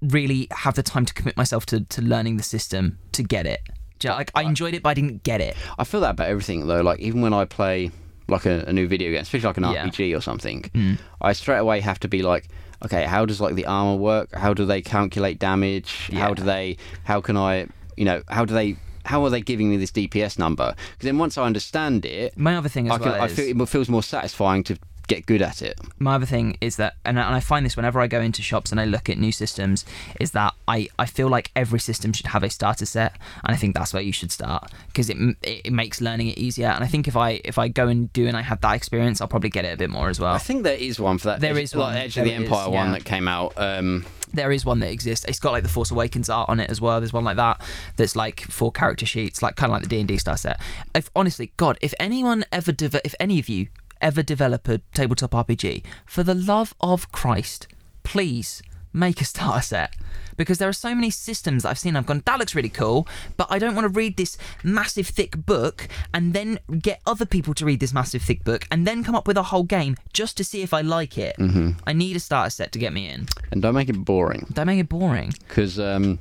really 0.00 0.46
have 0.52 0.74
the 0.74 0.82
time 0.84 1.04
to 1.04 1.12
commit 1.12 1.36
myself 1.36 1.66
to, 1.66 1.80
to 1.80 2.00
learning 2.00 2.36
the 2.36 2.44
system 2.44 2.98
to 3.10 3.24
get 3.24 3.44
it. 3.44 3.60
Like 4.04 4.30
I 4.36 4.42
enjoyed 4.42 4.74
it, 4.74 4.84
but 4.84 4.90
I 4.90 4.94
didn't 4.94 5.24
get 5.24 5.40
it. 5.40 5.56
I 5.76 5.82
feel 5.82 6.00
that 6.02 6.10
about 6.10 6.28
everything 6.28 6.68
though. 6.68 6.82
Like 6.82 7.00
even 7.00 7.20
when 7.22 7.32
I 7.34 7.44
play 7.44 7.90
like 8.28 8.46
a, 8.46 8.64
a 8.66 8.72
new 8.72 8.86
video 8.86 9.10
game, 9.10 9.20
especially 9.22 9.46
like 9.46 9.56
an 9.56 9.64
Yeah. 9.64 9.86
RPG 9.86 10.16
or 10.16 10.20
something, 10.20 10.62
Mm. 10.74 10.98
I 11.20 11.32
straight 11.32 11.58
away 11.58 11.80
have 11.80 11.98
to 12.00 12.08
be 12.08 12.22
like, 12.22 12.48
okay, 12.84 13.04
how 13.04 13.24
does 13.26 13.40
like 13.40 13.54
the 13.54 13.66
armor 13.66 13.96
work? 13.96 14.34
How 14.34 14.54
do 14.54 14.64
they 14.66 14.82
calculate 14.82 15.38
damage? 15.38 16.08
Yeah. 16.12 16.20
How 16.20 16.34
do 16.34 16.42
they? 16.42 16.76
How 17.04 17.20
can 17.20 17.36
I? 17.36 17.66
You 17.96 18.04
know, 18.04 18.22
how 18.28 18.44
do 18.44 18.54
they? 18.54 18.76
How 19.04 19.24
are 19.24 19.30
they 19.30 19.40
giving 19.40 19.70
me 19.70 19.78
this 19.78 19.90
DPS 19.90 20.38
number? 20.38 20.74
Because 20.92 21.06
then 21.06 21.16
once 21.18 21.38
I 21.38 21.44
understand 21.44 22.04
it, 22.04 22.36
My 22.36 22.56
other 22.56 22.68
thing 22.68 22.86
as 22.88 22.92
I, 22.92 22.98
can, 22.98 23.12
well 23.12 23.22
I 23.22 23.28
feel 23.28 23.60
it 23.62 23.68
feels 23.68 23.88
more 23.88 24.02
satisfying 24.02 24.62
to 24.64 24.76
get 25.08 25.26
good 25.26 25.42
at 25.42 25.62
it. 25.62 25.78
my 25.98 26.14
other 26.14 26.26
thing 26.26 26.56
is 26.60 26.76
that, 26.76 26.94
and 27.04 27.18
I, 27.18 27.26
and 27.26 27.34
I 27.34 27.40
find 27.40 27.66
this 27.66 27.76
whenever 27.76 28.00
I 28.00 28.06
go 28.06 28.20
into 28.20 28.42
shops 28.42 28.70
and 28.70 28.80
I 28.80 28.84
look 28.84 29.10
at 29.10 29.18
new 29.18 29.32
systems, 29.32 29.84
is 30.20 30.30
that 30.32 30.54
I, 30.66 30.88
I 30.98 31.06
feel 31.06 31.28
like 31.28 31.50
every 31.56 31.80
system 31.80 32.12
should 32.12 32.26
have 32.26 32.42
a 32.42 32.50
starter 32.50 32.86
set, 32.86 33.16
and 33.44 33.54
I 33.54 33.56
think 33.56 33.74
that's 33.74 33.92
where 33.92 34.02
you 34.02 34.12
should 34.12 34.32
start 34.32 34.70
because 34.88 35.10
it, 35.10 35.16
it 35.42 35.68
it 35.68 35.72
makes 35.72 36.00
learning 36.00 36.28
it 36.28 36.38
easier. 36.38 36.68
And 36.68 36.82
I 36.82 36.86
think 36.86 37.06
if 37.08 37.16
I 37.16 37.40
if 37.44 37.58
I 37.58 37.68
go 37.68 37.88
and 37.88 38.12
do 38.12 38.26
and 38.26 38.36
I 38.36 38.42
have 38.42 38.60
that 38.62 38.74
experience, 38.74 39.20
I'll 39.20 39.28
probably 39.28 39.50
get 39.50 39.64
it 39.64 39.74
a 39.74 39.76
bit 39.76 39.90
more 39.90 40.08
as 40.08 40.18
well. 40.18 40.34
I 40.34 40.38
think 40.38 40.62
there 40.62 40.76
is 40.76 40.98
one 40.98 41.18
for 41.18 41.28
that. 41.28 41.40
There 41.40 41.58
is 41.58 41.74
like 41.74 41.94
one. 41.94 41.96
Edge 41.96 42.16
of 42.16 42.24
the 42.24 42.32
Empire 42.32 42.70
one 42.70 42.86
yeah. 42.86 42.92
that 42.92 43.04
came 43.04 43.28
out. 43.28 43.52
Um, 43.56 44.06
there 44.32 44.52
is 44.52 44.64
one 44.64 44.80
that 44.80 44.90
exists. 44.90 45.24
It's 45.26 45.38
got 45.38 45.52
like 45.52 45.62
the 45.62 45.68
Force 45.68 45.90
Awakens 45.90 46.28
art 46.28 46.48
on 46.48 46.60
it 46.60 46.70
as 46.70 46.80
well. 46.80 47.00
There's 47.00 47.12
one 47.12 47.24
like 47.24 47.36
that 47.36 47.60
that's 47.96 48.16
like 48.16 48.40
four 48.42 48.72
character 48.72 49.06
sheets, 49.06 49.42
like 49.42 49.56
kind 49.56 49.70
of 49.70 49.74
like 49.74 49.82
the 49.82 49.88
D 49.88 49.98
and 50.00 50.08
D 50.08 50.18
star 50.18 50.36
set. 50.36 50.60
If 50.94 51.10
honestly, 51.14 51.52
God, 51.56 51.78
if 51.80 51.94
anyone 51.98 52.44
ever, 52.52 52.72
deve- 52.72 53.00
if 53.04 53.14
any 53.20 53.38
of 53.38 53.48
you 53.48 53.68
ever 54.00 54.22
develop 54.22 54.68
a 54.68 54.78
tabletop 54.94 55.32
RPG, 55.32 55.82
for 56.06 56.22
the 56.22 56.34
love 56.34 56.74
of 56.80 57.10
Christ, 57.12 57.68
please 58.02 58.62
make 58.92 59.20
a 59.20 59.24
starter 59.24 59.62
set. 59.62 59.94
Because 60.36 60.58
there 60.58 60.68
are 60.68 60.72
so 60.72 60.94
many 60.94 61.10
systems 61.10 61.64
I've 61.64 61.78
seen, 61.78 61.96
I've 61.96 62.06
gone, 62.06 62.22
that 62.24 62.38
looks 62.38 62.54
really 62.54 62.68
cool, 62.68 63.08
but 63.36 63.48
I 63.50 63.58
don't 63.58 63.74
want 63.74 63.86
to 63.86 63.88
read 63.88 64.16
this 64.16 64.38
massive 64.62 65.08
thick 65.08 65.36
book 65.36 65.88
and 66.14 66.32
then 66.32 66.60
get 66.80 67.00
other 67.06 67.26
people 67.26 67.54
to 67.54 67.64
read 67.64 67.80
this 67.80 67.92
massive 67.92 68.22
thick 68.22 68.44
book 68.44 68.64
and 68.70 68.86
then 68.86 69.02
come 69.02 69.16
up 69.16 69.26
with 69.26 69.36
a 69.36 69.42
whole 69.44 69.64
game 69.64 69.96
just 70.12 70.36
to 70.36 70.44
see 70.44 70.62
if 70.62 70.72
I 70.72 70.80
like 70.80 71.18
it. 71.18 71.36
Mm-hmm. 71.38 71.70
I 71.86 71.92
need 71.92 72.14
a 72.14 72.20
starter 72.20 72.50
set 72.50 72.70
to 72.72 72.78
get 72.78 72.92
me 72.92 73.08
in. 73.08 73.26
and 73.50 73.60
don't 73.60 73.74
make 73.74 73.88
it 73.88 74.04
boring. 74.04 74.46
Don't 74.52 74.66
make 74.66 74.78
it 74.78 74.88
boring. 74.88 75.32
because 75.48 75.80
um, 75.80 76.20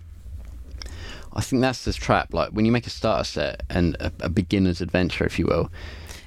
I 1.33 1.41
think 1.41 1.61
that's 1.61 1.85
the 1.85 1.93
trap. 1.93 2.33
Like 2.33 2.49
when 2.49 2.65
you 2.65 2.71
make 2.71 2.87
a 2.87 2.91
starter 2.91 3.23
set 3.23 3.63
and 3.69 3.95
a, 3.99 4.11
a 4.21 4.29
beginner's 4.29 4.81
adventure, 4.81 5.25
if 5.25 5.37
you 5.37 5.45
will, 5.45 5.71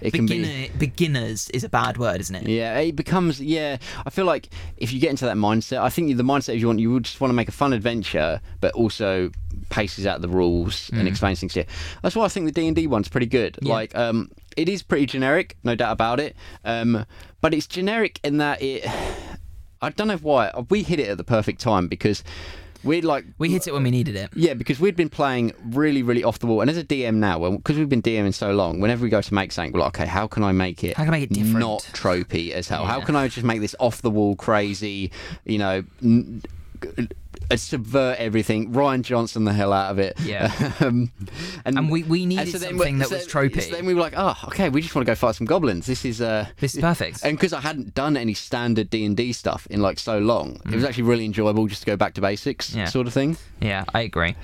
it 0.00 0.12
can 0.12 0.26
be. 0.26 0.70
Beginners 0.78 1.50
is 1.50 1.64
a 1.64 1.68
bad 1.68 1.98
word, 1.98 2.20
isn't 2.20 2.34
it? 2.34 2.46
Yeah, 2.46 2.78
it 2.78 2.96
becomes. 2.96 3.40
Yeah, 3.40 3.78
I 4.06 4.10
feel 4.10 4.24
like 4.24 4.48
if 4.76 4.92
you 4.92 5.00
get 5.00 5.10
into 5.10 5.24
that 5.26 5.36
mindset, 5.36 5.78
I 5.78 5.90
think 5.90 6.16
the 6.16 6.22
mindset 6.22 6.54
is 6.56 6.60
you 6.60 6.66
want 6.66 6.80
you 6.80 6.92
would 6.92 7.04
just 7.04 7.20
want 7.20 7.30
to 7.30 7.34
make 7.34 7.48
a 7.48 7.52
fun 7.52 7.72
adventure, 7.72 8.40
but 8.60 8.72
also 8.74 9.30
paces 9.68 10.06
out 10.06 10.20
the 10.20 10.28
rules 10.28 10.90
and 10.92 11.06
explains 11.06 11.40
things 11.40 11.52
to 11.54 11.60
you. 11.60 11.66
That's 12.02 12.16
why 12.16 12.24
I 12.24 12.28
think 12.28 12.46
the 12.46 12.52
D 12.52 12.66
and 12.66 12.76
D 12.76 12.86
one's 12.86 13.08
pretty 13.08 13.26
good. 13.26 13.54
Mm. 13.54 13.68
Yeah. 13.68 13.74
Like, 13.74 13.96
um, 13.96 14.30
it 14.56 14.68
is 14.68 14.82
pretty 14.82 15.06
generic, 15.06 15.56
no 15.64 15.74
doubt 15.74 15.92
about 15.92 16.20
it. 16.20 16.36
Um, 16.64 17.06
but 17.40 17.54
it's 17.54 17.66
generic 17.66 18.20
in 18.22 18.38
that 18.38 18.62
it. 18.62 18.84
I 19.82 19.88
don't 19.90 20.08
know 20.08 20.16
why 20.16 20.52
we 20.68 20.82
hit 20.82 21.00
it 21.00 21.08
at 21.08 21.16
the 21.16 21.24
perfect 21.24 21.60
time 21.60 21.88
because 21.88 22.22
we're 22.84 23.02
like 23.02 23.24
We 23.38 23.50
hit 23.50 23.66
it 23.66 23.72
when 23.74 23.82
we 23.82 23.90
needed 23.90 24.16
it. 24.16 24.30
yeah, 24.34 24.54
because 24.54 24.80
we'd 24.80 24.96
been 24.96 25.08
playing 25.08 25.52
really, 25.64 26.02
really 26.02 26.24
off 26.24 26.38
the 26.38 26.46
wall, 26.46 26.60
and 26.60 26.70
as 26.70 26.76
a 26.76 26.84
DM 26.84 27.16
now, 27.16 27.50
because 27.50 27.76
we've 27.78 27.88
been 27.88 28.02
DMing 28.02 28.34
so 28.34 28.52
long, 28.52 28.80
whenever 28.80 29.02
we 29.02 29.10
go 29.10 29.20
to 29.20 29.34
make 29.34 29.52
something, 29.52 29.72
we're 29.72 29.80
like, 29.80 29.98
okay, 30.00 30.06
how 30.06 30.26
can 30.26 30.42
I 30.42 30.52
make 30.52 30.82
it? 30.84 30.96
How 30.96 31.04
can 31.04 31.14
I 31.14 31.18
make 31.20 31.30
it 31.30 31.34
different? 31.34 31.58
Not 31.60 31.80
tropey 31.92 32.52
as 32.52 32.68
hell. 32.68 32.84
How 32.84 33.00
can 33.00 33.16
I 33.16 33.28
just 33.28 33.44
make 33.44 33.60
this 33.60 33.74
off 33.78 34.02
the 34.02 34.10
wall, 34.10 34.36
crazy? 34.36 35.10
You 35.44 35.58
know. 35.58 35.84
N- 36.02 36.42
subvert 37.58 38.18
everything, 38.18 38.72
Rian 38.72 39.02
Johnson 39.02 39.44
the 39.44 39.52
hell 39.52 39.72
out 39.72 39.90
of 39.90 39.98
it. 39.98 40.18
Yeah. 40.20 40.52
um, 40.80 41.10
and, 41.64 41.76
And 41.78 41.90
we- 41.90 42.02
we 42.04 42.26
needed 42.26 42.48
then 42.54 42.60
something 42.60 42.98
that 42.98 43.10
was 43.10 43.26
tropey. 43.26 43.62
So 43.62 43.74
then 43.76 43.86
we 43.86 43.94
were 43.94 44.00
like, 44.00 44.14
oh, 44.16 44.36
okay, 44.48 44.68
we 44.68 44.80
just 44.82 44.94
want 44.94 45.06
to 45.06 45.10
go 45.10 45.14
fight 45.14 45.34
some 45.34 45.46
goblins. 45.46 45.86
This 45.86 46.04
is 46.04 46.20
uh, 46.20 46.46
This 46.58 46.74
is 46.74 46.80
perfect. 46.80 47.20
and 47.24 47.36
because 47.36 47.52
I 47.52 47.60
hadn't 47.60 47.94
done 47.94 48.16
any 48.16 48.34
standard 48.34 48.90
D 48.90 49.04
and 49.04 49.16
D 49.16 49.32
stuff 49.32 49.66
in 49.70 49.80
like 49.80 49.98
so 49.98 50.18
long, 50.18 50.60
it 50.66 50.74
was 50.74 50.84
actually 50.84 51.04
really 51.04 51.24
enjoyable 51.24 51.66
just 51.66 51.82
to 51.82 51.86
go 51.86 51.96
back 51.96 52.14
to 52.14 52.20
basics, 52.20 52.70
Mm. 52.70 52.76
Yeah. 52.76 52.84
sort 52.86 53.06
of 53.06 53.12
thing. 53.12 53.36
Yeah, 53.60 53.84
I 53.94 54.00
agree. 54.02 54.36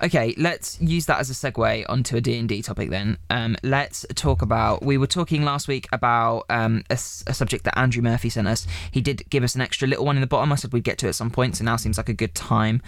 Okay, 0.00 0.32
let's 0.36 0.80
use 0.80 1.06
that 1.06 1.18
as 1.18 1.28
a 1.28 1.32
segue 1.32 1.84
onto 1.88 2.16
a 2.16 2.20
D&D 2.20 2.62
topic 2.62 2.88
then. 2.90 3.18
Um, 3.30 3.56
let's 3.64 4.06
talk 4.14 4.42
about, 4.42 4.82
we 4.82 4.96
were 4.96 5.08
talking 5.08 5.44
last 5.44 5.66
week 5.66 5.88
about 5.90 6.44
um, 6.50 6.84
a, 6.88 6.94
a 6.94 7.34
subject 7.34 7.64
that 7.64 7.76
Andrew 7.76 8.02
Murphy 8.02 8.28
sent 8.28 8.46
us. 8.46 8.66
He 8.92 9.00
did 9.00 9.28
give 9.28 9.42
us 9.42 9.56
an 9.56 9.60
extra 9.60 9.88
little 9.88 10.04
one 10.04 10.16
in 10.16 10.20
the 10.20 10.28
bottom. 10.28 10.52
I 10.52 10.56
said 10.56 10.72
we'd 10.72 10.84
get 10.84 10.98
to 10.98 11.06
it 11.06 11.10
at 11.10 11.14
some 11.16 11.30
point, 11.30 11.56
so 11.56 11.64
now 11.64 11.76
seems 11.76 11.96
like 11.96 12.08
a 12.08 12.14
good 12.14 12.34
time. 12.34 12.80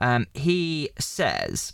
Um, 0.00 0.26
he 0.32 0.90
says 0.98 1.72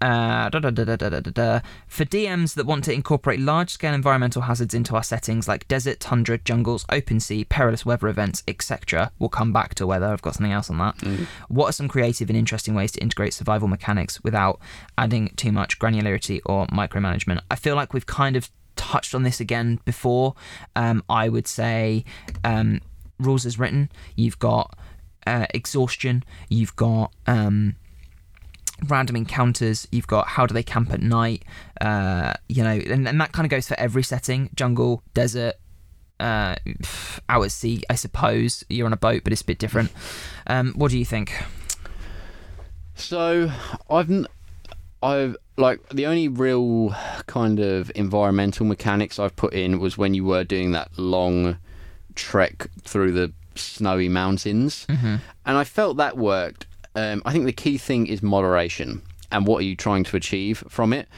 uh, 0.00 0.50
for 0.50 2.04
DMs 2.04 2.54
that 2.54 2.66
want 2.66 2.84
to 2.84 2.92
incorporate 2.92 3.40
large 3.40 3.70
scale 3.70 3.94
environmental 3.94 4.42
hazards 4.42 4.74
into 4.74 4.94
our 4.94 5.02
settings 5.02 5.48
like 5.48 5.66
desert, 5.68 6.00
tundra, 6.00 6.38
jungles, 6.38 6.84
open 6.90 7.20
sea, 7.20 7.44
perilous 7.44 7.84
weather 7.84 8.08
events, 8.08 8.42
etc. 8.46 9.10
We'll 9.18 9.28
come 9.28 9.52
back 9.52 9.74
to 9.76 9.86
weather, 9.86 10.06
I've 10.06 10.22
got 10.22 10.34
something 10.34 10.52
else 10.52 10.70
on 10.70 10.78
that. 10.78 10.98
Mm. 10.98 11.26
What 11.48 11.66
are 11.66 11.72
some 11.72 11.88
creative 11.88 12.28
and 12.28 12.38
interesting 12.38 12.74
ways 12.74 12.92
to 12.92 13.00
integrate 13.00 13.34
survival 13.34 13.68
mechanics 13.68 14.22
without 14.22 14.60
adding 14.96 15.32
too 15.36 15.52
much 15.52 15.78
granularity 15.78 16.40
or 16.46 16.66
micromanagement? 16.68 17.40
I 17.50 17.56
feel 17.56 17.74
like 17.74 17.92
we've 17.92 18.06
kind 18.06 18.36
of 18.36 18.50
touched 18.76 19.14
on 19.14 19.24
this 19.24 19.40
again 19.40 19.80
before. 19.84 20.34
Um, 20.76 21.02
I 21.08 21.28
would 21.28 21.46
say 21.46 22.04
um, 22.44 22.80
rules 23.18 23.44
as 23.44 23.58
written, 23.58 23.90
you've 24.14 24.38
got 24.38 24.78
uh, 25.26 25.46
exhaustion, 25.50 26.24
you've 26.48 26.76
got. 26.76 27.12
Um, 27.26 27.76
random 28.86 29.16
encounters 29.16 29.88
you've 29.90 30.06
got 30.06 30.28
how 30.28 30.46
do 30.46 30.54
they 30.54 30.62
camp 30.62 30.92
at 30.92 31.00
night 31.00 31.44
uh 31.80 32.32
you 32.48 32.62
know 32.62 32.70
and, 32.70 33.08
and 33.08 33.20
that 33.20 33.32
kind 33.32 33.44
of 33.44 33.50
goes 33.50 33.66
for 33.66 33.78
every 33.78 34.02
setting. 34.02 34.50
Jungle 34.54 35.02
desert 35.14 35.54
uh 36.20 36.54
out 37.28 37.42
at 37.44 37.52
sea 37.52 37.82
i 37.90 37.94
suppose. 37.94 38.64
You're 38.68 38.86
on 38.86 38.92
a 38.92 38.96
boat 38.96 39.22
but 39.24 39.32
it's 39.32 39.42
a 39.42 39.46
bit 39.46 39.58
different. 39.58 39.90
Um 40.46 40.72
what 40.74 40.90
do 40.90 40.98
you 40.98 41.04
think? 41.04 41.32
So 42.94 43.50
I've 43.90 44.26
I've 45.02 45.36
like 45.56 45.88
the 45.90 46.06
only 46.06 46.28
real 46.28 46.94
kind 47.26 47.60
of 47.60 47.90
environmental 47.94 48.66
mechanics 48.66 49.18
I've 49.18 49.36
put 49.36 49.52
in 49.52 49.78
was 49.80 49.96
when 49.98 50.14
you 50.14 50.24
were 50.24 50.44
doing 50.44 50.72
that 50.72 50.96
long 50.98 51.58
trek 52.14 52.68
through 52.82 53.12
the 53.12 53.32
snowy 53.54 54.08
mountains, 54.08 54.86
and 54.88 55.20
I 55.44 55.64
felt 55.64 55.96
that 55.96 56.16
worked. 56.16 56.66
Um, 56.98 57.22
I 57.24 57.32
think 57.32 57.46
the 57.46 57.52
key 57.52 57.78
thing 57.78 58.06
is 58.06 58.22
moderation 58.22 59.02
and 59.30 59.46
what 59.46 59.58
are 59.58 59.64
you 59.64 59.76
trying 59.76 60.04
to 60.04 60.16
achieve 60.16 60.64
from 60.68 60.92
it. 60.92 61.08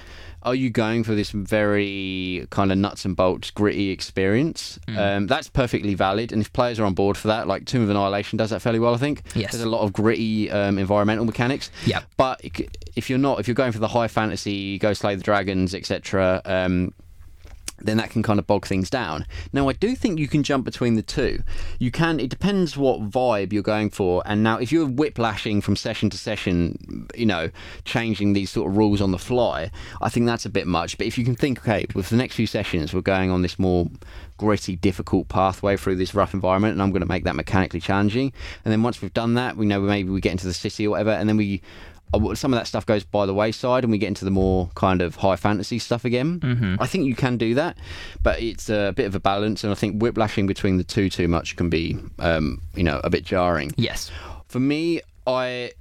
are 0.42 0.54
you 0.54 0.70
going 0.70 1.04
for 1.04 1.14
this 1.14 1.30
very 1.30 2.46
kind 2.50 2.72
of 2.72 2.78
nuts 2.78 3.04
and 3.04 3.14
bolts 3.14 3.50
gritty 3.50 3.90
experience? 3.90 4.78
Hmm. 4.88 4.98
Um, 4.98 5.26
that's 5.26 5.48
perfectly 5.48 5.94
valid, 5.94 6.32
and 6.32 6.40
if 6.40 6.52
players 6.52 6.80
are 6.80 6.84
on 6.84 6.94
board 6.94 7.16
for 7.16 7.28
that, 7.28 7.46
like 7.46 7.66
Tomb 7.66 7.82
of 7.82 7.90
Annihilation 7.90 8.38
does 8.38 8.50
that 8.50 8.60
fairly 8.60 8.78
well, 8.78 8.94
I 8.94 8.98
think. 8.98 9.22
Yes. 9.34 9.52
There's 9.52 9.64
a 9.64 9.68
lot 9.68 9.82
of 9.82 9.92
gritty 9.92 10.50
um, 10.50 10.78
environmental 10.78 11.24
mechanics. 11.24 11.70
Yep. 11.86 12.04
But 12.16 12.40
if 12.96 13.10
you're 13.10 13.18
not, 13.18 13.38
if 13.38 13.48
you're 13.48 13.54
going 13.54 13.72
for 13.72 13.78
the 13.78 13.88
high 13.88 14.08
fantasy, 14.08 14.78
go 14.78 14.92
slay 14.92 15.14
the 15.14 15.22
dragons, 15.22 15.74
etc. 15.74 16.40
Then 17.80 17.96
that 17.96 18.10
can 18.10 18.22
kind 18.22 18.38
of 18.38 18.46
bog 18.46 18.66
things 18.66 18.90
down. 18.90 19.26
Now, 19.52 19.68
I 19.68 19.72
do 19.72 19.94
think 19.96 20.18
you 20.18 20.28
can 20.28 20.42
jump 20.42 20.64
between 20.64 20.94
the 20.94 21.02
two. 21.02 21.42
You 21.78 21.90
can. 21.90 22.20
It 22.20 22.30
depends 22.30 22.76
what 22.76 23.10
vibe 23.10 23.52
you're 23.52 23.62
going 23.62 23.90
for. 23.90 24.22
And 24.26 24.42
now, 24.42 24.58
if 24.58 24.70
you're 24.72 24.86
whiplashing 24.86 25.60
from 25.60 25.76
session 25.76 26.10
to 26.10 26.18
session, 26.18 27.08
you 27.14 27.26
know, 27.26 27.50
changing 27.84 28.32
these 28.32 28.50
sort 28.50 28.70
of 28.70 28.76
rules 28.76 29.00
on 29.00 29.10
the 29.10 29.18
fly, 29.18 29.70
I 30.00 30.08
think 30.08 30.26
that's 30.26 30.46
a 30.46 30.50
bit 30.50 30.66
much. 30.66 30.98
But 30.98 31.06
if 31.06 31.18
you 31.18 31.24
can 31.24 31.36
think, 31.36 31.60
okay, 31.60 31.86
with 31.94 32.10
the 32.10 32.16
next 32.16 32.34
few 32.34 32.46
sessions, 32.46 32.92
we're 32.92 33.00
going 33.00 33.30
on 33.30 33.42
this 33.42 33.58
more 33.58 33.88
gritty, 34.36 34.74
difficult 34.74 35.28
pathway 35.28 35.76
through 35.76 35.96
this 35.96 36.14
rough 36.14 36.32
environment, 36.32 36.72
and 36.72 36.82
I'm 36.82 36.90
going 36.90 37.02
to 37.02 37.06
make 37.06 37.24
that 37.24 37.36
mechanically 37.36 37.80
challenging. 37.80 38.32
And 38.64 38.72
then 38.72 38.82
once 38.82 39.02
we've 39.02 39.12
done 39.12 39.34
that, 39.34 39.56
we 39.56 39.66
know 39.66 39.80
maybe 39.80 40.08
we 40.08 40.20
get 40.20 40.32
into 40.32 40.46
the 40.46 40.54
city 40.54 40.86
or 40.86 40.90
whatever, 40.90 41.10
and 41.10 41.28
then 41.28 41.36
we 41.36 41.60
some 42.34 42.52
of 42.52 42.58
that 42.58 42.66
stuff 42.66 42.86
goes 42.86 43.04
by 43.04 43.26
the 43.26 43.34
wayside 43.34 43.84
and 43.84 43.90
we 43.90 43.98
get 43.98 44.08
into 44.08 44.24
the 44.24 44.30
more 44.30 44.70
kind 44.74 45.02
of 45.02 45.16
high 45.16 45.36
fantasy 45.36 45.78
stuff 45.78 46.04
again. 46.04 46.40
Mm-hmm. 46.40 46.76
I 46.80 46.86
think 46.86 47.06
you 47.06 47.14
can 47.14 47.36
do 47.36 47.54
that, 47.54 47.78
but 48.22 48.40
it's 48.40 48.68
a 48.68 48.92
bit 48.96 49.06
of 49.06 49.14
a 49.14 49.20
balance, 49.20 49.64
and 49.64 49.70
I 49.70 49.74
think 49.74 50.00
whiplashing 50.00 50.46
between 50.46 50.76
the 50.76 50.84
two 50.84 51.08
too 51.08 51.28
much 51.28 51.56
can 51.56 51.70
be, 51.70 51.98
um, 52.18 52.60
you 52.74 52.82
know, 52.82 53.00
a 53.04 53.10
bit 53.10 53.24
jarring. 53.24 53.72
Yes. 53.76 54.10
For 54.48 54.60
me, 54.60 55.00
I 55.26 55.72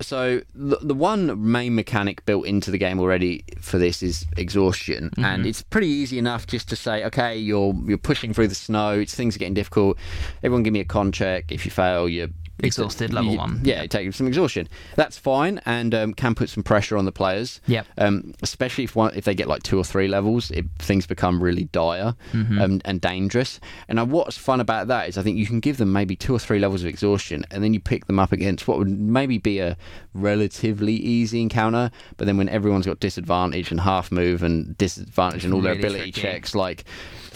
so 0.00 0.42
the, 0.54 0.78
the 0.82 0.94
one 0.94 1.50
main 1.50 1.74
mechanic 1.74 2.24
built 2.26 2.46
into 2.46 2.70
the 2.70 2.78
game 2.78 3.00
already 3.00 3.44
for 3.60 3.78
this 3.78 4.02
is 4.02 4.26
exhaustion, 4.36 5.10
and 5.18 5.46
it's 5.46 5.62
pretty 5.62 5.88
easy 5.88 6.18
enough 6.18 6.46
just 6.46 6.68
to 6.68 6.76
say, 6.76 7.04
okay, 7.04 7.36
you're 7.36 7.74
you're 7.86 7.98
pushing 7.98 8.34
through 8.34 8.48
the 8.48 8.54
snow, 8.54 9.00
it's 9.00 9.14
things 9.14 9.36
are 9.36 9.38
getting 9.38 9.54
difficult. 9.54 9.96
Everyone 10.42 10.62
give 10.62 10.72
me 10.72 10.80
a 10.80 10.84
con 10.84 11.12
check. 11.12 11.50
If 11.50 11.64
you 11.64 11.70
fail, 11.70 12.08
you're 12.08 12.28
Exhausted, 12.62 13.12
level 13.12 13.32
you- 13.32 13.38
one. 13.38 13.60
Yeah, 13.64 13.86
takes 13.86 14.16
some 14.16 14.26
exhaustion. 14.26 14.68
That's 14.94 15.18
fine, 15.18 15.60
and 15.66 15.94
um, 15.94 16.14
can 16.14 16.34
put 16.34 16.48
some 16.48 16.62
pressure 16.62 16.96
on 16.96 17.04
the 17.04 17.12
players. 17.12 17.60
Yeah. 17.66 17.82
Um, 17.98 18.32
especially 18.42 18.84
if 18.84 18.96
one, 18.96 19.14
if 19.14 19.24
they 19.24 19.34
get 19.34 19.46
like 19.48 19.62
two 19.62 19.78
or 19.78 19.84
three 19.84 20.08
levels, 20.08 20.50
it, 20.50 20.64
things 20.78 21.06
become 21.06 21.42
really 21.42 21.64
dire 21.64 22.14
Mm-hmm. 22.32 22.60
um, 22.60 22.80
and 22.84 23.00
dangerous. 23.00 23.60
And 23.88 23.98
uh, 23.98 24.04
what's 24.06 24.36
fun 24.38 24.60
about 24.60 24.88
that 24.88 25.08
is 25.08 25.18
I 25.18 25.22
think 25.22 25.36
you 25.36 25.46
can 25.46 25.60
give 25.60 25.76
them 25.76 25.92
maybe 25.92 26.16
two 26.16 26.34
or 26.34 26.38
three 26.38 26.58
levels 26.58 26.82
of 26.82 26.86
exhaustion, 26.88 27.44
and 27.50 27.62
then 27.62 27.74
you 27.74 27.80
pick 27.80 28.06
them 28.06 28.18
up 28.18 28.32
against 28.32 28.66
what 28.68 28.78
would 28.78 28.88
maybe 28.88 29.38
be 29.38 29.58
a 29.58 29.76
relatively 30.14 30.94
easy 30.94 31.40
encounter. 31.42 31.90
But 32.16 32.26
then 32.26 32.36
when 32.36 32.48
everyone's 32.48 32.86
got 32.86 33.00
disadvantage 33.00 33.70
and 33.70 33.80
half 33.80 34.10
move 34.10 34.42
and 34.42 34.76
disadvantage 34.78 35.44
and 35.44 35.52
all 35.54 35.60
their 35.60 35.74
ability 35.74 36.10
tricky. 36.12 36.20
checks, 36.22 36.54
like 36.54 36.84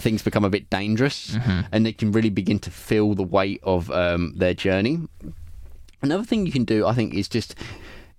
things 0.01 0.21
become 0.23 0.43
a 0.43 0.49
bit 0.49 0.69
dangerous, 0.69 1.31
Mm-hmm. 1.31 1.61
and 1.71 1.85
they 1.85 1.93
can 1.93 2.11
really 2.11 2.29
begin 2.29 2.59
to 2.59 2.71
feel 2.71 3.13
the 3.15 3.23
weight 3.23 3.59
of 3.63 3.89
um, 3.91 4.33
their 4.35 4.53
journey. 4.53 4.99
Another 6.01 6.23
thing 6.23 6.45
you 6.45 6.51
can 6.51 6.65
do, 6.65 6.85
I 6.87 6.93
think, 6.93 7.13
is 7.13 7.27
just 7.29 7.55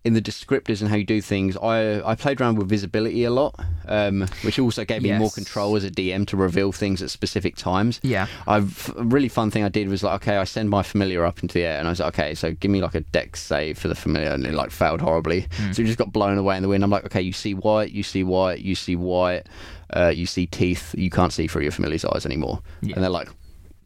in 0.04 0.14
the 0.14 0.22
descriptors 0.22 0.80
and 0.80 0.90
how 0.90 0.96
you 0.96 1.04
do 1.04 1.20
things. 1.20 1.56
I 1.56 2.00
I 2.08 2.14
played 2.16 2.40
around 2.40 2.58
with 2.58 2.68
visibility 2.68 3.22
a 3.24 3.30
lot, 3.30 3.54
um, 3.86 4.26
which 4.42 4.58
also 4.58 4.84
gave 4.84 5.02
me 5.02 5.12
more 5.16 5.30
control 5.30 5.76
as 5.76 5.84
a 5.84 5.90
DM 5.92 6.26
to 6.28 6.36
reveal 6.36 6.72
things 6.72 7.00
at 7.02 7.10
specific 7.10 7.54
times. 7.54 8.00
Yeah. 8.02 8.26
I've 8.48 8.92
a 8.96 9.04
really 9.04 9.28
fun 9.28 9.50
thing 9.52 9.62
I 9.64 9.68
did 9.68 9.88
was 9.88 10.02
like, 10.02 10.22
okay, 10.22 10.36
I 10.38 10.44
send 10.44 10.70
my 10.70 10.82
familiar 10.82 11.24
up 11.24 11.40
into 11.42 11.54
the 11.54 11.64
air, 11.64 11.78
and 11.78 11.86
I 11.86 11.90
was 11.90 12.00
like, 12.00 12.14
okay, 12.18 12.34
so 12.34 12.52
give 12.52 12.70
me 12.70 12.80
like 12.82 12.96
a 12.96 13.00
dex 13.00 13.40
save 13.42 13.78
for 13.78 13.86
the 13.88 13.94
familiar, 13.94 14.30
and 14.30 14.44
it 14.44 14.54
like 14.54 14.70
failed 14.72 15.00
horribly. 15.00 15.46
Hmm. 15.56 15.72
So 15.72 15.82
it 15.82 15.86
just 15.86 15.98
got 15.98 16.12
blown 16.12 16.36
away 16.38 16.56
in 16.56 16.62
the 16.62 16.68
wind. 16.68 16.82
I'm 16.82 16.90
like, 16.90 17.04
okay, 17.06 17.22
you 17.22 17.32
see 17.32 17.54
white, 17.54 17.92
you 17.92 18.02
see 18.02 18.24
white, 18.24 18.58
you 18.60 18.74
see 18.74 18.96
white, 18.96 19.46
uh, 19.94 20.12
you 20.14 20.26
see 20.26 20.46
teeth. 20.46 20.94
You 20.96 21.10
can't 21.10 21.32
see 21.32 21.46
through 21.46 21.62
your 21.62 21.72
familiar's 21.72 22.04
eyes 22.04 22.24
anymore. 22.26 22.60
Yeah. 22.80 22.94
And 22.94 23.02
they're 23.02 23.10
like, 23.10 23.28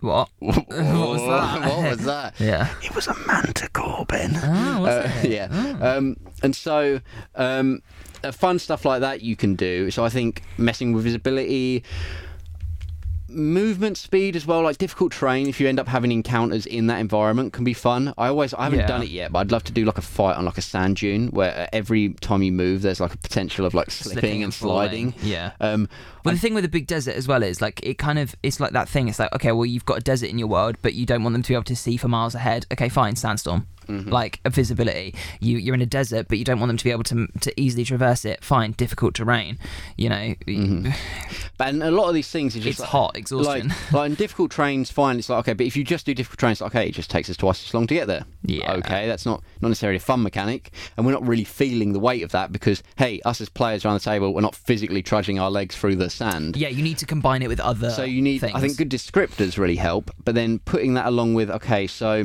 What? 0.00 0.28
what 0.38 0.68
was 0.68 1.22
that? 1.22 1.60
what 1.68 1.90
was 1.90 2.04
that? 2.04 2.34
Yeah. 2.40 2.68
It 2.82 2.94
was 2.94 3.06
a 3.08 3.14
manticore, 3.26 4.04
Ben. 4.06 4.32
Ah, 4.36 4.78
was 4.80 4.88
Uh, 4.94 5.10
it? 5.22 5.30
yeah. 5.30 5.46
Um, 5.80 6.16
and 6.42 6.54
so, 6.54 7.00
um, 7.34 7.80
uh, 8.24 8.32
fun 8.32 8.58
stuff 8.58 8.84
like 8.84 9.00
that 9.00 9.22
you 9.22 9.36
can 9.36 9.54
do. 9.56 9.90
So 9.90 10.04
I 10.04 10.08
think 10.08 10.42
messing 10.58 10.92
with 10.92 11.04
visibility, 11.04 11.82
movement 13.36 13.96
speed 13.98 14.34
as 14.36 14.46
well, 14.46 14.62
like 14.62 14.78
difficult 14.78 15.12
terrain. 15.12 15.46
If 15.46 15.60
you 15.60 15.68
end 15.68 15.78
up 15.78 15.88
having 15.88 16.10
encounters 16.12 16.66
in 16.66 16.86
that 16.88 16.98
environment, 16.98 17.52
can 17.52 17.64
be 17.64 17.74
fun. 17.74 18.12
I 18.18 18.28
always, 18.28 18.54
I 18.54 18.64
haven't 18.64 18.80
Yeah. 18.80 18.86
done 18.86 19.02
it 19.02 19.08
yet, 19.10 19.32
but 19.32 19.40
I'd 19.40 19.52
love 19.52 19.64
to 19.64 19.72
do 19.72 19.84
like 19.84 19.98
a 19.98 20.02
fight 20.02 20.36
on 20.36 20.44
like 20.44 20.58
a 20.58 20.62
sand 20.62 20.96
dune 20.96 21.28
where 21.28 21.52
uh, 21.56 21.66
every 21.72 22.10
time 22.20 22.42
you 22.42 22.52
move, 22.52 22.82
there's 22.82 23.00
like 23.00 23.14
a 23.14 23.18
potential 23.18 23.66
of 23.66 23.74
like 23.74 23.90
slipping, 23.90 24.42
and 24.42 24.52
sliding. 24.52 25.12
falling. 25.12 25.28
Yeah. 25.30 25.52
Um, 25.60 25.88
Well, 26.26 26.34
the 26.34 26.40
thing 26.40 26.54
with 26.54 26.64
the 26.64 26.68
big 26.68 26.86
desert 26.86 27.14
as 27.16 27.26
well 27.26 27.42
is 27.42 27.60
like 27.60 27.80
it 27.82 27.98
kind 27.98 28.18
of 28.18 28.34
it's 28.42 28.60
like 28.60 28.72
that 28.72 28.88
thing. 28.88 29.08
It's 29.08 29.18
like 29.18 29.32
okay, 29.34 29.52
well 29.52 29.66
you've 29.66 29.84
got 29.86 29.98
a 29.98 30.02
desert 30.02 30.28
in 30.30 30.38
your 30.38 30.48
world, 30.48 30.76
but 30.82 30.94
you 30.94 31.06
don't 31.06 31.22
want 31.22 31.32
them 31.34 31.42
to 31.42 31.48
be 31.48 31.54
able 31.54 31.64
to 31.64 31.76
see 31.76 31.96
for 31.96 32.08
miles 32.08 32.34
ahead. 32.34 32.66
Okay, 32.72 32.88
fine, 32.88 33.16
sandstorm. 33.16 33.66
Mm-hmm. 33.86 34.10
Like 34.10 34.40
a 34.44 34.50
visibility, 34.50 35.14
you 35.38 35.58
you're 35.58 35.74
in 35.76 35.80
a 35.80 35.86
desert, 35.86 36.26
but 36.28 36.38
you 36.38 36.44
don't 36.44 36.58
want 36.58 36.70
them 36.70 36.76
to 36.76 36.82
be 36.84 36.90
able 36.90 37.04
to 37.04 37.28
to 37.42 37.60
easily 37.60 37.84
traverse 37.84 38.24
it. 38.24 38.42
Fine, 38.42 38.72
difficult 38.72 39.14
terrain. 39.14 39.58
You 39.96 40.08
know, 40.08 40.34
But 41.58 41.68
and 41.68 41.82
a 41.82 41.90
lot 41.92 42.08
of 42.08 42.14
these 42.14 42.28
things 42.28 42.56
are 42.56 42.60
just 42.60 42.68
It's 42.68 42.80
like- 42.80 42.88
hot, 42.88 43.16
exhaustion. 43.16 43.68
Like, 43.68 43.92
like 43.92 44.10
in 44.10 44.14
difficult 44.16 44.50
terrains, 44.50 44.90
fine. 44.90 45.18
It's 45.18 45.28
like 45.28 45.38
okay, 45.40 45.52
but 45.52 45.66
if 45.66 45.76
you 45.76 45.84
just 45.84 46.04
do 46.04 46.14
difficult 46.14 46.40
terrains, 46.40 46.60
like, 46.60 46.74
okay, 46.74 46.88
it 46.88 46.92
just 46.94 47.10
takes 47.10 47.30
us 47.30 47.36
twice 47.36 47.64
as 47.66 47.72
long 47.74 47.86
to 47.86 47.94
get 47.94 48.06
there. 48.08 48.24
Yeah. 48.42 48.72
Okay, 48.74 49.06
that's 49.06 49.24
not 49.24 49.42
not 49.60 49.68
necessarily 49.68 49.98
a 49.98 50.00
fun 50.00 50.22
mechanic, 50.22 50.72
and 50.96 51.06
we're 51.06 51.12
not 51.12 51.26
really 51.26 51.44
feeling 51.44 51.92
the 51.92 52.00
weight 52.00 52.24
of 52.24 52.32
that 52.32 52.50
because 52.52 52.82
hey, 52.96 53.20
us 53.24 53.40
as 53.40 53.48
players 53.48 53.84
around 53.84 53.94
the 53.94 54.00
table, 54.00 54.34
we're 54.34 54.40
not 54.40 54.56
physically 54.56 55.02
trudging 55.02 55.38
our 55.38 55.50
legs 55.50 55.76
through 55.76 55.94
the 55.96 56.10
sand. 56.16 56.56
yeah, 56.56 56.68
you 56.68 56.82
need 56.82 56.98
to 56.98 57.06
combine 57.06 57.42
it 57.42 57.48
with 57.48 57.60
other. 57.60 57.90
So 57.90 58.02
you 58.04 58.22
need, 58.22 58.42
I 58.44 58.60
think, 58.60 58.76
good 58.76 58.90
descriptors 58.90 59.58
really 59.58 59.76
help. 59.76 60.10
But 60.24 60.34
then 60.34 60.58
putting 60.60 60.94
that 60.94 61.06
along 61.06 61.34
with, 61.34 61.50
okay, 61.50 61.86
so 61.86 62.24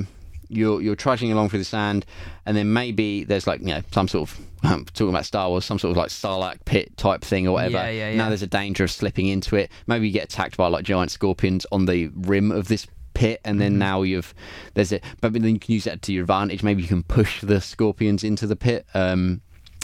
you're 0.49 0.81
you're 0.81 0.95
trudging 0.95 1.31
along 1.31 1.49
through 1.49 1.59
the 1.59 1.65
sand, 1.65 2.05
and 2.45 2.57
then 2.57 2.73
maybe 2.73 3.23
there's 3.23 3.47
like 3.47 3.59
you 3.61 3.67
know 3.67 3.81
some 3.91 4.07
sort 4.07 4.29
of 4.29 4.39
um, 4.63 4.85
talking 4.93 5.09
about 5.09 5.25
Star 5.25 5.49
Wars, 5.49 5.65
some 5.65 5.79
sort 5.79 5.91
of 5.91 5.97
like 5.97 6.09
Sarlacc 6.09 6.63
pit 6.65 6.95
type 6.97 7.21
thing 7.21 7.47
or 7.47 7.53
whatever. 7.53 7.73
Yeah, 7.77 7.89
yeah, 7.89 8.09
yeah. 8.11 8.17
Now 8.17 8.27
there's 8.29 8.41
a 8.41 8.47
danger 8.47 8.83
of 8.83 8.91
slipping 8.91 9.27
into 9.27 9.55
it. 9.55 9.71
Maybe 9.87 10.07
you 10.07 10.13
get 10.13 10.25
attacked 10.25 10.57
by 10.57 10.67
like 10.67 10.83
giant 10.83 11.11
scorpions 11.11 11.65
on 11.71 11.85
the 11.85 12.07
rim 12.15 12.51
of 12.51 12.67
this 12.67 12.87
pit 13.13 13.41
and 13.43 13.55
Mm-hmm. 13.55 13.59
then 13.59 13.77
now 13.77 14.01
you've 14.03 14.33
there's 14.73 14.93
it 14.93 15.03
but 15.19 15.33
then 15.33 15.43
you 15.43 15.59
can 15.59 15.73
use 15.73 15.83
that 15.83 16.01
to 16.03 16.13
your 16.13 16.21
advantage 16.21 16.63
maybe 16.63 16.81
you 16.81 16.87
can 16.87 17.03
push 17.03 17.41
the 17.41 17.59
scorpions 17.59 18.23
into 18.23 18.47
the 18.47 18.55
pit 18.55 18.85
um 18.93 19.41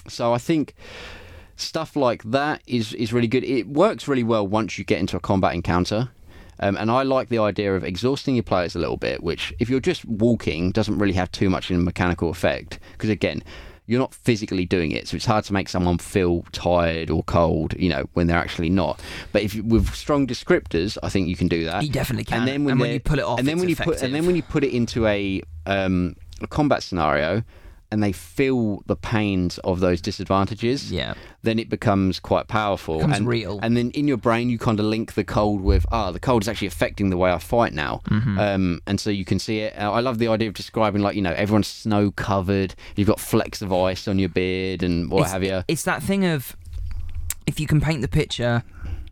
so 0.07 0.31
i 0.33 0.37
think 0.37 0.73
stuff 1.57 1.95
like 1.95 2.23
that 2.23 2.61
is 2.65 2.93
is 2.93 3.11
really 3.11 3.27
good. 3.27 3.43
It 3.43 3.67
works 3.67 4.07
really 4.07 4.23
well 4.23 4.47
once 4.47 4.77
you 4.77 4.85
get 4.85 4.99
into 4.99 5.17
a 5.17 5.19
combat 5.19 5.53
encounter. 5.53 6.09
Um, 6.59 6.75
and 6.75 6.89
I 6.89 7.03
like 7.03 7.29
the 7.29 7.37
idea 7.37 7.75
of 7.75 7.83
exhausting 7.83 8.33
your 8.35 8.43
players 8.43 8.75
a 8.75 8.79
little 8.79 8.97
bit, 8.97 9.21
which, 9.21 9.53
if 9.59 9.69
you're 9.69 9.79
just 9.79 10.03
walking, 10.05 10.71
doesn't 10.71 10.97
really 10.97 11.13
have 11.13 11.31
too 11.31 11.51
much 11.51 11.69
in 11.69 11.77
a 11.77 11.79
mechanical 11.79 12.31
effect. 12.31 12.79
Because 12.93 13.11
again, 13.11 13.43
you're 13.85 13.99
not 13.99 14.13
physically 14.13 14.65
doing 14.65 14.91
it, 14.91 15.07
so 15.07 15.15
it's 15.15 15.25
hard 15.25 15.45
to 15.45 15.53
make 15.53 15.69
someone 15.69 15.99
feel 15.99 16.43
tired 16.51 17.11
or 17.11 17.23
cold, 17.23 17.73
you 17.77 17.89
know, 17.89 18.09
when 18.13 18.25
they're 18.25 18.39
actually 18.39 18.69
not. 18.69 18.99
But 19.31 19.43
if 19.43 19.53
you, 19.53 19.63
with 19.63 19.93
strong 19.93 20.25
descriptors, 20.25 20.97
I 21.03 21.09
think 21.09 21.27
you 21.27 21.35
can 21.35 21.47
do 21.47 21.63
that. 21.65 21.83
You 21.83 21.89
definitely 21.89 22.25
can. 22.25 22.39
And 22.39 22.47
then 22.47 22.63
when, 22.63 22.71
And 22.71 22.81
when 22.81 22.91
you 22.91 22.99
pull 22.99 23.19
it 23.19 23.25
off, 23.25 23.39
and 23.39 23.47
then 23.47 23.59
when 23.59 23.69
you 23.69 23.75
put, 23.75 24.01
and 24.01 24.15
then 24.15 24.25
when 24.25 24.35
you 24.35 24.43
put 24.43 24.63
it 24.63 24.73
into 24.73 25.05
a 25.05 25.43
um, 25.67 26.15
a 26.41 26.47
combat 26.47 26.81
scenario, 26.81 27.43
and 27.91 28.03
they 28.03 28.11
feel 28.11 28.83
the 28.85 28.95
pains 28.95 29.59
of 29.59 29.79
those 29.79 30.01
disadvantages, 30.01 30.91
Yeah. 30.91 31.13
then 31.43 31.57
it 31.57 31.69
becomes 31.69 32.19
quite 32.19 32.47
powerful. 32.47 32.97
Becomes 32.97 33.17
and, 33.17 33.27
real. 33.27 33.59
And 33.61 33.77
then 33.77 33.91
in 33.91 34.07
your 34.07 34.17
brain, 34.17 34.49
you 34.49 34.57
kind 34.57 34.79
of 34.79 34.85
link 34.85 35.13
the 35.13 35.23
cold 35.23 35.61
with, 35.61 35.85
ah, 35.91 36.11
the 36.11 36.19
cold 36.19 36.43
is 36.43 36.49
actually 36.49 36.67
affecting 36.67 37.09
the 37.09 37.17
way 37.17 37.31
I 37.31 37.37
fight 37.37 37.73
now. 37.73 38.01
Mm-hmm. 38.09 38.39
Um, 38.39 38.81
and 38.87 38.99
so 38.99 39.09
you 39.09 39.23
can 39.23 39.39
see 39.39 39.59
it. 39.59 39.73
Uh, 39.79 39.91
I 39.91 40.01
love 40.01 40.17
the 40.17 40.27
idea 40.27 40.49
of 40.49 40.53
describing, 40.53 41.01
like, 41.01 41.15
you 41.15 41.21
know, 41.21 41.33
everyone's 41.33 41.67
snow 41.67 42.11
covered, 42.11 42.75
you've 42.95 43.07
got 43.07 43.19
flecks 43.19 43.61
of 43.61 43.71
ice 43.71 44.07
on 44.07 44.19
your 44.19 44.29
beard 44.29 44.83
and 44.83 45.09
what 45.09 45.21
it's, 45.23 45.31
have 45.31 45.43
you. 45.43 45.63
It's 45.69 45.83
that 45.83 46.03
thing 46.03 46.25
of 46.25 46.57
if 47.45 47.59
you 47.59 47.67
can 47.67 47.79
paint 47.79 48.01
the 48.01 48.09
picture 48.09 48.63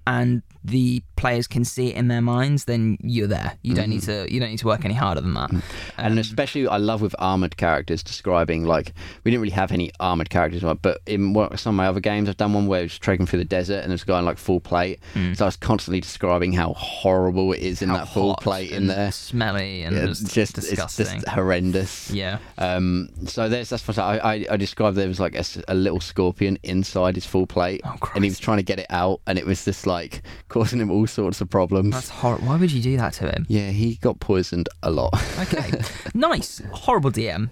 and 0.06 0.42
the 0.66 1.04
players 1.16 1.48
can 1.48 1.64
see 1.64 1.90
it 1.90 1.96
in 1.96 2.08
their 2.08 2.22
minds, 2.22 2.66
then 2.66 2.98
you're 3.02 3.28
there. 3.28 3.54
You 3.62 3.74
don't 3.76 3.90
need 3.90 4.02
Mm-hmm. 4.02 4.26
to. 4.26 4.34
You 4.34 4.40
don't 4.40 4.50
need 4.50 4.60
to 4.60 4.68
work 4.68 4.84
any 4.84 4.94
harder 4.94 5.22
than 5.22 5.34
that. 5.36 5.50
Um, 5.52 5.64
and 5.98 6.20
especially 6.20 6.68
I 6.68 6.78
love 6.78 7.02
with 7.02 7.16
armored 7.20 7.56
characters 7.58 8.04
describing 8.04 8.66
like 8.66 8.94
we 9.24 9.32
didn't 9.32 9.42
really 9.42 9.54
have 9.54 9.72
any 9.72 9.92
armored 10.00 10.30
characters, 10.30 10.64
but 10.82 11.00
in 11.06 11.34
what, 11.34 11.58
some 11.60 11.76
of 11.76 11.78
my 11.78 11.88
other 11.88 12.00
games 12.00 12.28
I've 12.30 12.38
done 12.38 12.54
one 12.54 12.68
where 12.68 12.82
it 12.82 12.86
was 12.86 12.98
trekking 13.00 13.26
through 13.26 13.40
the 13.40 13.46
desert 13.46 13.82
and 13.84 13.92
there's 13.92 14.04
a 14.04 14.06
guy 14.06 14.20
in 14.20 14.26
like 14.26 14.38
full 14.38 14.60
plate, 14.60 15.00
so 15.34 15.46
I 15.46 15.48
was 15.48 15.56
constantly 15.56 16.02
describing 16.02 16.52
how 16.54 16.74
horrible 16.74 17.54
it 17.54 17.60
is 17.60 17.82
in 17.82 17.90
Mm. 17.90 17.92
how 17.94 17.98
that 18.00 18.14
full 18.14 18.36
plate 18.36 18.72
in 18.72 18.88
there. 18.88 19.12
smelly 19.12 19.84
and 19.84 19.96
Yeah, 19.96 20.06
just, 20.08 20.22
it's 20.24 20.34
just 20.34 20.56
disgusting. 20.56 21.06
it's 21.06 21.14
just 21.16 21.28
horrendous. 21.30 22.10
yeah. 22.12 22.40
Um, 22.58 23.10
so 23.26 23.48
there's 23.50 23.70
that's 23.70 23.88
what 23.88 23.98
I, 24.00 24.18
I, 24.18 24.46
I 24.52 24.58
described 24.58 24.98
there 24.98 25.08
was 25.08 25.20
like 25.20 25.36
a 25.68 25.74
little 25.76 26.00
scorpion 26.02 26.58
inside 26.64 27.16
his 27.16 27.26
full 27.26 27.48
plate, 27.48 27.82
Oh, 27.86 27.96
and 28.16 28.24
he 28.24 28.30
was 28.30 28.40
trying 28.40 28.58
to 28.58 28.64
get 28.64 28.80
it 28.80 28.88
out, 28.90 29.22
and 29.28 29.38
it 29.38 29.46
was 29.46 29.64
just 29.64 29.86
like 29.88 30.22
causing 30.56 30.80
him 30.80 30.90
all 30.90 31.06
sorts 31.06 31.42
of 31.42 31.50
problems. 31.50 31.92
That's 31.92 32.08
horrible. 32.08 32.48
Why 32.48 32.56
would 32.56 32.72
you 32.72 32.82
do 32.82 32.96
that 32.96 33.12
to 33.16 33.30
him? 33.30 33.46
yeah, 33.50 33.72
he 33.72 33.96
got 33.96 34.22
poisoned 34.22 34.70
a 34.84 34.90
lot. 34.90 35.14
Okay, 35.40 35.82
nice. 36.14 36.62
Horrible 36.72 37.12
DM. 37.12 37.50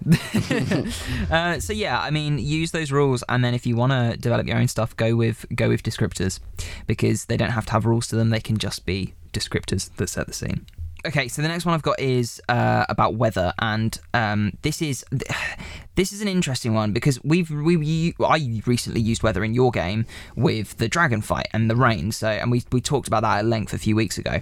uh, 1.32 1.60
so 1.60 1.74
yeah, 1.74 2.00
I 2.00 2.12
mean, 2.12 2.40
use 2.40 2.72
those 2.72 2.94
rules, 2.94 3.22
and 3.28 3.44
then 3.44 3.54
if 3.54 3.66
you 3.66 3.76
want 3.76 3.92
to 3.92 4.16
develop 4.18 4.48
your 4.48 4.56
own 4.56 4.70
stuff, 4.70 4.96
go 4.96 5.18
with 5.18 5.46
go 5.54 5.68
with 5.68 5.84
descriptors, 5.84 6.40
because 6.88 7.26
they 7.26 7.36
don't 7.36 7.52
have 7.52 7.66
to 7.66 7.74
have 7.74 7.86
rules 7.86 8.08
to 8.08 8.16
them. 8.16 8.30
They 8.30 8.40
can 8.40 8.58
just 8.58 8.86
be 8.86 9.16
descriptors 9.34 9.94
that 9.98 10.08
set 10.08 10.28
the 10.28 10.34
scene. 10.34 10.66
Okay, 11.06 11.28
so 11.28 11.42
the 11.42 11.50
next 11.50 11.66
one 11.66 11.76
I've 11.76 11.82
got 11.82 12.00
is 12.00 12.42
uh, 12.48 12.86
about 12.88 13.16
weather, 13.16 13.54
and 13.60 14.00
um, 14.14 14.54
this 14.62 14.82
is 14.82 15.04
this 15.96 16.14
is 16.14 16.22
an 16.22 16.28
interesting 16.28 16.74
one 16.74 16.94
because 16.94 17.22
we've 17.24 17.50
we 17.50 18.16
I 18.20 18.62
recently 18.66 19.02
used 19.02 19.22
weather 19.22 19.44
in 19.44 19.54
your 19.54 19.72
game 19.72 20.06
with 20.36 20.78
the 20.78 20.88
dragon 20.88 21.22
fight 21.22 21.48
and 21.52 21.70
the 21.70 21.76
rain. 21.76 22.12
So 22.12 22.30
and 22.30 22.52
we 22.52 22.64
we 22.72 22.80
talked 22.80 23.08
about 23.08 23.24
that 23.24 23.40
at 23.40 23.46
length 23.46 23.74
a 23.74 23.78
few 23.78 23.96
weeks 23.96 24.18
ago. 24.18 24.40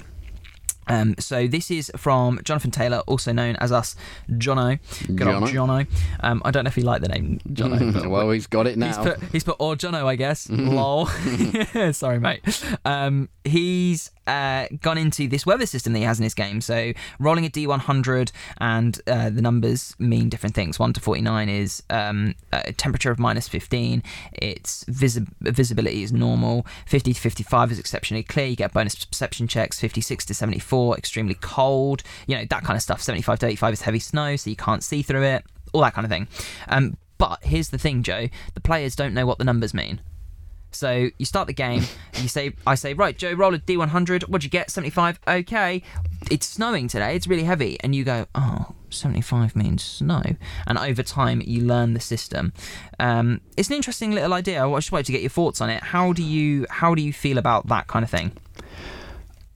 Um, 0.88 1.16
so 1.20 1.48
this 1.48 1.72
is 1.72 1.92
from 1.96 2.40
Jonathan 2.44 2.72
Taylor, 2.72 3.00
also 3.08 3.32
known 3.32 3.56
as 3.58 3.72
us, 3.72 3.96
Jono. 4.30 4.80
Good 5.08 5.28
old 5.28 5.44
Jono. 5.46 5.88
Um, 6.20 6.42
I 6.44 6.52
don't 6.52 6.66
know 6.66 6.70
if 6.70 6.76
he 6.76 6.82
liked 6.82 7.04
the 7.04 7.10
name 7.10 7.40
Jono. 7.50 8.10
well, 8.10 8.30
he's 8.32 8.48
got 8.48 8.68
it 8.68 8.78
now. 8.78 8.88
He's 8.88 8.98
put, 8.98 9.24
he's 9.32 9.44
put 9.44 9.56
or 9.60 9.76
Jono, 9.76 10.06
I 10.06 10.16
guess. 10.16 10.50
Lol. 10.52 11.06
Sorry, 11.94 12.20
mate. 12.20 12.42
Um, 12.84 13.30
he's 13.44 14.12
uh, 14.28 14.68
gone 14.82 14.98
into 14.98 15.28
this 15.28 15.46
weather 15.46 15.66
system 15.66 15.94
that 15.94 16.00
he 16.00 16.06
has 16.06 16.20
in 16.20 16.24
his 16.24 16.34
game. 16.34 16.62
So 16.62 16.94
rolling 17.20 17.46
a 17.46 17.50
d100, 17.50 18.32
and 18.60 19.00
uh, 19.08 19.30
the 19.30 19.42
numbers 19.42 19.96
mean 20.00 20.30
different 20.30 20.56
things. 20.56 20.80
1 20.80 20.94
to 20.94 21.00
49 21.02 21.50
is 21.50 21.84
um, 21.90 22.36
a 22.52 22.74
temperature 22.74 23.12
of 23.12 23.20
minus 23.20 23.48
15. 23.48 24.04
Its 24.34 24.86
visi- 24.88 25.26
visibility 25.42 26.04
is 26.04 26.12
normal. 26.12 26.66
50 26.86 27.14
to 27.14 27.20
55 27.20 27.72
is 27.72 27.80
exceptionally 27.80 28.24
clear. 28.24 28.48
You 28.48 28.56
get 28.56 28.74
bonus 28.74 29.06
perception 29.06 29.48
checks. 29.48 29.80
56 29.80 30.26
to 30.26 30.34
74, 30.34 30.98
extremely 30.98 31.36
cold. 31.36 32.04
You 32.28 32.38
know, 32.38 32.46
that 32.46 32.64
kind 32.64 32.76
of 32.76 32.82
stuff. 32.82 33.02
75 33.02 33.40
to 33.40 33.48
85 33.48 33.74
is 33.74 33.82
heavy 33.82 34.00
snow, 34.00 34.36
so 34.36 34.50
you 34.50 34.56
can't 34.56 34.84
see 34.84 35.02
through 35.02 35.24
it. 35.24 35.44
All 35.74 35.82
that 35.82 35.94
kind 35.94 36.06
of 36.06 36.12
thing. 36.12 36.28
Um, 36.68 36.98
but 37.18 37.44
here's 37.44 37.70
the 37.70 37.78
thing, 37.78 38.04
Joe. 38.04 38.30
The 38.56 38.62
players 38.62 38.96
don't 38.96 39.14
know 39.14 39.26
what 39.26 39.38
the 39.38 39.44
numbers 39.44 39.74
mean. 39.74 40.02
So 40.72 41.10
you 41.18 41.26
start 41.26 41.48
the 41.48 41.54
game, 41.54 41.84
you 42.16 42.28
say, 42.28 42.54
I 42.66 42.76
say, 42.76 42.94
right, 42.94 43.18
Joe, 43.18 43.34
roll 43.34 43.54
a 43.54 43.60
D100. 43.60 44.24
What'd 44.24 44.44
you 44.44 44.50
get? 44.50 44.70
75. 44.70 45.20
Okay. 45.28 45.84
It's 46.30 46.48
snowing 46.48 46.88
today. 46.88 47.16
It's 47.16 47.28
really 47.28 47.44
heavy. 47.44 47.78
And 47.82 47.96
you 47.96 48.04
go, 48.04 48.26
oh, 48.36 48.76
75 48.90 49.56
means 49.56 49.84
snow. 49.84 50.22
And 50.68 50.78
over 50.78 51.04
time, 51.04 51.42
you 51.46 51.62
learn 51.62 51.94
the 51.94 52.00
system. 52.00 52.54
Um, 53.00 53.42
it's 53.58 53.70
an 53.70 53.76
interesting 53.76 54.12
little 54.12 54.34
idea. 54.34 54.66
I 54.66 54.76
just 54.78 54.92
wanted 54.92 55.08
to 55.08 55.12
get 55.12 55.22
your 55.22 55.30
thoughts 55.30 55.62
on 55.62 55.70
it. 55.70 55.82
How 55.84 56.14
do 56.14 56.24
you 56.24 56.66
how 56.70 56.96
do 56.96 57.02
you 57.02 57.14
feel 57.14 57.38
about 57.38 57.68
that 57.68 57.88
kind 57.88 58.04
of 58.04 58.10
thing? 58.10 58.32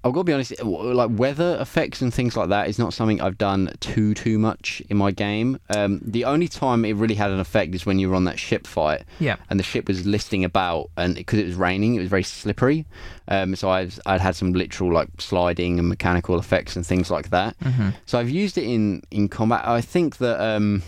I've 0.05 0.13
got 0.13 0.19
to 0.19 0.23
be 0.25 0.33
honest, 0.33 0.63
like 0.63 1.09
weather 1.13 1.57
effects 1.59 2.01
and 2.03 2.13
things 2.13 2.37
like 2.37 2.49
that 2.49 2.69
is 2.69 2.77
not 2.77 2.93
something 2.93 3.19
I've 3.19 3.39
done 3.39 3.71
too 3.79 4.13
too 4.13 4.37
much 4.37 4.79
in 4.87 4.97
my 4.97 5.09
game. 5.09 5.59
Um, 5.75 5.99
the 6.05 6.25
only 6.25 6.47
time 6.47 6.85
it 6.85 6.93
really 6.95 7.15
had 7.15 7.31
an 7.31 7.39
effect 7.39 7.73
is 7.73 7.87
when 7.87 7.97
you 7.97 8.09
were 8.09 8.15
on 8.15 8.25
that 8.25 8.37
ship 8.37 8.67
fight, 8.67 9.03
Yeah. 9.19 9.37
and 9.49 9.59
the 9.59 9.63
ship 9.63 9.87
was 9.87 10.05
listing 10.05 10.45
about, 10.45 10.91
and 10.95 11.15
because 11.15 11.39
it 11.39 11.45
was 11.47 11.55
raining, 11.55 11.95
it 11.95 11.99
was 12.01 12.07
very 12.09 12.21
slippery. 12.23 12.85
Um, 13.27 13.55
so 13.55 13.69
I've 13.71 13.99
I'd 14.05 14.21
had 14.21 14.35
some 14.35 14.53
literal 14.53 14.93
like 14.93 15.09
sliding 15.19 15.79
and 15.79 15.89
mechanical 15.89 16.37
effects 16.37 16.75
and 16.75 16.85
things 16.85 17.09
like 17.09 17.31
that. 17.31 17.59
Mm-hmm. 17.61 17.89
So 18.05 18.19
I've 18.19 18.29
used 18.29 18.59
it 18.59 18.65
in 18.65 19.01
in 19.09 19.27
combat. 19.27 19.67
I 19.67 19.81
think 19.81 20.17
that. 20.17 20.39
Um, 20.39 20.83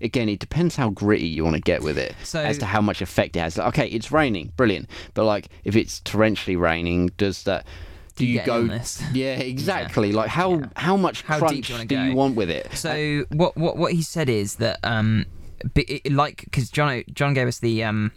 Again, 0.00 0.28
it 0.28 0.38
depends 0.38 0.76
how 0.76 0.90
gritty 0.90 1.26
you 1.26 1.42
want 1.42 1.56
to 1.56 1.60
get 1.60 1.82
with 1.82 1.98
it, 1.98 2.14
So- 2.22 2.38
as 2.40 2.56
to 2.58 2.66
how 2.66 2.80
much 2.80 3.02
effect 3.02 3.34
it 3.34 3.40
has. 3.40 3.58
Like, 3.58 3.66
okay, 3.70 3.88
it's 3.88 4.12
raining, 4.12 4.52
brilliant, 4.56 4.88
but 5.14 5.24
like 5.24 5.48
if 5.64 5.74
it's 5.74 5.98
torrentially 6.02 6.56
raining, 6.56 7.10
does 7.16 7.42
that? 7.42 7.66
Do 8.18 8.26
you 8.26 8.40
you 8.40 8.46
go? 8.46 8.68
Yeah, 9.12 9.38
exactly. 9.38 10.12
Like 10.12 10.28
how 10.28 10.62
how 10.76 10.96
much 10.96 11.22
How 11.22 11.38
crunch 11.38 11.68
do 11.68 11.74
you 11.74 11.84
do 11.84 11.98
you 11.98 12.14
want 12.14 12.36
with 12.36 12.50
it? 12.50 12.72
So 12.74 13.24
what 13.30 13.56
what 13.56 13.76
what 13.76 13.92
he 13.92 14.02
said 14.02 14.28
is 14.28 14.56
that 14.56 14.78
um, 14.82 15.26
it, 15.74 16.12
like 16.12 16.44
because 16.44 16.70
John 16.70 17.04
John 17.12 17.34
gave 17.34 17.48
us 17.48 17.58
the 17.58 17.84
um 17.84 18.12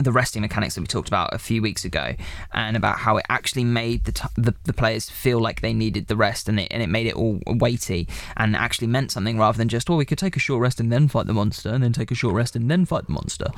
the 0.00 0.12
resting 0.12 0.40
mechanics 0.40 0.74
that 0.74 0.80
we 0.80 0.86
talked 0.86 1.08
about 1.08 1.34
a 1.34 1.38
few 1.38 1.60
weeks 1.60 1.84
ago, 1.84 2.14
and 2.54 2.76
about 2.76 2.98
how 2.98 3.18
it 3.18 3.26
actually 3.28 3.64
made 3.64 4.04
the 4.04 4.12
t- 4.12 4.28
the, 4.36 4.54
the 4.64 4.72
players 4.72 5.10
feel 5.10 5.40
like 5.40 5.60
they 5.60 5.74
needed 5.74 6.06
the 6.06 6.16
rest, 6.16 6.48
and 6.48 6.58
it 6.58 6.68
and 6.70 6.82
it 6.82 6.88
made 6.88 7.06
it 7.06 7.14
all 7.14 7.40
weighty, 7.46 8.08
and 8.36 8.56
actually 8.56 8.86
meant 8.86 9.10
something 9.10 9.38
rather 9.38 9.58
than 9.58 9.68
just 9.68 9.90
oh 9.90 9.96
we 9.96 10.04
could 10.04 10.18
take 10.18 10.36
a 10.36 10.40
short 10.40 10.60
rest 10.62 10.80
and 10.80 10.90
then 10.90 11.06
fight 11.08 11.26
the 11.26 11.32
monster, 11.32 11.68
and 11.68 11.84
then 11.84 11.92
take 11.92 12.10
a 12.10 12.14
short 12.14 12.34
rest 12.34 12.56
and 12.56 12.70
then 12.70 12.84
fight 12.84 13.06
the 13.06 13.12
monster. 13.12 13.48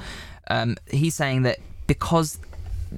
Um, 0.48 0.76
he's 0.90 1.14
saying 1.14 1.42
that 1.42 1.58
because 1.86 2.38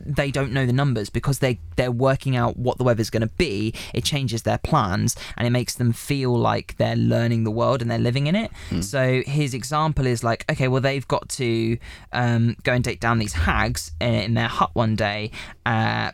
they 0.05 0.31
don't 0.31 0.53
know 0.53 0.67
the 0.67 0.73
numbers 0.73 1.11
because 1.11 1.39
they 1.39 1.59
they're 1.77 1.93
working 1.93 2.37
out 2.37 2.57
what 2.57 2.79
the 2.79 2.85
weather's 2.85 3.11
going 3.11 3.21
to 3.23 3.35
be 3.39 3.73
it 3.93 4.05
changes 4.05 4.43
their 4.43 4.59
plans 4.59 5.17
and 5.37 5.47
it 5.47 5.51
makes 5.51 5.75
them 5.75 5.93
feel 5.93 6.37
like 6.37 6.77
they're 6.77 6.97
learning 6.97 7.45
the 7.45 7.51
world 7.51 7.81
and 7.83 7.91
they're 7.91 7.99
living 7.99 8.27
in 8.27 8.35
it. 8.35 8.51
So 8.83 9.23
his 9.27 9.55
example 9.55 10.07
is 10.07 10.23
like 10.25 10.45
okay 10.51 10.69
well 10.69 10.81
they've 10.81 11.07
got 11.07 11.29
to 11.31 11.79
um, 12.13 12.57
go 12.63 12.73
and 12.73 12.85
take 12.85 13.01
down 13.01 13.19
these 13.19 13.33
hags 13.33 13.93
in, 14.01 14.15
in 14.15 14.35
their 14.35 14.49
hut 14.49 14.71
one 14.75 14.97
day 14.97 15.31
uh, 15.67 16.11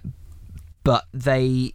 but 0.85 1.05
they 1.13 1.75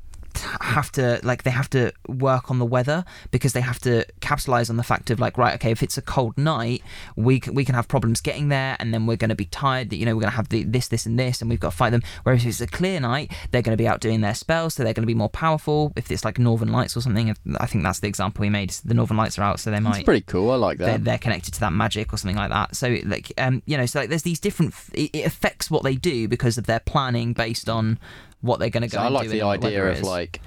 have 0.62 0.92
to 0.92 1.20
like 1.24 1.44
they 1.44 1.52
have 1.52 1.70
to 1.70 1.92
work 2.08 2.52
on 2.52 2.60
the 2.60 2.66
weather 2.66 3.06
because 3.32 3.54
they 3.54 3.62
have 3.62 3.80
to 3.80 4.06
capitalize 4.20 4.70
on 4.70 4.78
the 4.78 4.84
fact 4.84 5.10
of 5.10 5.20
like 5.20 5.38
right 5.38 5.56
okay 5.56 5.72
if 5.72 5.82
it's 5.84 5.98
a 5.98 6.02
cold 6.02 6.38
night 6.38 6.82
we 7.16 7.40
can, 7.40 7.54
we 7.54 7.66
can 7.66 7.76
have 7.76 7.88
problems 7.88 8.22
getting 8.22 8.50
there 8.50 8.76
and 8.80 8.94
then 8.94 9.06
we're 9.06 9.16
going 9.16 9.30
to 9.30 9.36
be 9.36 9.46
tired 9.46 9.90
that 9.90 9.98
you 9.98 10.06
know 10.06 10.16
we're 10.16 10.22
going 10.22 10.32
to 10.32 10.36
have 10.38 10.50
the, 10.50 10.64
this 10.64 10.88
this 10.88 11.06
and 11.06 11.18
this 11.20 11.42
and 11.42 11.50
we've 11.50 11.60
got 11.60 11.72
to 11.72 11.78
fight 11.78 11.90
them 11.90 12.02
whereas 12.24 12.42
if 12.44 12.50
it's 12.50 12.62
a 12.62 12.68
clear 12.68 13.00
night 13.00 13.32
they're 13.52 13.62
going 13.62 13.76
to 13.76 13.82
be 13.82 13.88
out 13.88 14.02
doing 14.02 14.22
their 14.22 14.36
spells 14.36 14.74
so 14.74 14.84
they're 14.84 14.94
going 14.94 15.04
to 15.04 15.08
be 15.08 15.14
more 15.14 15.30
powerful 15.30 15.94
if 15.96 16.12
it's 16.12 16.26
like 16.26 16.40
northern 16.40 16.72
lights 16.72 16.96
or 16.96 17.02
something 17.02 17.36
i 17.60 17.66
think 17.66 17.84
that's 17.84 18.00
the 18.00 18.08
example 18.08 18.42
we 18.42 18.50
made 18.50 18.70
the 18.86 18.94
northern 18.94 19.18
lights 19.18 19.38
are 19.40 19.44
out 19.44 19.60
so 19.60 19.72
they 19.72 19.80
might 19.80 19.98
It's 19.98 20.06
pretty 20.06 20.22
cool. 20.22 20.52
I 20.52 20.56
like 20.56 20.78
they're, 20.78 20.94
that. 20.94 21.04
they're 21.04 21.18
connected 21.18 21.54
to 21.56 21.60
that 21.62 21.74
magic 21.74 22.14
or 22.14 22.18
something 22.18 22.36
like 22.36 22.50
that. 22.50 22.76
So 22.76 22.98
like 23.06 23.32
um 23.38 23.62
you 23.66 23.78
know 23.78 23.86
so 23.86 24.00
like 24.00 24.10
there's 24.10 24.24
these 24.24 24.40
different 24.40 24.74
it 24.94 25.26
affects 25.26 25.72
what 25.72 25.84
they 25.84 25.96
do 25.96 26.28
because 26.28 26.58
of 26.58 26.66
their 26.66 26.80
planning 26.80 27.34
based 27.34 27.70
on 27.70 28.00
what 28.42 28.60
they're 28.60 28.70
going 28.70 28.84
to 28.84 28.90
go. 28.90 28.98
So 28.98 29.04
I 29.04 29.10
like 29.10 29.30
the 29.30 29.42
idea 29.42 29.86
of 29.92 30.02
like, 30.02 30.42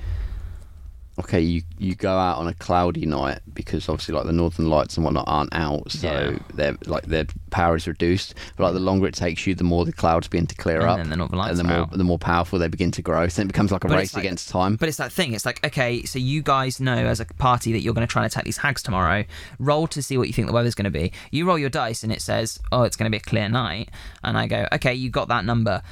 okay, 1.20 1.40
you 1.40 1.62
you 1.78 1.96
go 1.96 2.16
out 2.16 2.38
on 2.38 2.46
a 2.46 2.54
cloudy 2.54 3.04
night 3.04 3.40
because 3.52 3.88
obviously 3.88 4.14
like 4.14 4.24
the 4.24 4.32
northern 4.32 4.68
lights 4.70 4.96
and 4.96 5.04
whatnot 5.04 5.24
aren't 5.26 5.52
out, 5.52 5.90
so 5.90 6.08
Yeah. 6.30 6.38
their 6.54 6.76
like 6.86 7.06
their 7.06 7.26
power 7.50 7.74
is 7.74 7.88
reduced. 7.88 8.34
But 8.56 8.64
like 8.64 8.74
the 8.74 8.78
longer 8.80 9.08
it 9.08 9.14
takes 9.14 9.44
you, 9.44 9.56
the 9.56 9.64
more 9.64 9.84
the 9.84 9.92
clouds 9.92 10.28
begin 10.28 10.46
to 10.46 10.54
clear 10.54 10.80
And 10.82 10.90
up, 10.90 10.96
then 10.98 11.10
the 11.10 11.16
northern 11.16 11.38
lights 11.38 11.58
and 11.58 11.68
the 11.68 11.72
more 11.72 11.82
out. 11.82 11.90
the 11.90 12.04
more 12.04 12.18
powerful 12.20 12.60
they 12.60 12.68
begin 12.68 12.92
to 12.92 13.02
grow. 13.02 13.26
So 13.26 13.42
it 13.42 13.48
becomes 13.48 13.72
like 13.72 13.82
a 13.82 13.88
But 13.88 13.96
race 13.96 14.14
like- 14.14 14.22
against 14.22 14.48
time. 14.48 14.76
But 14.76 14.88
it's 14.88 14.98
that 14.98 15.10
thing. 15.10 15.32
It's 15.32 15.44
like, 15.44 15.64
okay, 15.66 16.04
so 16.04 16.20
you 16.20 16.40
guys 16.40 16.78
know 16.78 16.94
as 16.94 17.18
a 17.18 17.24
party 17.24 17.72
that 17.72 17.80
you're 17.80 17.94
going 17.94 18.06
to 18.06 18.10
try 18.12 18.22
and 18.22 18.30
attack 18.30 18.44
these 18.44 18.58
hags 18.58 18.80
tomorrow. 18.84 19.24
Roll 19.58 19.88
to 19.88 20.00
see 20.00 20.16
what 20.18 20.28
you 20.28 20.32
think 20.32 20.46
the 20.46 20.52
weather's 20.54 20.76
going 20.76 20.84
to 20.84 20.90
be. 20.90 21.10
You 21.32 21.46
roll 21.46 21.58
your 21.58 21.70
dice 21.70 22.04
and 22.04 22.12
it 22.12 22.22
says, 22.22 22.60
oh, 22.70 22.84
it's 22.84 22.94
going 22.96 23.10
to 23.10 23.14
be 23.14 23.20
a 23.20 23.28
clear 23.28 23.48
night. 23.48 23.88
And 24.22 24.38
I 24.38 24.46
go, 24.46 24.68
okay, 24.74 24.94
you 24.94 25.10
got 25.10 25.26
that 25.28 25.44
number. 25.44 25.82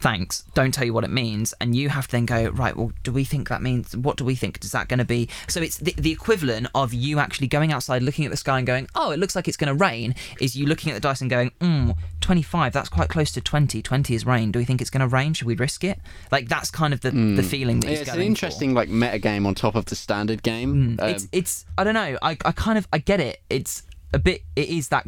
Thanks. 0.00 0.44
Don't 0.54 0.72
tell 0.72 0.84
you 0.84 0.92
what 0.92 1.04
it 1.04 1.10
means. 1.10 1.54
And 1.60 1.74
you 1.74 1.88
have 1.88 2.06
to 2.06 2.12
then 2.12 2.26
go, 2.26 2.50
right, 2.50 2.76
well, 2.76 2.92
do 3.02 3.12
we 3.12 3.24
think 3.24 3.48
that 3.48 3.62
means, 3.62 3.96
what 3.96 4.16
do 4.16 4.24
we 4.24 4.34
think? 4.34 4.62
Is 4.64 4.72
that 4.72 4.88
going 4.88 4.98
to 4.98 5.04
be? 5.04 5.28
So 5.48 5.60
it's 5.60 5.78
the, 5.78 5.92
the 5.98 6.12
equivalent 6.12 6.68
of 6.74 6.94
you 6.94 7.18
actually 7.18 7.48
going 7.48 7.72
outside, 7.72 8.02
looking 8.02 8.24
at 8.24 8.30
the 8.30 8.36
sky 8.36 8.58
and 8.58 8.66
going, 8.66 8.88
oh, 8.94 9.10
it 9.10 9.18
looks 9.18 9.34
like 9.34 9.48
it's 9.48 9.56
going 9.56 9.76
to 9.76 9.84
rain, 9.84 10.14
is 10.40 10.56
you 10.56 10.66
looking 10.66 10.92
at 10.92 10.94
the 10.94 11.00
dice 11.00 11.20
and 11.20 11.28
going, 11.28 11.50
mm, 11.60 11.96
25, 12.20 12.72
that's 12.72 12.88
quite 12.88 13.08
close 13.08 13.32
to 13.32 13.40
20. 13.40 13.82
20 13.82 14.14
is 14.14 14.24
rain. 14.24 14.52
Do 14.52 14.58
we 14.60 14.64
think 14.64 14.80
it's 14.80 14.90
going 14.90 15.00
to 15.00 15.08
rain? 15.08 15.32
Should 15.32 15.46
we 15.48 15.56
risk 15.56 15.82
it? 15.82 15.98
Like, 16.30 16.48
that's 16.48 16.70
kind 16.70 16.94
of 16.94 17.00
the, 17.00 17.10
the 17.10 17.42
feeling 17.42 17.80
that 17.80 17.88
Hmm. 17.88 17.92
Yeah, 17.94 18.00
it's 18.00 18.10
an 18.10 18.16
for. 18.16 18.22
interesting 18.22 18.74
like 18.74 18.88
meta 18.88 19.18
game 19.18 19.46
on 19.46 19.54
top 19.54 19.74
of 19.74 19.86
the 19.86 19.96
standard 19.96 20.42
game. 20.42 20.98
Um, 21.00 21.08
it's 21.08 21.26
it's 21.32 21.64
I 21.76 21.84
don't 21.84 21.94
know. 21.94 22.18
I, 22.22 22.36
I 22.44 22.52
kind 22.52 22.76
of 22.78 22.86
I 22.92 22.98
get 22.98 23.18
it. 23.18 23.40
It's 23.48 23.82
a 24.12 24.18
bit. 24.18 24.42
It 24.56 24.68
is 24.68 24.88
that 24.90 25.06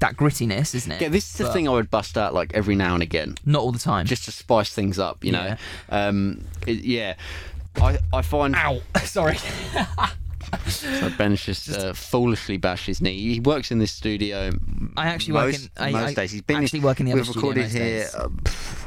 that 0.00 0.16
grittiness, 0.16 0.74
isn't 0.74 0.92
it? 0.92 1.00
yeah, 1.00 1.08
this 1.08 1.26
is 1.30 1.32
the 1.38 1.44
But 1.44 1.52
thing 1.52 1.68
I 1.68 1.72
would 1.72 1.90
bust 1.90 2.18
out 2.18 2.34
like 2.34 2.52
every 2.54 2.74
now 2.74 2.94
and 2.94 3.02
again. 3.02 3.36
Not 3.46 3.62
all 3.62 3.72
the 3.72 3.78
time. 3.78 4.06
just 4.06 4.24
to 4.26 4.32
spice 4.32 4.72
things 4.74 4.98
up, 4.98 5.24
you 5.24 5.32
know. 5.32 5.56
Yeah. 5.90 6.06
Um, 6.08 6.44
it, 6.66 6.84
yeah, 6.84 7.14
I 7.76 7.98
I 8.12 8.22
find 8.22 8.54
ow. 8.56 8.80
Sorry. 9.04 9.38
so 10.66 11.10
Ben's 11.16 11.44
just, 11.44 11.70
uh, 11.70 11.92
foolishly 11.92 12.56
bashed 12.56 12.86
his 12.86 13.00
knee. 13.00 13.34
He 13.34 13.40
works 13.40 13.70
in 13.70 13.78
this 13.78 13.92
studio. 13.92 14.50
I 14.96 15.06
actually 15.08 15.34
work 15.34 15.46
most, 15.52 15.64
in- 15.76 15.82
I- 15.82 15.90
most 15.92 16.02
I 16.10 16.14
days. 16.14 16.32
He's 16.32 16.42
been 16.42 16.56
actually 16.62 16.80
work 16.80 17.00
in 17.00 17.06
the 17.06 17.12
other 17.12 17.20
We've 17.22 17.34
recorded 17.36 17.68
here 17.70 18.08
uh, 18.16 18.28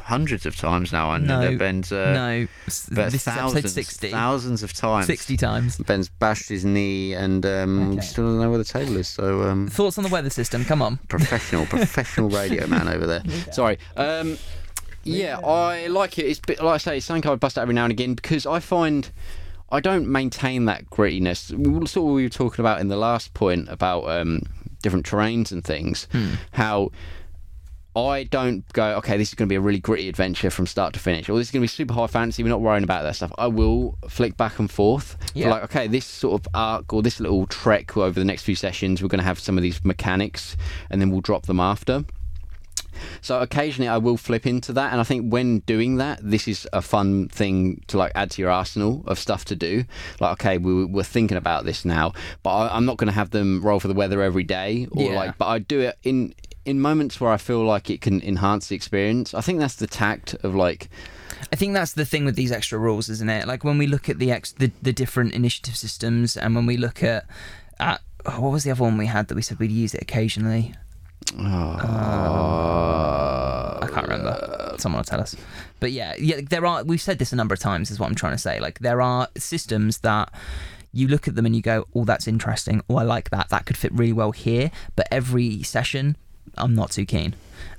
hundreds 0.04 0.44
of 0.46 0.54
times 0.56 0.92
now. 0.92 1.10
I 1.10 1.18
know 1.18 1.50
No, 1.50 1.56
Ben's 1.58 1.90
uh, 1.90 2.12
no. 2.12 2.46
But 2.92 3.10
This 3.12 3.24
thousands, 3.24 3.58
episode 3.64 3.74
60. 3.74 4.10
thousands 4.10 4.62
of 4.62 4.72
times. 4.74 5.06
60 5.06 5.36
times. 5.36 5.76
Ben's 5.78 6.08
bashed 6.08 6.48
his 6.50 6.64
knee 6.64 7.14
and 7.14 7.44
um, 7.46 7.92
Okay. 7.92 8.00
still 8.02 8.24
doesn't 8.26 8.40
know 8.40 8.50
where 8.50 8.58
the 8.58 8.64
table 8.64 8.96
is. 8.96 9.08
So 9.08 9.42
um, 9.42 9.68
Thoughts 9.68 9.96
on 9.98 10.04
the 10.04 10.10
weather 10.10 10.30
system? 10.30 10.64
Come 10.64 10.82
on. 10.82 10.98
professional, 11.08 11.64
professional 11.66 12.28
radio 12.40 12.66
man 12.66 12.86
over 12.88 13.06
there. 13.06 13.22
Sorry. 13.52 13.78
Um, 13.96 14.36
yeah, 15.04 15.38
I 15.40 15.86
like 15.88 16.18
it. 16.18 16.26
It's 16.26 16.40
bit, 16.40 16.62
like 16.62 16.74
I 16.74 16.78
say, 16.78 16.96
it's 16.98 17.06
something 17.06 17.30
I 17.30 17.34
bust 17.36 17.58
out 17.58 17.62
every 17.62 17.74
now 17.74 17.84
and 17.84 17.90
again 17.92 18.14
because 18.14 18.46
I 18.46 18.60
find 18.60 19.10
I 19.70 19.80
don't 19.80 20.06
maintain 20.06 20.66
that 20.66 20.88
grittiness. 20.90 21.48
Sort 21.88 21.96
of 21.98 22.04
what 22.04 22.14
we 22.14 22.22
were 22.22 22.28
talking 22.28 22.62
about 22.62 22.80
in 22.80 22.88
the 22.88 22.96
last 22.96 23.34
point 23.34 23.68
about 23.70 24.08
um, 24.08 24.42
different 24.82 25.04
terrains 25.06 25.50
and 25.50 25.64
things. 25.64 26.06
How 26.52 26.90
I 27.96 28.24
don't 28.24 28.70
go, 28.72 28.96
okay, 28.96 29.16
this 29.16 29.28
is 29.28 29.34
going 29.34 29.46
to 29.48 29.52
be 29.52 29.56
a 29.56 29.60
really 29.60 29.78
gritty 29.78 30.08
adventure 30.08 30.50
from 30.50 30.66
start 30.66 30.94
to 30.94 31.00
finish, 31.00 31.28
or 31.28 31.38
this 31.38 31.48
is 31.48 31.50
going 31.52 31.60
to 31.60 31.64
be 31.64 31.68
super 31.68 31.94
high 31.94 32.08
fantasy. 32.08 32.42
We're 32.42 32.48
not 32.48 32.60
worrying 32.60 32.82
about 32.84 33.02
that 33.04 33.14
stuff. 33.16 33.32
I 33.38 33.46
will 33.46 33.96
flick 34.08 34.36
back 34.36 34.58
and 34.58 34.70
forth. 34.70 35.16
Yeah. 35.34 35.50
Like, 35.50 35.62
okay, 35.64 35.86
this 35.86 36.04
sort 36.04 36.40
of 36.40 36.48
arc 36.54 36.92
or 36.92 37.02
this 37.02 37.20
little 37.20 37.46
trek 37.46 37.96
over 37.96 38.18
the 38.18 38.24
next 38.24 38.42
few 38.42 38.56
sessions, 38.56 39.00
we're 39.00 39.08
going 39.08 39.20
to 39.20 39.24
have 39.24 39.38
some 39.38 39.56
of 39.56 39.62
these 39.62 39.84
mechanics, 39.84 40.56
and 40.90 41.00
then 41.00 41.10
we'll 41.10 41.20
drop 41.20 41.46
them 41.46 41.60
after. 41.60 42.04
So 43.20 43.40
occasionally 43.40 43.88
I 43.88 43.98
will 43.98 44.16
flip 44.16 44.46
into 44.46 44.72
that, 44.74 44.92
and 44.92 45.00
I 45.00 45.04
think 45.04 45.32
when 45.32 45.60
doing 45.60 45.96
that, 45.96 46.20
this 46.22 46.46
is 46.46 46.66
a 46.72 46.80
fun 46.80 47.28
thing 47.28 47.82
to 47.88 47.98
like 47.98 48.12
add 48.14 48.30
to 48.32 48.42
your 48.42 48.50
arsenal 48.50 49.02
of 49.06 49.18
stuff 49.18 49.44
to 49.46 49.56
do. 49.56 49.84
Like, 50.20 50.32
okay, 50.34 50.58
we, 50.58 50.84
we're 50.84 51.02
thinking 51.02 51.36
about 51.36 51.64
this 51.64 51.84
now, 51.84 52.12
but 52.42 52.50
I, 52.50 52.76
I'm 52.76 52.84
not 52.84 52.96
going 52.96 53.08
to 53.08 53.12
have 53.14 53.30
them 53.30 53.62
roll 53.62 53.80
for 53.80 53.88
the 53.88 53.94
weather 53.94 54.22
every 54.22 54.44
day, 54.44 54.86
or 54.92 55.02
Yeah. 55.10 55.16
like, 55.16 55.38
but 55.38 55.46
I 55.46 55.58
do 55.58 55.80
it 55.80 55.98
in 56.04 56.34
in 56.64 56.80
moments 56.80 57.20
where 57.20 57.30
I 57.30 57.36
feel 57.36 57.64
like 57.64 57.90
it 57.90 58.00
can 58.00 58.20
enhance 58.22 58.68
the 58.68 58.76
experience. 58.76 59.34
I 59.34 59.40
think 59.40 59.60
that's 59.60 59.76
the 59.76 59.86
tact 59.86 60.34
of 60.42 60.54
like, 60.54 60.88
I 61.52 61.56
think 61.56 61.74
that's 61.74 61.92
the 61.92 62.04
thing 62.04 62.24
with 62.24 62.36
these 62.36 62.52
extra 62.52 62.78
rules, 62.78 63.08
isn't 63.08 63.28
it? 63.28 63.46
Like 63.46 63.64
when 63.64 63.78
we 63.78 63.86
look 63.86 64.08
at 64.08 64.18
the 64.18 64.32
ex- 64.32 64.52
the, 64.52 64.70
the 64.82 64.92
different 64.92 65.34
initiative 65.34 65.76
systems, 65.76 66.36
and 66.36 66.54
when 66.54 66.66
we 66.66 66.76
look 66.76 67.02
at 67.02 67.26
at 67.78 68.00
oh, 68.26 68.40
what 68.40 68.52
was 68.52 68.64
the 68.64 68.70
other 68.70 68.82
one 68.82 68.96
we 68.96 69.06
had 69.06 69.28
that 69.28 69.34
we 69.34 69.42
said 69.42 69.58
we'd 69.58 69.70
use 69.70 69.94
it 69.94 70.02
occasionally. 70.02 70.74
uh, 71.38 71.42
I 73.82 73.88
can't 73.90 74.08
remember. 74.08 74.74
Someone 74.78 75.00
will 75.00 75.04
tell 75.04 75.20
us. 75.20 75.36
But 75.80 75.92
yeah, 75.92 76.14
yeah, 76.18 76.40
there 76.48 76.64
are. 76.66 76.84
We've 76.84 77.00
said 77.00 77.18
this 77.18 77.32
a 77.32 77.36
number 77.36 77.54
of 77.54 77.60
times. 77.60 77.90
Is 77.90 77.98
what 77.98 78.08
I'm 78.08 78.14
trying 78.14 78.34
to 78.34 78.38
say. 78.38 78.60
Like 78.60 78.78
there 78.80 79.00
are 79.00 79.28
systems 79.36 79.98
that 79.98 80.32
you 80.92 81.08
look 81.08 81.28
at 81.28 81.34
them 81.34 81.46
and 81.46 81.54
you 81.54 81.62
go, 81.62 81.86
"Oh, 81.94 82.04
that's 82.04 82.28
interesting. 82.28 82.82
Oh, 82.88 82.96
I 82.96 83.02
like 83.02 83.30
that. 83.30 83.48
That 83.50 83.66
could 83.66 83.76
fit 83.76 83.92
really 83.92 84.12
well 84.12 84.32
here." 84.32 84.70
But 84.96 85.08
every 85.10 85.62
session, 85.62 86.16
I'm 86.56 86.74
not 86.74 86.90
too 86.92 87.06
keen. 87.06 87.34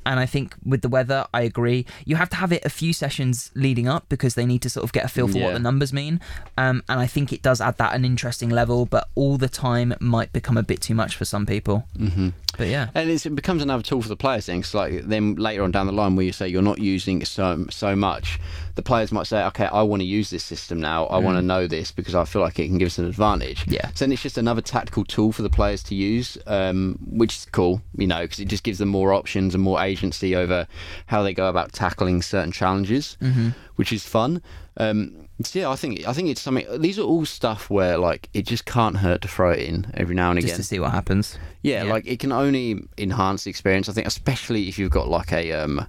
And 0.06 0.20
I 0.20 0.26
think 0.26 0.56
with 0.66 0.82
the 0.82 0.90
weather, 0.90 1.26
I 1.34 1.42
agree. 1.42 1.86
You 2.06 2.16
have 2.18 2.30
to 2.30 2.36
have 2.38 2.52
it 2.52 2.64
a 2.66 2.70
few 2.70 2.94
sessions 2.94 3.52
leading 3.56 3.88
up 3.88 4.08
because 4.10 4.36
they 4.36 4.46
need 4.46 4.62
to 4.64 4.70
sort 4.70 4.84
of 4.84 4.94
get 4.94 5.06
a 5.06 5.08
feel 5.08 5.28
for 5.28 5.40
what 5.40 5.54
the 5.54 5.60
numbers 5.60 5.92
mean. 5.94 6.20
Um, 6.58 6.84
and 6.88 7.00
I 7.00 7.08
think 7.08 7.34
it 7.34 7.42
does 7.42 7.60
add 7.62 7.78
that 7.78 7.94
an 7.96 8.06
interesting 8.06 8.50
level, 8.50 8.86
but 8.86 9.10
all 9.16 9.38
the 9.38 9.50
time 9.50 9.94
might 10.00 10.32
become 10.34 10.58
a 10.58 10.64
bit 10.64 10.82
too 10.82 10.96
much 10.96 11.16
for 11.16 11.26
some 11.26 11.46
people. 11.46 11.86
mhm. 11.98 12.34
But 12.58 12.68
yeah, 12.68 12.88
And 12.96 13.10
it's, 13.10 13.26
it 13.26 13.36
becomes 13.36 13.62
another 13.62 13.84
tool 13.84 14.02
for 14.02 14.08
the 14.08 14.16
players. 14.16 14.46
Then, 14.46 14.62
'cause 14.62 14.74
like 14.74 15.02
then 15.08 15.36
later 15.36 15.62
on 15.64 15.72
down 15.72 15.88
the 15.88 15.92
line, 15.92 16.16
where 16.16 16.26
you 16.26 16.32
say 16.32 16.48
you're 16.48 16.62
not 16.62 16.80
using 16.80 17.26
so 17.26 17.66
so 17.70 17.98
much, 17.98 18.40
the 18.76 18.82
players 18.82 19.12
might 19.12 19.28
say, 19.28 19.44
"Okay, 19.48 19.66
I 19.66 19.82
want 19.82 20.02
to 20.02 20.06
use 20.06 20.30
this 20.30 20.46
system 20.46 20.80
now. 20.80 21.06
I 21.08 21.18
want 21.18 21.38
to 21.38 21.42
know 21.42 21.68
this 21.68 21.92
because 21.92 22.16
I 22.16 22.24
feel 22.24 22.42
like 22.42 22.58
it 22.58 22.68
can 22.68 22.78
give 22.78 22.86
us 22.86 22.98
an 22.98 23.08
advantage." 23.08 23.66
Mm. 23.66 23.74
Yeah. 23.74 23.88
So 23.94 24.06
then 24.06 24.14
it's 24.14 24.22
just 24.22 24.38
another 24.38 24.62
tactical 24.62 25.04
tool 25.04 25.34
for 25.34 25.42
the 25.42 25.50
players 25.50 25.84
to 25.84 25.96
use, 25.96 26.38
um, 26.48 26.98
which 27.06 27.36
is 27.40 27.48
cool, 27.52 27.82
you 27.98 28.08
know, 28.08 28.22
because 28.22 28.40
it 28.40 28.48
just 28.48 28.64
gives 28.64 28.78
them 28.78 28.88
more 28.88 29.12
options 29.12 29.54
and 29.54 29.62
more 29.62 29.78
agency 29.96 30.36
over 30.36 30.68
how 31.08 31.24
they 31.24 31.34
go 31.34 31.48
about 31.50 31.72
tackling 31.74 32.22
certain 32.22 32.52
challenges, 32.52 33.18
Mm-hmm. 33.22 33.50
which 33.78 33.92
is 33.94 34.04
fun. 34.06 34.42
Um, 34.78 35.28
so 35.42 35.60
yeah, 35.60 35.70
I 35.70 35.76
think 35.78 36.06
I 36.08 36.14
think 36.14 36.28
it's 36.30 36.42
something. 36.42 36.66
These 36.82 37.00
are 37.00 37.04
all 37.04 37.26
stuff 37.26 37.70
where 37.70 37.98
like 37.98 38.30
it 38.34 38.46
just 38.46 38.66
can't 38.66 38.98
hurt 38.98 39.22
to 39.22 39.28
throw 39.28 39.52
it 39.52 39.60
in 39.60 39.78
every 39.94 40.16
now 40.16 40.32
and 40.32 40.38
just 40.40 40.48
again. 40.52 40.58
to 40.58 40.64
see 40.64 40.80
what 40.80 40.92
happens. 40.92 41.38
Yeah, 41.62 41.84
Yeah. 41.84 41.94
like 41.94 42.06
it 42.08 42.20
can 42.20 42.32
only 42.32 42.82
enhance 42.98 43.44
the 43.46 43.50
experience. 43.50 43.88
I 43.90 43.94
think, 43.94 44.08
especially 44.08 44.68
if 44.70 44.78
you've 44.80 44.92
got 44.92 45.08
like 45.08 45.32
a 45.34 45.52
um, 45.54 45.86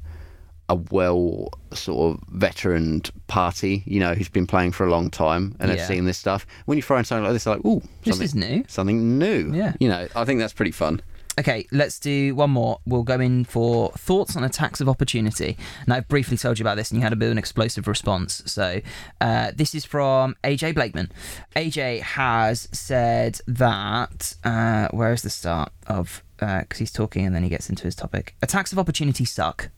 a 0.68 0.74
well 0.90 1.48
sort 1.72 2.00
of 2.16 2.24
veteran 2.28 3.02
party, 3.28 3.82
you 3.86 4.00
know, 4.00 4.14
who's 4.14 4.28
been 4.28 4.46
playing 4.48 4.72
for 4.72 4.84
a 4.86 4.90
long 4.90 5.11
time 5.11 5.54
and 5.61 5.70
Yeah. 5.70 5.76
have 5.78 5.86
seen 5.86 6.04
this 6.07 6.18
stuff. 6.18 6.46
When 6.66 6.76
you 6.78 6.82
throw 6.82 6.96
in 6.98 7.04
something 7.04 7.24
like 7.24 7.32
this, 7.32 7.44
they're 7.44 7.54
like, 7.57 7.64
ooh, 7.64 7.82
This 8.04 8.20
is 8.20 8.34
new. 8.34 8.64
something 8.68 9.18
new. 9.18 9.52
Yeah. 9.54 9.74
you 9.80 9.88
know, 9.88 10.09
I 10.16 10.24
think 10.24 10.38
that's 10.40 10.52
pretty 10.54 10.72
fun. 10.72 11.00
Okay, 11.39 11.66
let's 11.70 11.99
do 11.99 12.34
one 12.34 12.51
more. 12.51 12.80
We'll 12.87 13.03
go 13.03 13.20
in 13.20 13.45
for 13.45 13.91
thoughts 13.93 14.37
on 14.37 14.45
attacks 14.45 14.80
of 14.80 14.89
opportunity. 14.89 15.59
Now, 15.87 15.97
I've 15.97 16.09
briefly 16.09 16.39
told 16.39 16.59
you 16.59 16.62
about 16.62 16.76
this, 16.76 16.91
and 16.91 16.99
you 16.99 17.03
had 17.03 17.12
a 17.12 17.16
bit 17.16 17.26
of 17.26 17.32
an 17.32 17.39
explosive 17.39 17.87
response. 17.87 18.43
So, 18.47 18.80
uh, 19.20 19.53
this 19.55 19.74
is 19.74 19.84
from 19.84 20.37
AJ 20.43 20.74
Blakeman. 20.74 21.12
AJ 21.55 22.01
has 22.01 22.68
said 22.72 23.41
that. 23.47 24.34
Uh, 24.45 24.89
where 24.93 25.12
is 25.12 25.22
the 25.22 25.30
start 25.30 25.72
of? 25.87 26.22
Because 26.39 26.78
he's 26.78 26.93
talking 26.93 27.24
and 27.24 27.34
then 27.34 27.43
he 27.43 27.49
gets 27.49 27.70
into 27.70 27.84
his 27.84 27.95
topic. 27.95 28.34
Attacks 28.43 28.72
of 28.72 28.78
opportunity 28.78 29.24
suck. 29.24 29.70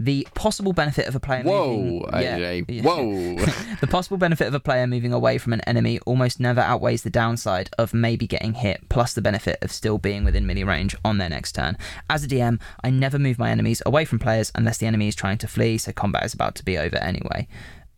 The 0.00 0.26
possible 0.34 0.72
benefit 0.72 1.06
of 1.08 1.14
a 1.14 1.20
player 1.20 1.42
Whoa, 1.42 1.76
moving, 1.76 2.08
AJ, 2.08 2.64
yeah. 2.68 2.82
whoa. 2.82 3.36
The 3.82 3.86
possible 3.86 4.16
benefit 4.16 4.48
of 4.48 4.54
a 4.54 4.60
player 4.60 4.86
moving 4.86 5.12
away 5.12 5.36
from 5.36 5.52
an 5.52 5.60
enemy 5.62 5.98
almost 6.06 6.40
never 6.40 6.62
outweighs 6.62 7.02
the 7.02 7.10
downside 7.10 7.68
of 7.76 7.92
maybe 7.92 8.26
getting 8.26 8.54
hit, 8.54 8.88
plus 8.88 9.12
the 9.12 9.20
benefit 9.20 9.58
of 9.60 9.70
still 9.70 9.98
being 9.98 10.24
within 10.24 10.46
melee 10.46 10.62
range 10.62 10.96
on 11.04 11.18
their 11.18 11.28
next 11.28 11.52
turn. 11.52 11.76
As 12.08 12.24
a 12.24 12.28
DM, 12.28 12.58
I 12.82 12.88
never 12.88 13.18
move 13.18 13.38
my 13.38 13.50
enemies 13.50 13.82
away 13.84 14.06
from 14.06 14.18
players 14.18 14.50
unless 14.54 14.78
the 14.78 14.86
enemy 14.86 15.06
is 15.06 15.14
trying 15.14 15.36
to 15.36 15.46
flee, 15.46 15.76
so 15.76 15.92
combat 15.92 16.24
is 16.24 16.32
about 16.32 16.54
to 16.54 16.64
be 16.64 16.78
over 16.78 16.96
anyway. 16.96 17.46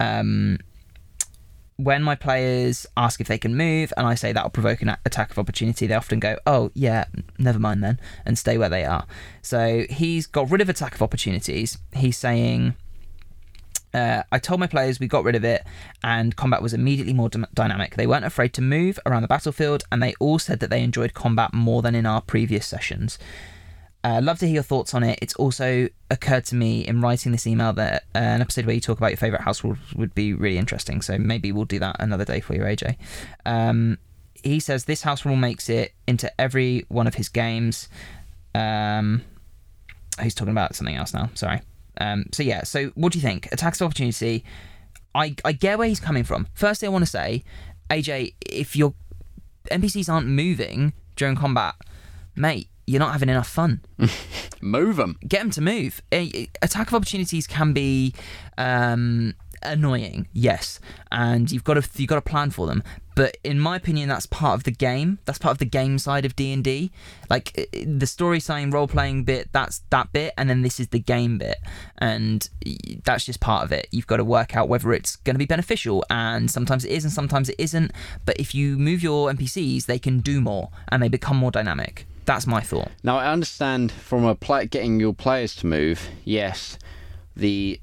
Um, 0.01 0.59
when 1.85 2.03
my 2.03 2.15
players 2.15 2.87
ask 2.97 3.21
if 3.21 3.29
they 3.29 3.39
can 3.39 3.57
move 3.57 3.93
and 3.97 4.07
I 4.07 4.15
say 4.15 4.33
that'll 4.33 4.51
provoke 4.51 4.83
an 4.83 4.97
attack 5.05 5.31
of 5.31 5.39
opportunity, 5.39 5.87
they 5.87 5.95
often 5.95 6.21
go, 6.21 6.37
oh, 6.47 6.71
yeah, 6.75 7.07
never 7.39 7.59
mind 7.59 7.83
then, 7.83 7.99
and 8.25 8.39
stay 8.39 8.59
where 8.59 8.69
they 8.69 8.85
are. 8.85 9.07
So 9.41 9.85
he's 9.91 10.27
got 10.27 10.51
rid 10.51 10.61
of 10.61 10.69
attack 10.69 10.95
of 10.95 11.03
opportunities. 11.03 11.79
He's 11.93 12.17
saying, 12.17 12.75
uh, 13.95 14.23
I 14.31 14.39
told 14.39 14.61
my 14.61 14.67
players 14.67 15.01
we 15.01 15.07
got 15.07 15.25
rid 15.25 15.35
of 15.35 15.45
it, 15.45 15.65
and 16.03 16.35
combat 16.37 16.63
was 16.63 16.73
immediately 16.73 17.13
more 17.13 17.29
dy- 17.29 17.45
dynamic. 17.53 17.97
They 17.97 18.07
weren't 18.07 18.25
afraid 18.25 18.53
to 18.55 18.63
move 18.63 18.99
around 19.05 19.23
the 19.23 19.29
battlefield, 19.29 19.85
and 19.93 20.03
they 20.03 20.15
all 20.19 20.39
said 20.39 20.61
that 20.61 20.71
they 20.71 20.83
enjoyed 20.83 21.15
combat 21.15 21.53
more 21.53 21.83
than 21.83 21.95
in 21.95 22.07
our 22.07 22.23
previous 22.23 22.67
sessions. 22.67 23.19
Uh, 24.05 24.21
love 24.23 24.39
to 24.41 24.47
hear 24.47 24.55
your 24.55 24.63
thoughts 24.65 24.95
on 24.95 25.05
it. 25.05 25.19
It's 25.23 25.35
also 25.35 25.89
occurred 26.11 26.45
to 26.47 26.57
me 26.57 26.81
in 26.87 27.01
writing 27.01 27.31
this 27.31 27.47
email 27.47 27.73
that 27.75 28.05
uh, 28.15 28.19
an 28.19 28.41
episode 28.41 28.67
where 28.67 28.75
you 28.75 28.81
talk 28.81 28.99
about 28.99 29.11
your 29.11 29.17
favourite 29.17 29.43
house 29.43 29.63
rules 29.63 29.79
would 29.95 30.15
be 30.15 30.35
really 30.35 30.59
interesting. 30.59 31.03
So 31.03 31.19
maybe 31.19 31.53
we'll 31.53 31.67
do 31.67 31.79
that 31.79 31.97
another 32.01 32.25
day 32.25 32.41
for 32.41 32.55
you, 32.55 32.63
AJ. 32.63 32.97
Um, 33.47 33.99
he 34.43 34.59
says 34.59 34.87
this 34.87 35.03
house 35.03 35.25
rule 35.25 35.37
makes 35.37 35.69
it 35.69 35.93
into 36.09 36.29
every 36.41 36.85
one 36.89 37.07
of 37.07 37.15
his 37.15 37.29
games. 37.29 37.89
Um, 38.57 39.23
he's 40.21 40.35
talking 40.35 40.53
about 40.53 40.75
something 40.75 40.97
else 40.97 41.15
now. 41.15 41.31
Sorry. 41.35 41.61
Um, 42.01 42.25
so 42.33 42.43
yeah. 42.43 42.65
So 42.65 42.89
what 42.95 43.13
do 43.13 43.19
you 43.19 43.23
think? 43.23 43.53
Attacks 43.53 43.81
of 43.81 43.87
opportunity. 43.87 44.45
I 45.15 45.37
I 45.45 45.53
get 45.53 45.79
where 45.79 45.89
he's 45.89 46.01
coming 46.01 46.25
from. 46.25 46.49
Firstly, 46.55 46.87
I 46.87 46.91
want 46.91 47.05
to 47.05 47.11
say, 47.11 47.45
AJ, 47.91 48.35
if 48.41 48.75
your 48.75 48.95
NPCs 49.71 50.13
aren't 50.13 50.27
moving 50.27 50.93
during 51.15 51.37
combat, 51.37 51.75
mate, 52.35 52.69
you're 52.87 53.01
not 53.01 53.13
having 53.13 53.29
enough 53.29 53.49
fun 53.49 53.81
Move 54.61 54.97
them. 54.97 55.19
get 55.27 55.41
them 55.41 55.51
to 55.51 55.61
move. 55.61 56.03
Attack 56.11 56.89
of 56.89 56.95
opportunities 56.95 57.47
can 57.47 57.73
be 57.73 58.15
um, 58.59 59.35
annoying, 59.63 60.29
yes, 60.33 60.81
and 61.11 61.51
you've 61.51 61.65
got 61.65 61.75
to 61.75 61.89
you've 61.97 62.09
got 62.09 62.17
to 62.17 62.21
plan 62.23 62.51
for 62.51 62.67
them. 62.67 62.83
But 63.15 63.37
in 63.45 63.61
my 63.61 63.77
opinion, 63.77 64.09
that's 64.09 64.25
part 64.25 64.55
of 64.55 64.65
the 64.65 64.71
game. 64.71 65.19
That's 65.27 65.39
part 65.39 65.53
of 65.53 65.59
the 65.59 65.67
game 65.67 65.99
side 65.99 66.25
of 66.25 66.35
D 66.35 66.53
and 66.53 66.65
D. 66.65 66.91
Like 67.29 67.69
the 67.73 68.07
story 68.07 68.41
sign 68.41 68.71
role 68.71 68.89
playing 68.89 69.25
bit, 69.25 69.51
that's 69.53 69.83
that 69.91 70.13
bit, 70.13 70.33
and 70.39 70.49
then 70.49 70.63
this 70.63 70.81
is 70.81 70.89
the 70.89 70.99
game 70.99 71.39
bit, 71.39 71.59
and 71.99 72.49
that's 73.05 73.25
just 73.25 73.41
part 73.41 73.65
of 73.65 73.73
it. 73.73 73.89
You've 73.91 74.07
got 74.07 74.17
to 74.17 74.25
work 74.25 74.57
out 74.57 74.69
whether 74.69 74.93
it's 74.93 75.17
going 75.17 75.35
to 75.35 75.39
be 75.39 75.47
beneficial, 75.47 76.05
and 76.09 76.51
sometimes 76.51 76.85
it 76.85 76.91
is, 76.91 77.05
and 77.05 77.13
sometimes 77.13 77.49
it 77.49 77.57
isn't. 77.59 77.93
But 78.25 78.39
if 78.39 78.55
you 78.55 78.79
move 78.79 79.03
your 79.03 79.31
NPCs, 79.31 79.87
they 79.87 79.99
can 79.99 80.21
do 80.21 80.41
more, 80.41 80.71
and 80.89 81.03
they 81.03 81.09
become 81.09 81.37
more 81.37 81.51
dynamic. 81.51 82.07
That's 82.25 82.47
my 82.47 82.61
thought. 82.61 82.91
Now 83.03 83.19
I 83.19 83.33
understand 83.33 83.91
from 83.93 84.25
a 84.25 84.35
play, 84.35 84.67
getting 84.67 85.01
your 85.01 85.15
players 85.15 85.55
to 85.57 85.67
move. 85.67 86.09
Yes, 86.25 86.79
the 87.37 87.81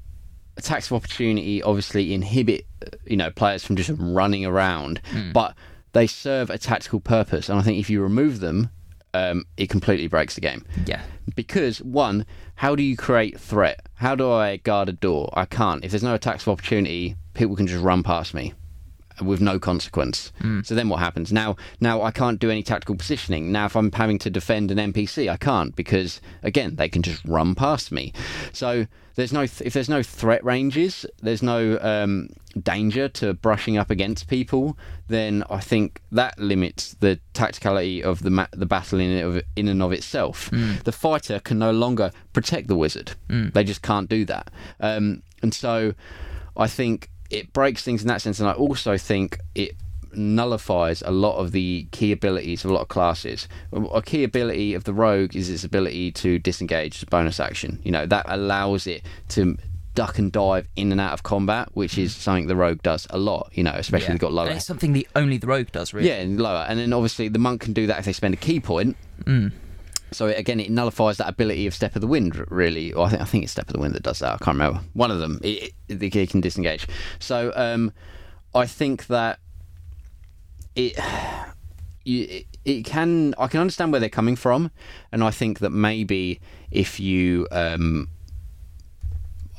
attacks 0.56 0.86
of 0.86 0.92
opportunity 0.94 1.62
obviously 1.62 2.12
inhibit 2.12 2.66
you 3.06 3.16
know 3.16 3.30
players 3.30 3.64
from 3.64 3.76
just 3.76 3.90
running 3.98 4.44
around, 4.46 5.00
but 5.32 5.54
they 5.92 6.06
serve 6.06 6.50
a 6.50 6.58
tactical 6.58 7.00
purpose, 7.00 7.48
and 7.48 7.58
I 7.58 7.62
think 7.62 7.78
if 7.78 7.90
you 7.90 8.02
remove 8.02 8.40
them, 8.40 8.70
um, 9.12 9.44
it 9.56 9.68
completely 9.68 10.06
breaks 10.06 10.34
the 10.34 10.40
game. 10.40 10.64
Yeah. 10.86 11.02
Because 11.34 11.82
one, 11.82 12.26
how 12.56 12.74
do 12.74 12.82
you 12.82 12.96
create 12.96 13.38
threat? 13.38 13.80
How 13.94 14.14
do 14.14 14.30
I 14.30 14.56
guard 14.58 14.88
a 14.88 14.92
door? 14.92 15.30
I 15.34 15.44
can't. 15.44 15.84
If 15.84 15.90
there's 15.90 16.02
no 16.02 16.14
attacks 16.14 16.44
of 16.44 16.48
opportunity, 16.48 17.16
people 17.34 17.56
can 17.56 17.66
just 17.66 17.82
run 17.82 18.02
past 18.02 18.34
me 18.34 18.54
with 19.22 19.40
no 19.40 19.58
consequence. 19.58 20.32
So 20.64 20.74
then 20.74 20.88
what 20.88 20.98
happens? 21.00 21.32
Now 21.32 21.56
now 21.80 22.02
I 22.02 22.10
can't 22.10 22.38
do 22.38 22.50
any 22.50 22.62
tactical 22.62 22.94
positioning. 22.96 23.52
Now 23.52 23.66
if 23.66 23.76
I'm 23.76 23.90
having 23.92 24.18
to 24.20 24.30
defend 24.30 24.70
an 24.70 24.78
NPC, 24.92 25.30
I 25.30 25.36
can't 25.36 25.74
because 25.76 26.20
again, 26.42 26.76
they 26.76 26.88
can 26.88 27.02
just 27.02 27.24
run 27.24 27.54
past 27.54 27.92
me. 27.92 28.12
So 28.52 28.86
there's 29.16 29.32
no 29.32 29.46
th- 29.46 29.62
if 29.62 29.72
there's 29.72 29.88
no 29.88 30.02
threat 30.02 30.42
ranges, 30.44 31.04
there's 31.20 31.42
no 31.42 31.78
um, 31.82 32.28
danger 32.62 33.08
to 33.08 33.34
brushing 33.34 33.76
up 33.76 33.90
against 33.90 34.28
people, 34.28 34.78
then 35.08 35.44
I 35.50 35.60
think 35.60 36.00
that 36.12 36.38
limits 36.38 36.94
the 37.00 37.18
tacticality 37.34 38.02
of 38.02 38.22
the 38.22 38.30
ma- 38.30 38.46
the 38.52 38.66
battle 38.66 38.98
in 39.00 39.18
of, 39.22 39.42
in 39.56 39.68
and 39.68 39.82
of 39.82 39.92
itself. 39.92 40.50
The 40.84 40.92
fighter 40.92 41.40
can 41.40 41.58
no 41.58 41.70
longer 41.72 42.12
protect 42.32 42.68
the 42.68 42.76
wizard. 42.76 43.12
They 43.28 43.64
just 43.64 43.82
can't 43.82 44.08
do 44.08 44.24
that. 44.26 44.50
Um, 44.78 45.22
and 45.42 45.52
so 45.52 45.94
I 46.56 46.66
think 46.68 47.10
it 47.30 47.52
breaks 47.52 47.82
things 47.82 48.02
in 48.02 48.08
that 48.08 48.20
sense, 48.22 48.40
and 48.40 48.48
I 48.48 48.52
also 48.52 48.96
think 48.98 49.38
it 49.54 49.76
nullifies 50.12 51.02
a 51.02 51.10
lot 51.10 51.36
of 51.36 51.52
the 51.52 51.86
ki 51.92 52.12
abilities 52.12 52.64
of 52.64 52.70
a 52.70 52.74
lot 52.74 52.82
of 52.82 52.88
classes. 52.88 53.48
A 53.72 54.02
key 54.02 54.24
ability 54.24 54.74
of 54.74 54.84
the 54.84 54.92
rogue 54.92 55.36
is 55.36 55.48
its 55.48 55.64
ability 55.64 56.12
to 56.12 56.38
disengage 56.38 56.96
as 56.96 57.02
a 57.04 57.06
bonus 57.06 57.38
action. 57.40 57.80
You 57.84 57.92
know 57.92 58.06
that 58.06 58.26
allows 58.28 58.86
it 58.86 59.02
to 59.30 59.56
duck 59.94 60.18
and 60.18 60.30
dive 60.30 60.68
in 60.76 60.92
and 60.92 61.00
out 61.00 61.12
of 61.12 61.22
combat, 61.24 61.68
which 61.74 61.98
is 61.98 62.14
something 62.14 62.46
the 62.46 62.56
rogue 62.56 62.82
does 62.82 63.06
a 63.10 63.18
lot. 63.18 63.50
You 63.52 63.64
know, 63.64 63.72
especially 63.72 64.04
Yeah. 64.06 64.06
if 64.06 64.12
they've 64.14 64.20
got 64.20 64.32
lower. 64.32 64.46
And 64.48 64.56
it's 64.56 64.66
something 64.66 64.92
the 64.92 65.06
only 65.16 65.36
the 65.38 65.46
rogue 65.46 65.70
does, 65.72 65.92
really. 65.94 66.08
Yeah, 66.08 66.14
and 66.20 66.40
lower, 66.40 66.64
and 66.68 66.78
then 66.78 66.92
obviously 66.92 67.28
the 67.28 67.38
monk 67.40 67.60
can 67.62 67.72
do 67.72 67.86
that 67.88 67.98
if 68.00 68.04
they 68.04 68.12
spend 68.12 68.34
a 68.34 68.36
key 68.38 68.60
point. 68.60 68.96
Mm. 69.24 69.52
So 70.12 70.26
again, 70.26 70.60
it 70.60 70.70
nullifies 70.70 71.18
that 71.18 71.28
ability 71.28 71.66
of 71.66 71.74
Step 71.74 71.94
of 71.94 72.00
the 72.00 72.06
Wind, 72.06 72.44
really. 72.50 72.94
I 72.94 73.08
think 73.08 73.22
I 73.22 73.24
think 73.24 73.44
it's 73.44 73.52
Step 73.52 73.68
of 73.68 73.74
the 73.74 73.80
Wind 73.80 73.94
that 73.94 74.02
does 74.02 74.18
that. 74.20 74.34
I 74.34 74.38
can't 74.38 74.56
remember. 74.56 74.80
One 74.92 75.10
of 75.10 75.18
them, 75.18 75.40
it, 75.42 75.72
it, 75.88 76.10
ki 76.10 76.26
can 76.26 76.40
disengage. 76.40 76.86
So 77.18 77.52
um, 77.54 77.92
I 78.54 78.66
think 78.66 79.06
that 79.06 79.38
it, 80.74 80.98
you, 82.04 82.26
it 82.28 82.46
it 82.64 82.84
can. 82.84 83.34
I 83.38 83.46
can 83.46 83.60
understand 83.60 83.92
where 83.92 84.00
they're 84.00 84.08
coming 84.08 84.36
from, 84.36 84.70
and 85.12 85.24
I 85.24 85.30
think 85.30 85.60
that 85.60 85.70
maybe 85.70 86.40
if 86.70 87.00
you, 87.00 87.46
um, 87.50 88.08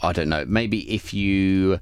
I 0.04 0.12
don't 0.12 0.30
know, 0.30 0.46
maybe 0.46 0.94
if 0.94 1.14
you 1.14 1.80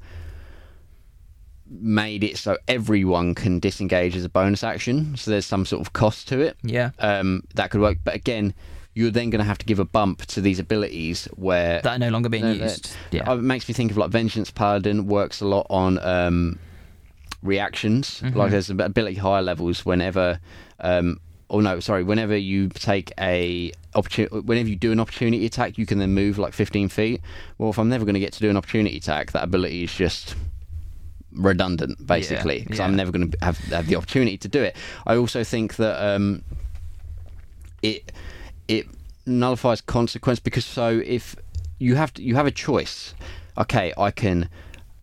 made 1.70 2.24
it 2.24 2.38
so 2.38 2.58
everyone 2.68 3.36
can 3.36 3.60
disengage 3.60 4.16
as 4.16 4.26
a 4.26 4.30
bonus 4.30 4.64
action, 4.64 5.16
so 5.16 5.30
there's 5.32 5.46
some 5.46 5.66
sort 5.66 5.82
of 5.82 5.94
cost 5.94 6.28
to 6.30 6.40
it 6.40 6.58
Yeah. 6.64 6.92
um, 7.00 7.44
that 7.56 7.70
could 7.72 7.82
work. 7.82 7.98
But 8.04 8.16
again, 8.16 8.54
you're 8.96 9.12
then 9.12 9.30
going 9.30 9.40
to 9.40 9.46
have 9.46 9.60
to 9.60 9.66
give 9.66 9.80
a 9.80 9.86
bump 9.86 10.26
to 10.28 10.42
these 10.42 10.60
abilities 10.60 11.26
where 11.36 11.80
That 11.82 11.96
are 11.96 12.00
no 12.00 12.10
longer 12.10 12.28
being 12.30 12.44
No, 12.44 12.52
used. 12.52 12.92
Yeah. 13.12 13.30
uh, 13.30 13.36
it 13.38 13.44
makes 13.44 13.68
me 13.68 13.74
think 13.74 13.92
of 13.92 13.98
like 13.98 14.10
Vengeance 14.10 14.50
Paladin 14.52 15.06
works 15.08 15.42
a 15.42 15.46
lot 15.46 15.68
on 15.70 16.00
um, 16.00 16.58
reactions. 17.42 18.22
Mm-hmm. 18.22 18.38
Like 18.38 18.52
there's 18.52 18.70
ability 18.70 19.16
higher 19.16 19.42
levels 19.42 19.86
whenever. 19.86 20.40
Um, 20.80 21.20
Oh 21.52 21.62
no, 21.62 21.80
sorry. 21.80 22.04
Whenever 22.04 22.38
you 22.38 22.70
take 22.70 23.12
a 23.20 23.72
opportunity, 23.96 24.40
whenever 24.42 24.70
you 24.70 24.76
do 24.76 24.92
an 24.92 25.00
opportunity 25.00 25.48
attack, 25.48 25.80
you 25.80 25.88
can 25.88 25.98
then 25.98 26.14
move 26.14 26.38
like 26.38 26.54
15 26.54 26.90
feet. 26.90 27.22
Well, 27.58 27.72
if 27.72 27.80
I'm 27.80 27.90
never 27.90 28.06
going 28.06 28.14
to 28.14 28.20
get 28.20 28.34
to 28.34 28.40
do 28.40 28.52
an 28.52 28.56
opportunity 28.58 28.98
attack, 28.98 29.32
that 29.32 29.44
ability 29.44 29.84
is 29.86 29.92
just 29.92 30.36
redundant, 31.40 32.06
basically, 32.06 32.62
because 32.62 32.80
I'm 32.80 32.96
never 32.96 33.12
going 33.12 33.32
to 33.32 33.38
have, 33.42 33.58
have 33.70 33.88
the 33.88 33.96
opportunity 33.96 34.38
to 34.38 34.48
do 34.48 34.62
it. 34.62 34.76
I 35.08 35.16
also 35.16 35.44
think 35.44 35.76
that 35.78 35.96
um, 36.04 36.44
it 37.82 38.12
it 38.68 38.88
nullifies 39.26 39.82
consequence 39.82 40.40
because 40.40 40.66
so 40.66 41.02
if 41.06 41.36
you 41.80 41.96
have 41.96 42.14
to, 42.16 42.22
you 42.24 42.36
have 42.36 42.46
a 42.48 42.52
choice. 42.52 43.14
Okay, 43.58 43.94
I 43.98 44.12
can 44.12 44.50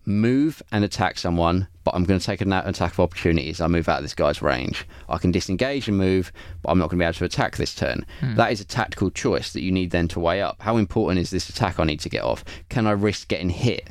move 0.06 0.62
and 0.70 0.84
attack 0.84 1.18
someone, 1.18 1.66
but 1.84 1.94
I'm 1.94 2.04
going 2.04 2.18
to 2.20 2.24
take 2.24 2.40
an 2.40 2.52
attack 2.52 2.92
of 2.92 3.00
opportunities. 3.00 3.60
I 3.60 3.66
move 3.66 3.88
out 3.88 3.98
of 3.98 4.04
this 4.04 4.14
guy's 4.14 4.40
range. 4.40 4.86
I 5.08 5.18
can 5.18 5.32
disengage 5.32 5.88
and 5.88 5.98
move, 5.98 6.32
but 6.62 6.70
I'm 6.70 6.78
not 6.78 6.90
going 6.90 6.98
to 6.98 7.02
be 7.02 7.04
able 7.04 7.14
to 7.14 7.24
attack 7.24 7.56
this 7.56 7.74
turn. 7.74 8.06
That 8.36 8.52
is 8.52 8.60
a 8.60 8.64
tactical 8.64 9.10
choice 9.10 9.52
that 9.52 9.62
you 9.62 9.72
need 9.72 9.90
then 9.90 10.06
to 10.08 10.20
weigh 10.20 10.40
up. 10.42 10.62
How 10.62 10.76
important 10.76 11.18
is 11.20 11.30
this 11.30 11.48
attack 11.48 11.80
I 11.80 11.84
need 11.84 12.00
to 12.00 12.08
get 12.08 12.22
off? 12.22 12.44
Can 12.68 12.86
I 12.86 12.92
risk 12.92 13.28
getting 13.28 13.50
hit? 13.50 13.88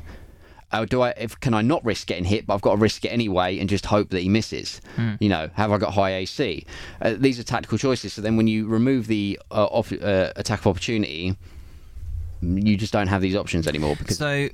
Or 0.72 0.84
do 0.84 1.02
I? 1.02 1.10
If 1.10 1.38
can 1.40 1.54
I 1.54 1.62
not 1.62 1.84
risk 1.84 2.06
getting 2.08 2.24
hit, 2.24 2.46
but 2.46 2.54
I've 2.54 2.60
got 2.60 2.72
to 2.72 2.76
risk 2.78 3.04
it 3.04 3.08
anyway 3.08 3.58
and 3.58 3.68
just 3.68 3.86
hope 3.86 4.10
that 4.10 4.20
he 4.20 4.28
misses? 4.28 4.80
You 5.20 5.28
know, 5.28 5.48
have 5.54 5.70
I 5.72 5.78
got 5.78 5.94
high 5.94 6.14
AC? 6.16 6.66
Uh, 7.00 7.14
these 7.16 7.38
are 7.38 7.44
tactical 7.44 7.78
choices. 7.78 8.12
So 8.14 8.20
then, 8.22 8.36
when 8.36 8.48
you 8.48 8.66
remove 8.66 9.06
the 9.06 9.38
uh, 9.50 9.66
off, 9.66 9.92
uh, 9.92 10.32
attack 10.36 10.60
of 10.60 10.66
opportunity, 10.66 11.36
you 12.42 12.76
just 12.76 12.92
don't 12.92 13.06
have 13.06 13.22
these 13.22 13.36
options 13.36 13.66
anymore. 13.66 13.94
Because, 13.96 14.18
So 14.18 14.48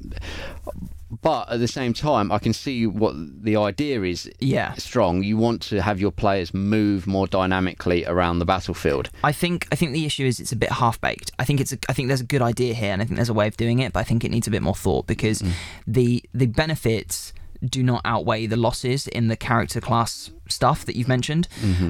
but 1.20 1.50
at 1.50 1.60
the 1.60 1.68
same 1.68 1.92
time, 1.92 2.32
I 2.32 2.38
can 2.38 2.52
see 2.52 2.86
what 2.86 3.14
the 3.16 3.56
idea 3.56 4.02
is. 4.02 4.30
yeah, 4.40 4.72
Strong. 4.74 5.22
You 5.22 5.36
want 5.36 5.60
to 5.62 5.82
have 5.82 6.00
your 6.00 6.10
players 6.10 6.54
move 6.54 7.06
more 7.06 7.26
dynamically 7.26 8.04
around 8.06 8.38
the 8.38 8.44
battlefield. 8.44 9.10
I 9.22 9.32
think 9.32 9.68
I 9.70 9.76
think 9.76 9.92
the 9.92 10.06
issue 10.06 10.24
is 10.24 10.40
it's 10.40 10.52
a 10.52 10.56
bit 10.56 10.70
half 10.70 11.00
baked. 11.00 11.32
I 11.38 11.44
think 11.44 11.60
it's 11.60 11.72
a, 11.72 11.78
I 11.88 11.92
think 11.92 12.08
there's 12.08 12.20
a 12.20 12.24
good 12.24 12.42
idea 12.42 12.74
here, 12.74 12.92
and 12.92 13.02
I 13.02 13.04
think 13.04 13.16
there's 13.16 13.28
a 13.28 13.34
way 13.34 13.46
of 13.46 13.56
doing 13.56 13.80
it, 13.80 13.92
but 13.92 14.00
I 14.00 14.04
think 14.04 14.24
it 14.24 14.30
needs 14.30 14.46
a 14.46 14.50
bit 14.50 14.62
more 14.62 14.74
thought 14.74 15.06
because 15.06 15.42
mm. 15.42 15.52
the 15.86 16.24
the 16.32 16.46
benefits 16.46 17.32
do 17.64 17.82
not 17.82 18.00
outweigh 18.04 18.46
the 18.46 18.56
losses 18.56 19.06
in 19.08 19.28
the 19.28 19.36
character 19.36 19.80
class 19.80 20.30
stuff 20.48 20.84
that 20.84 20.96
you've 20.96 21.08
mentioned. 21.08 21.48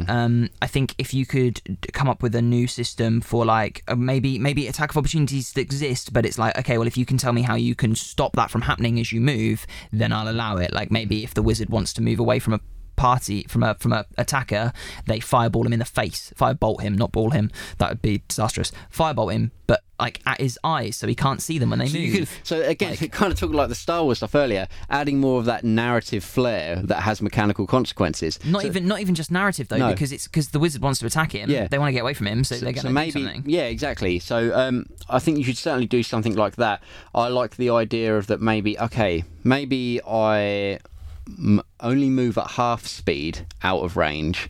Um, 0.08 0.50
I 0.60 0.66
think 0.66 0.94
if 0.98 1.12
you 1.14 1.26
could 1.26 1.60
come 1.92 2.08
up 2.08 2.22
with 2.22 2.34
a 2.34 2.42
new 2.42 2.66
system 2.66 3.20
for 3.20 3.44
like 3.44 3.82
uh, 3.88 3.94
maybe 3.96 4.38
maybe 4.38 4.68
attack 4.68 4.90
of 4.90 4.96
opportunities 4.96 5.52
that 5.52 5.60
exist, 5.60 6.12
but 6.12 6.24
it's 6.26 6.38
like 6.38 6.56
okay, 6.58 6.78
well 6.78 6.86
if 6.86 6.96
you 6.96 7.06
can 7.06 7.16
tell 7.16 7.32
me 7.32 7.42
how 7.42 7.54
you 7.54 7.74
can 7.74 7.94
stop 7.94 8.36
that 8.36 8.50
from 8.50 8.62
happening 8.62 9.00
as 9.00 9.12
you 9.12 9.20
move, 9.20 9.66
then 9.92 10.12
I'll 10.12 10.28
allow 10.28 10.56
it. 10.58 10.72
Like 10.72 10.90
maybe 10.90 11.24
if 11.24 11.34
the 11.34 11.42
wizard 11.42 11.70
wants 11.70 11.92
to 11.94 12.02
move 12.02 12.20
away 12.20 12.38
from 12.38 12.54
a 12.54 12.60
party 12.96 13.44
from 13.48 13.62
a 13.62 13.74
from 13.76 13.92
a 13.92 14.04
attacker, 14.18 14.72
they 15.06 15.20
fireball 15.20 15.66
him 15.66 15.72
in 15.72 15.78
the 15.78 15.84
face, 15.84 16.32
firebolt 16.36 16.80
him, 16.80 16.94
not 16.96 17.12
ball 17.12 17.30
him. 17.30 17.50
That 17.78 17.88
would 17.90 18.02
be 18.02 18.22
disastrous. 18.28 18.72
Firebolt 18.94 19.32
him, 19.32 19.52
but 19.66 19.82
like 20.00 20.20
at 20.26 20.40
his 20.40 20.58
eyes, 20.64 20.96
so 20.96 21.06
he 21.06 21.14
can't 21.14 21.40
see 21.40 21.58
them 21.58 21.70
when 21.70 21.78
they 21.78 21.86
So, 21.86 21.98
move. 21.98 22.12
could, 22.12 22.28
so 22.42 22.60
again, 22.62 22.96
it 23.00 23.12
kind 23.12 23.32
of 23.32 23.38
talking 23.38 23.54
like 23.54 23.68
the 23.68 23.74
Star 23.76 24.02
Wars 24.02 24.18
stuff 24.18 24.34
earlier, 24.34 24.66
adding 24.90 25.20
more 25.20 25.38
of 25.38 25.44
that 25.44 25.62
narrative 25.64 26.24
flair 26.24 26.76
that 26.82 27.02
has 27.02 27.22
mechanical 27.22 27.66
consequences. 27.68 28.38
Not 28.44 28.62
So- 28.62 28.68
even 28.68 28.88
not 28.88 29.00
even 29.00 29.14
just 29.14 29.30
narrative 29.30 29.68
though, 29.68 29.76
No. 29.78 29.90
because 29.92 30.10
it's 30.12 30.26
because 30.26 30.48
the 30.48 30.58
wizard 30.58 30.82
wants 30.82 30.98
to 31.00 31.06
attack 31.06 31.32
him. 31.32 31.48
Yeah. 31.50 31.68
They 31.68 31.78
want 31.78 31.88
to 31.88 31.92
get 31.92 32.00
away 32.02 32.14
from 32.14 32.26
him, 32.26 32.42
so, 32.44 32.56
they're 32.56 32.72
going 32.72 32.82
so 32.82 32.88
to 32.88 32.94
maybe, 32.94 33.12
do 33.12 33.24
something. 33.24 33.44
yeah, 33.46 33.62
exactly. 33.64 34.18
So 34.18 34.52
um, 34.58 34.86
I 35.08 35.18
think 35.20 35.38
you 35.38 35.44
should 35.44 35.58
certainly 35.58 35.86
do 35.86 36.02
something 36.02 36.34
like 36.34 36.56
that. 36.56 36.82
I 37.14 37.28
like 37.28 37.56
the 37.56 37.70
idea 37.70 38.16
of 38.18 38.26
that. 38.26 38.40
Maybe 38.40 38.78
okay, 38.80 39.22
maybe 39.44 40.00
I 40.06 40.80
m- 41.26 41.62
only 41.80 42.08
move 42.10 42.38
at 42.38 42.52
half 42.52 42.86
speed 42.86 43.46
out 43.62 43.80
of 43.80 43.96
range, 43.96 44.48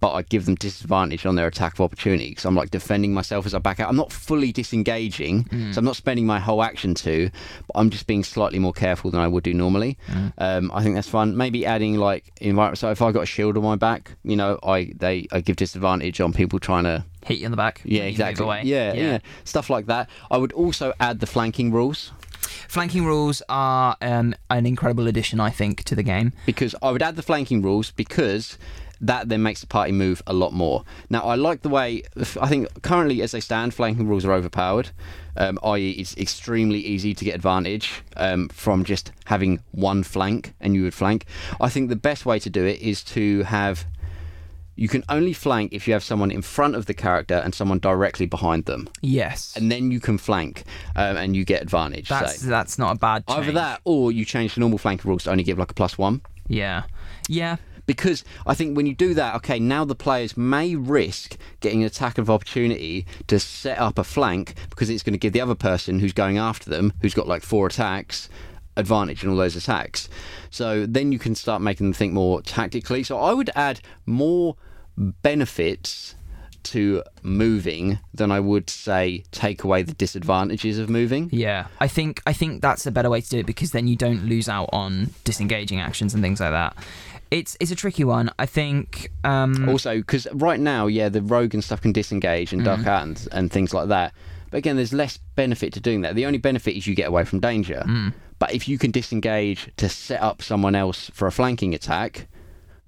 but 0.00 0.12
I 0.12 0.22
give 0.22 0.46
them 0.46 0.54
disadvantage 0.54 1.26
on 1.26 1.34
their 1.34 1.46
attack 1.46 1.74
of 1.74 1.80
opportunity 1.82 2.30
because 2.30 2.44
I'm 2.46 2.54
like 2.54 2.70
defending 2.70 3.12
myself 3.12 3.44
as 3.44 3.52
I 3.54 3.58
back 3.58 3.80
out. 3.80 3.88
I'm 3.90 3.96
not 3.96 4.12
fully 4.12 4.50
disengaging, 4.52 5.46
so 5.72 5.78
I'm 5.78 5.84
not 5.84 5.96
spending 5.96 6.26
my 6.26 6.38
whole 6.40 6.62
action 6.62 6.94
to, 6.96 7.30
but 7.66 7.78
I'm 7.78 7.90
just 7.90 8.06
being 8.06 8.24
slightly 8.24 8.58
more 8.58 8.72
careful 8.72 9.10
than 9.10 9.20
I 9.20 9.28
would 9.28 9.44
do 9.44 9.52
normally. 9.54 9.98
Um, 10.38 10.70
I 10.72 10.82
think 10.82 10.94
that's 10.94 11.08
fun. 11.08 11.36
Maybe 11.36 11.66
adding 11.66 11.96
like 11.96 12.32
environment. 12.40 12.78
So 12.78 12.90
if 12.90 13.02
I 13.02 13.12
got 13.12 13.22
a 13.22 13.26
shield 13.26 13.56
on 13.56 13.62
my 13.62 13.76
back, 13.76 14.12
you 14.24 14.36
know, 14.36 14.58
I 14.62 14.92
they 14.96 15.26
I 15.32 15.40
give 15.40 15.56
disadvantage 15.56 16.20
on 16.20 16.32
people 16.32 16.58
trying 16.58 16.84
to 16.84 17.04
Hit 17.26 17.38
you 17.38 17.46
in 17.46 17.50
the 17.52 17.56
back. 17.56 17.80
yeah, 17.84 17.86
when 17.86 17.94
you 17.96 18.02
move 18.02 18.10
exactly. 18.10 18.44
away. 18.44 18.62
Yeah, 18.64 18.92
yeah, 18.92 19.18
stuff 19.44 19.70
like 19.70 19.86
that. 19.86 20.10
I 20.30 20.36
would 20.36 20.52
also 20.52 20.92
add 21.00 21.20
the 21.20 21.26
flanking 21.26 21.72
rules 21.72 22.12
Flanking 22.46 23.04
rules 23.04 23.42
are 23.48 23.96
um, 24.00 24.34
an 24.50 24.66
incredible 24.66 25.06
addition, 25.06 25.40
I 25.40 25.50
think, 25.50 25.84
to 25.84 25.94
the 25.94 26.02
game. 26.02 26.32
because 26.46 26.74
I 26.82 26.90
would 26.90 27.02
add 27.02 27.16
the 27.16 27.22
flanking 27.22 27.62
rules 27.62 27.90
because 27.90 28.58
that 29.00 29.28
then 29.28 29.42
makes 29.42 29.60
the 29.60 29.66
party 29.66 29.92
move 29.92 30.22
a 30.26 30.32
lot 30.32 30.52
more. 30.52 30.84
Now, 31.10 31.20
I 31.22 31.34
like 31.34 31.62
the 31.62 31.68
way 31.68 32.02
I 32.40 32.48
think 32.48 32.82
currently 32.82 33.22
as 33.22 33.32
they 33.32 33.40
stand, 33.40 33.74
flanking 33.74 34.06
rules 34.08 34.24
are 34.24 34.32
overpowered. 34.32 34.90
Um, 35.36 35.58
i.e., 35.64 35.90
it's 35.90 36.16
extremely 36.16 36.78
easy 36.78 37.12
to 37.12 37.24
get 37.24 37.34
advantage 37.34 38.02
um, 38.16 38.48
from 38.48 38.84
just 38.84 39.10
having 39.24 39.60
one 39.72 40.04
flank 40.04 40.54
and 40.60 40.74
you 40.74 40.84
would 40.84 40.94
flank. 40.94 41.26
I 41.60 41.68
think 41.68 41.88
the 41.88 41.96
best 41.96 42.24
way 42.24 42.38
to 42.38 42.48
do 42.48 42.64
it 42.64 42.80
is 42.80 43.02
to 43.04 43.42
have. 43.44 43.84
You 44.76 44.88
can 44.88 45.04
only 45.08 45.32
flank 45.32 45.72
if 45.72 45.86
you 45.86 45.92
have 45.92 46.02
someone 46.02 46.30
in 46.30 46.42
front 46.42 46.74
of 46.74 46.86
the 46.86 46.94
character 46.94 47.34
and 47.34 47.54
someone 47.54 47.78
directly 47.78 48.26
behind 48.26 48.64
them, 48.64 48.88
Yes, 49.02 49.54
and 49.56 49.70
then 49.70 49.90
you 49.90 50.00
can 50.00 50.18
flank 50.18 50.64
um, 50.96 51.16
and 51.16 51.36
you 51.36 51.44
get 51.44 51.62
advantage. 51.62 52.08
that's 52.08 52.40
say. 52.40 52.48
that's 52.48 52.78
not 52.78 52.96
a 52.96 52.98
bad. 52.98 53.24
Either 53.28 53.52
that, 53.52 53.80
or 53.84 54.10
you 54.12 54.24
change 54.24 54.54
the 54.54 54.60
normal 54.60 54.78
flanking 54.78 55.08
rules 55.08 55.24
to 55.24 55.30
only 55.30 55.44
give 55.44 55.58
like 55.58 55.70
a 55.70 55.74
plus 55.74 55.96
one. 55.96 56.22
Yeah, 56.48 56.84
yeah. 57.28 57.56
Because 57.86 58.24
I 58.46 58.54
think 58.54 58.76
when 58.76 58.86
you 58.86 58.94
do 58.94 59.12
that, 59.12 59.34
okay, 59.36 59.58
now 59.58 59.84
the 59.84 59.94
players 59.94 60.38
may 60.38 60.74
risk 60.74 61.36
getting 61.60 61.82
an 61.82 61.86
attack 61.86 62.16
of 62.16 62.30
opportunity 62.30 63.06
to 63.26 63.38
set 63.38 63.78
up 63.78 63.98
a 63.98 64.04
flank 64.04 64.54
because 64.70 64.88
it's 64.88 65.02
going 65.02 65.12
to 65.12 65.18
give 65.18 65.34
the 65.34 65.40
other 65.42 65.54
person 65.54 66.00
who's 66.00 66.14
going 66.14 66.38
after 66.38 66.70
them, 66.70 66.94
who's 67.02 67.12
got 67.12 67.28
like 67.28 67.42
four 67.42 67.66
attacks, 67.66 68.30
advantage 68.76 69.22
in 69.24 69.30
all 69.30 69.36
those 69.36 69.56
attacks. 69.56 70.08
So 70.50 70.86
then 70.86 71.12
you 71.12 71.18
can 71.18 71.34
start 71.34 71.62
making 71.62 71.86
them 71.86 71.94
think 71.94 72.12
more 72.12 72.42
tactically. 72.42 73.02
So 73.02 73.18
I 73.18 73.32
would 73.32 73.50
add 73.54 73.80
more 74.06 74.56
benefits 75.22 76.14
to 76.64 77.02
moving 77.22 77.98
than 78.14 78.30
I 78.32 78.40
would 78.40 78.70
say 78.70 79.22
take 79.32 79.64
away 79.64 79.82
the 79.82 79.92
disadvantages 79.92 80.78
of 80.78 80.88
moving. 80.88 81.28
Yeah, 81.30 81.66
I 81.78 81.88
think 81.88 82.22
I 82.26 82.32
think 82.32 82.62
that's 82.62 82.86
a 82.86 82.90
better 82.90 83.10
way 83.10 83.20
to 83.20 83.28
do 83.28 83.38
it 83.40 83.46
because 83.46 83.72
then 83.72 83.86
you 83.86 83.96
don't 83.96 84.24
lose 84.26 84.48
out 84.48 84.70
on 84.72 85.10
disengaging 85.24 85.78
actions 85.80 86.14
and 86.14 86.22
things 86.22 86.40
like 86.40 86.52
that. 86.52 86.74
It's 87.30 87.56
it's 87.60 87.70
a 87.70 87.74
tricky 87.76 88.04
one. 88.04 88.30
I 88.38 88.46
think. 88.46 89.10
Um, 89.24 89.68
Also, 89.68 89.96
because 89.98 90.26
right 90.32 90.60
now, 90.60 90.86
yeah, 90.86 91.08
the 91.10 91.20
rogue 91.20 91.52
and 91.52 91.62
stuff 91.62 91.82
can 91.82 91.92
disengage 91.92 92.52
and 92.52 92.64
duck 92.64 92.86
out 92.86 93.02
and, 93.02 93.28
and 93.32 93.52
things 93.52 93.74
like 93.74 93.88
that. 93.88 94.14
But 94.50 94.58
again, 94.58 94.76
there's 94.76 94.92
less 94.92 95.18
benefit 95.34 95.72
to 95.74 95.80
doing 95.80 96.02
that. 96.02 96.14
The 96.14 96.24
only 96.26 96.38
benefit 96.38 96.76
is 96.76 96.86
you 96.86 96.94
get 96.94 97.08
away 97.08 97.24
from 97.24 97.40
danger. 97.40 97.84
But 98.38 98.52
if 98.52 98.68
you 98.68 98.78
can 98.78 98.90
disengage 98.90 99.70
to 99.76 99.88
set 99.88 100.20
up 100.22 100.42
someone 100.42 100.74
else 100.74 101.10
for 101.14 101.26
a 101.26 101.32
flanking 101.32 101.74
attack, 101.74 102.26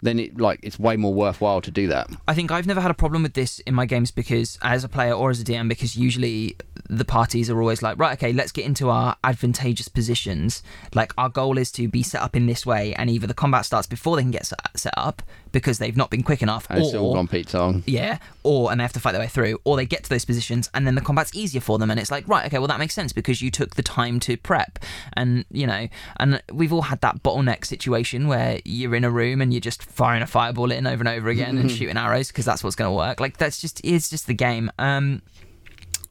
then 0.02 0.18
it 0.18 0.38
like 0.38 0.60
it's 0.62 0.78
way 0.78 0.94
more 0.96 1.14
worthwhile 1.14 1.60
to 1.62 1.70
do 1.70 1.86
that. 1.88 2.10
I 2.28 2.34
think 2.34 2.50
I've 2.50 2.66
never 2.66 2.80
had 2.82 2.90
a 2.90 2.94
problem 2.94 3.22
with 3.22 3.32
this 3.32 3.60
in 3.60 3.74
my 3.74 3.86
games 3.86 4.10
because, 4.10 4.58
as 4.62 4.84
a 4.84 4.88
player 4.88 5.12
or 5.14 5.30
as 5.30 5.40
a 5.40 5.44
DM, 5.44 5.68
because 5.68 5.96
usually 5.96 6.56
the 6.88 7.04
parties 7.04 7.48
are 7.48 7.58
always 7.60 7.82
like, 7.82 7.98
right, 7.98 8.12
okay, 8.12 8.32
let's 8.32 8.52
get 8.52 8.66
into 8.66 8.90
our 8.90 9.16
advantageous 9.24 9.88
positions. 9.88 10.62
Like, 10.94 11.12
our 11.16 11.28
goal 11.30 11.56
is 11.58 11.72
to 11.72 11.88
be 11.88 12.02
set 12.02 12.20
up 12.20 12.36
in 12.36 12.46
this 12.46 12.66
way, 12.66 12.94
and 12.94 13.08
either 13.08 13.26
the 13.26 13.34
combat 13.34 13.64
starts 13.64 13.86
before 13.86 14.16
they 14.16 14.22
can 14.22 14.30
get 14.30 14.46
set 14.76 14.94
up 14.96 15.22
because 15.50 15.78
they've 15.78 15.96
not 15.96 16.10
been 16.10 16.22
quick 16.22 16.42
enough, 16.42 16.66
And 16.68 16.80
it's 16.80 16.94
all 16.94 17.14
gone 17.14 17.26
Pete 17.26 17.48
Tong. 17.48 17.82
yeah, 17.86 18.18
or 18.46 18.70
and 18.70 18.78
they 18.78 18.84
have 18.84 18.92
to 18.92 19.00
fight 19.00 19.12
their 19.12 19.20
way 19.20 19.26
through, 19.26 19.58
or 19.64 19.76
they 19.76 19.84
get 19.84 20.04
to 20.04 20.08
those 20.08 20.24
positions 20.24 20.70
and 20.72 20.86
then 20.86 20.94
the 20.94 21.00
combat's 21.00 21.34
easier 21.34 21.60
for 21.60 21.78
them, 21.78 21.90
and 21.90 21.98
it's 21.98 22.12
like, 22.12 22.26
right, 22.28 22.46
okay, 22.46 22.58
well 22.58 22.68
that 22.68 22.78
makes 22.78 22.94
sense 22.94 23.12
because 23.12 23.42
you 23.42 23.50
took 23.50 23.74
the 23.74 23.82
time 23.82 24.20
to 24.20 24.36
prep, 24.36 24.78
and 25.14 25.44
you 25.50 25.66
know, 25.66 25.88
and 26.18 26.40
we've 26.52 26.72
all 26.72 26.82
had 26.82 27.00
that 27.00 27.22
bottleneck 27.24 27.64
situation 27.64 28.28
where 28.28 28.60
you're 28.64 28.94
in 28.94 29.02
a 29.02 29.10
room 29.10 29.40
and 29.42 29.52
you're 29.52 29.60
just 29.60 29.82
firing 29.82 30.22
a 30.22 30.26
fireball 30.26 30.70
in 30.70 30.86
over 30.86 31.00
and 31.00 31.08
over 31.08 31.28
again 31.28 31.58
and 31.58 31.70
shooting 31.70 31.96
arrows 31.96 32.28
because 32.28 32.44
that's 32.44 32.62
what's 32.62 32.76
going 32.76 32.88
to 32.88 32.96
work. 32.96 33.20
Like 33.20 33.36
that's 33.36 33.60
just 33.60 33.80
it's 33.84 34.08
just 34.08 34.28
the 34.28 34.34
game. 34.34 34.70
Um, 34.78 35.22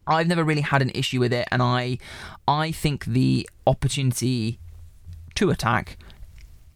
I've 0.05 0.27
never 0.27 0.43
really 0.43 0.61
had 0.61 0.81
an 0.81 0.91
issue 0.93 1.21
with 1.21 1.31
it, 1.31 1.47
and 1.51 1.61
I 1.63 1.97
I 2.47 2.71
think 2.71 3.05
the 3.05 3.49
opportunity 3.65 4.59
to 5.35 5.49
attack 5.49 5.97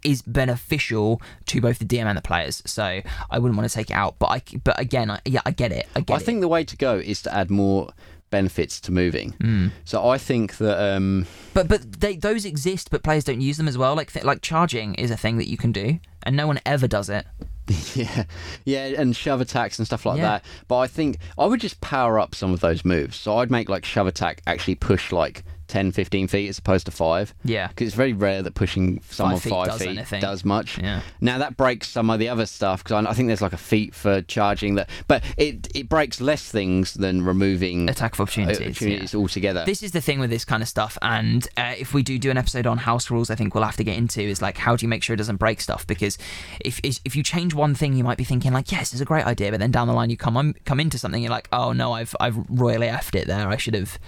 is 0.03 0.21
beneficial 0.21 1.21
to 1.47 1.61
both 1.61 1.79
the 1.79 1.85
DM 1.85 2.05
and 2.05 2.17
the 2.17 2.21
players. 2.21 2.61
So 2.65 3.01
I 3.29 3.39
wouldn't 3.39 3.57
want 3.57 3.69
to 3.69 3.75
take 3.75 3.89
it 3.89 3.93
out, 3.95 4.17
but 4.19 4.27
I 4.27 4.41
but 4.63 4.79
again, 4.79 5.11
I, 5.11 5.19
yeah, 5.25 5.41
I 5.45 5.51
get 5.51 5.71
it. 5.71 5.87
I 5.95 6.01
get 6.01 6.13
I 6.13 6.17
it. 6.17 6.23
think 6.23 6.41
the 6.41 6.47
way 6.47 6.63
to 6.63 6.77
go 6.77 6.97
is 6.97 7.21
to 7.23 7.33
add 7.33 7.49
more 7.49 7.89
benefits 8.29 8.79
to 8.79 8.91
moving. 8.91 9.31
Hmm. 9.41 9.67
So 9.85 10.07
I 10.07 10.17
think 10.17 10.57
that 10.57 10.79
um, 10.95 11.25
But 11.53 11.67
but 11.67 11.99
they 11.99 12.15
those 12.15 12.45
exist, 12.45 12.89
but 12.91 13.03
players 13.03 13.23
don't 13.23 13.41
use 13.41 13.57
them 13.57 13.67
as 13.67 13.77
well. 13.77 13.95
Like 13.95 14.13
th- 14.13 14.25
like 14.25 14.41
charging 14.41 14.95
is 14.95 15.11
a 15.11 15.17
thing 15.17 15.37
that 15.37 15.47
you 15.49 15.57
can 15.57 15.71
do, 15.71 15.99
and 16.23 16.35
no 16.35 16.47
one 16.47 16.59
ever 16.65 16.87
does 16.87 17.09
it. 17.09 17.25
yeah, 17.95 18.23
yeah, 18.65 18.85
and 18.97 19.15
shove 19.15 19.41
attacks 19.41 19.77
and 19.77 19.85
stuff 19.85 20.05
like 20.05 20.17
Yeah. 20.17 20.23
that. 20.23 20.45
But 20.67 20.77
I 20.79 20.87
think 20.87 21.17
I 21.37 21.45
would 21.45 21.59
just 21.61 21.79
power 21.81 22.19
up 22.19 22.33
some 22.33 22.51
of 22.53 22.61
those 22.61 22.83
moves. 22.85 23.15
So 23.15 23.37
I'd 23.37 23.51
make 23.51 23.69
like 23.69 23.85
shove 23.85 24.07
attack 24.07 24.41
actually 24.47 24.75
push 24.75 25.11
like 25.11 25.43
10, 25.69 25.91
15 25.91 26.27
feet 26.27 26.49
as 26.49 26.57
opposed 26.57 26.85
to 26.87 26.91
five. 26.91 27.33
Yeah. 27.43 27.67
because 27.67 27.87
it's 27.87 27.95
very 27.95 28.13
rare 28.13 28.41
that 28.41 28.55
pushing 28.55 29.01
someone 29.09 29.35
five 29.35 29.43
feet 29.43 29.49
five 29.51 29.67
does 29.67 29.79
feet 29.79 29.89
anything. 29.89 30.21
does 30.21 30.43
much. 30.43 30.77
Yeah. 30.77 31.01
Now 31.21 31.37
that 31.37 31.55
breaks 31.55 31.87
some 31.87 32.09
of 32.09 32.19
the 32.19 32.27
other 32.27 32.45
stuff 32.45 32.83
because 32.83 33.05
I, 33.05 33.09
I 33.09 33.13
think 33.13 33.27
there's 33.27 33.41
like 33.41 33.53
a 33.53 33.57
feat 33.57 33.95
for 33.95 34.21
charging 34.23 34.75
that, 34.75 34.89
but 35.07 35.23
it 35.37 35.67
it 35.75 35.87
breaks 35.87 36.19
less 36.19 36.49
things 36.51 36.93
than 36.95 37.23
removing 37.23 37.89
Attack 37.89 38.13
of 38.13 38.21
opportunities, 38.21 38.59
opportunities 38.59 39.13
yeah. 39.13 39.19
altogether. 39.19 39.63
This 39.65 39.83
is 39.83 39.91
the 39.91 40.01
thing 40.01 40.19
with 40.19 40.29
this 40.29 40.43
kind 40.43 40.61
of 40.61 40.69
stuff, 40.69 40.97
and 41.01 41.47
uh, 41.57 41.75
if 41.77 41.93
we 41.93 42.03
do 42.03 42.19
do 42.19 42.31
an 42.31 42.37
episode 42.37 42.67
on 42.67 42.79
house 42.79 43.09
rules, 43.09 43.29
I 43.29 43.35
think 43.35 43.53
we'll 43.53 43.63
have 43.63 43.77
to 43.77 43.83
get 43.83 43.97
into 43.97 44.21
is 44.21 44.41
like 44.41 44.57
how 44.57 44.75
do 44.75 44.85
you 44.85 44.89
make 44.89 45.03
sure 45.03 45.13
it 45.13 45.17
doesn't 45.17 45.37
break 45.37 45.61
stuff? 45.61 45.85
Because 45.87 46.17
if 46.59 46.79
if 46.83 47.15
you 47.15 47.23
change 47.23 47.53
one 47.53 47.75
thing, 47.75 47.93
you 47.93 48.03
might 48.03 48.17
be 48.17 48.23
thinking 48.23 48.51
like, 48.51 48.71
yes, 48.71 48.91
it's 48.91 49.01
a 49.01 49.05
great 49.05 49.25
idea, 49.25 49.51
but 49.51 49.59
then 49.59 49.71
down 49.71 49.87
the 49.87 49.93
line 49.93 50.09
you 50.09 50.17
come 50.17 50.35
on, 50.35 50.55
come 50.65 50.79
into 50.79 50.97
something, 50.97 51.21
you're 51.21 51.31
like, 51.31 51.47
oh 51.51 51.73
no, 51.73 51.93
I've 51.93 52.15
I've 52.19 52.37
royally 52.49 52.87
effed 52.87 53.15
it 53.15 53.27
there. 53.27 53.47
I 53.47 53.57
should 53.57 53.75
have 53.75 53.99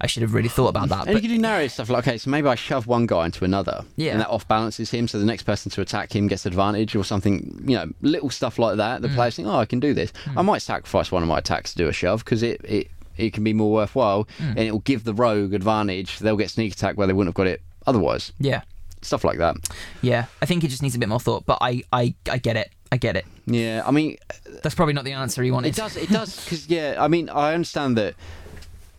I 0.00 0.06
should 0.06 0.22
have 0.22 0.34
really 0.34 0.48
thought 0.48 0.68
about 0.68 0.88
that. 0.90 1.06
And 1.06 1.14
But 1.14 1.22
you 1.22 1.28
can 1.28 1.36
do 1.36 1.42
narrative 1.42 1.72
stuff 1.72 1.88
like, 1.88 2.06
okay, 2.06 2.18
so 2.18 2.30
maybe 2.30 2.48
I 2.48 2.54
shove 2.54 2.86
one 2.86 3.06
guy 3.06 3.24
into 3.26 3.44
another, 3.44 3.84
Yeah. 3.96 4.12
and 4.12 4.20
that 4.20 4.28
off 4.28 4.46
balances 4.46 4.90
him, 4.90 5.08
so 5.08 5.18
the 5.18 5.24
next 5.24 5.44
person 5.44 5.70
to 5.72 5.80
attack 5.80 6.14
him 6.14 6.26
gets 6.28 6.44
advantage 6.46 6.94
or 6.94 7.04
something. 7.04 7.62
You 7.66 7.76
know, 7.76 7.92
little 8.02 8.30
stuff 8.30 8.58
like 8.58 8.76
that. 8.76 8.98
Mm. 8.98 9.02
The 9.02 9.08
players 9.10 9.36
think, 9.36 9.48
oh, 9.48 9.56
I 9.58 9.64
can 9.66 9.80
do 9.80 9.94
this. 9.94 10.12
I 10.36 10.42
might 10.42 10.62
sacrifice 10.62 11.10
one 11.10 11.22
of 11.22 11.28
my 11.28 11.38
attacks 11.38 11.72
to 11.72 11.76
do 11.78 11.88
a 11.88 11.92
shove 11.92 12.24
because 12.24 12.42
it, 12.42 12.60
it 12.64 12.90
it 13.16 13.32
can 13.32 13.42
be 13.44 13.54
more 13.54 13.72
worthwhile, 13.72 14.24
Mm. 14.38 14.48
and 14.50 14.58
it 14.58 14.72
will 14.72 14.80
give 14.80 15.04
the 15.04 15.14
rogue 15.14 15.54
advantage. 15.54 16.18
They'll 16.18 16.36
get 16.36 16.50
sneak 16.50 16.74
attack 16.74 16.96
where 16.98 17.06
they 17.06 17.12
wouldn't 17.14 17.30
have 17.30 17.34
got 17.34 17.46
it 17.46 17.62
otherwise. 17.86 18.32
yeah, 18.38 18.60
Stuff 19.02 19.24
like 19.24 19.38
that. 19.38 19.56
yeah, 20.02 20.26
I 20.42 20.46
think 20.46 20.64
it 20.64 20.68
just 20.68 20.82
needs 20.82 20.94
a 20.94 20.98
bit 20.98 21.08
more 21.08 21.20
thought. 21.20 21.46
But 21.46 21.58
I 21.62 21.82
I 21.92 22.14
I 22.30 22.36
get 22.38 22.56
it. 22.56 22.70
I 22.92 22.98
get 22.98 23.16
it. 23.16 23.24
Yeah, 23.46 23.82
I 23.86 23.90
mean, 23.90 24.16
That's 24.62 24.74
probably 24.74 24.94
not 24.94 25.04
the 25.04 25.12
answer 25.12 25.42
he 25.42 25.50
wanted. 25.50 25.68
It 25.70 25.76
does. 25.76 25.96
It 25.96 26.08
does 26.10 26.44
because 26.44 26.68
yeah. 26.68 26.96
I 26.98 27.08
mean, 27.08 27.28
I 27.30 27.54
understand 27.54 27.96
that 27.96 28.14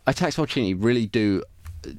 attacks 0.08 0.38
of 0.38 0.44
opportunity 0.44 0.74
really 0.74 1.06
do 1.06 1.44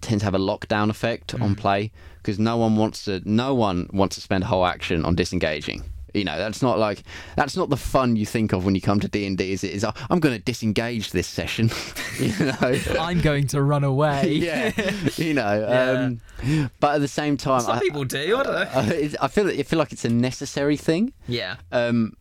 tend 0.00 0.20
to 0.20 0.24
have 0.24 0.34
a 0.34 0.38
lockdown 0.38 0.90
effect 0.90 1.34
on 1.40 1.54
play 1.54 1.92
because 2.16 2.38
no 2.38 2.56
one 2.56 2.76
wants 2.76 3.04
to. 3.04 3.22
No 3.24 3.54
one 3.54 3.88
wants 3.92 4.16
to 4.16 4.20
spend 4.20 4.44
a 4.44 4.46
whole 4.46 4.66
action 4.66 5.04
on 5.04 5.14
disengaging. 5.14 5.84
You 6.14 6.24
know, 6.24 6.38
that's 6.38 6.62
not 6.62 6.78
like 6.78 7.02
that's 7.36 7.56
not 7.56 7.68
the 7.68 7.76
fun 7.76 8.16
you 8.16 8.26
think 8.26 8.52
of 8.52 8.64
when 8.64 8.74
you 8.74 8.80
come 8.80 8.98
to 9.00 9.08
D 9.08 9.26
and 9.26 9.36
D. 9.36 9.52
Is 9.52 9.62
it? 9.62 9.72
Is 9.72 9.84
I'm 9.84 10.20
going 10.20 10.34
to 10.34 10.42
disengage 10.42 11.12
this 11.12 11.26
session. 11.26 11.70
you 12.18 12.34
know. 12.38 12.80
I'm 13.00 13.20
going 13.20 13.46
to 13.48 13.62
run 13.62 13.84
away. 13.84 14.32
yeah, 14.32 14.72
you 15.16 15.34
know. 15.34 16.10
Um, 16.42 16.70
but 16.80 16.96
at 16.96 17.00
the 17.00 17.08
same 17.08 17.36
time, 17.36 17.60
Some 17.60 17.76
I, 17.76 17.80
people 17.80 18.04
do. 18.04 18.36
I 18.36 18.42
don't 18.42 18.54
know. 18.54 18.70
I, 18.74 19.14
I 19.20 19.28
feel 19.28 19.48
I 19.48 19.62
feel 19.62 19.78
like 19.78 19.92
it's 19.92 20.04
a 20.04 20.10
necessary 20.10 20.76
thing. 20.76 21.12
Yeah. 21.26 21.56
Um, 21.72 22.16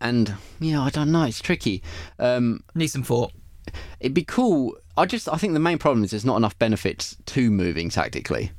and 0.00 0.34
yeah, 0.58 0.82
I 0.82 0.90
don't 0.90 1.12
know. 1.12 1.24
It's 1.24 1.40
tricky. 1.40 1.82
Um, 2.18 2.62
Need 2.74 2.88
some 2.88 3.02
thought. 3.02 3.32
It'd 4.00 4.14
be 4.14 4.24
cool. 4.24 4.76
I 4.96 5.04
just 5.06 5.28
I 5.28 5.36
think 5.36 5.52
the 5.52 5.60
main 5.60 5.78
problem 5.78 6.04
is 6.04 6.10
there's 6.10 6.24
not 6.24 6.36
enough 6.36 6.58
benefits 6.58 7.16
to 7.26 7.50
moving 7.50 7.88
tactically. 7.90 8.52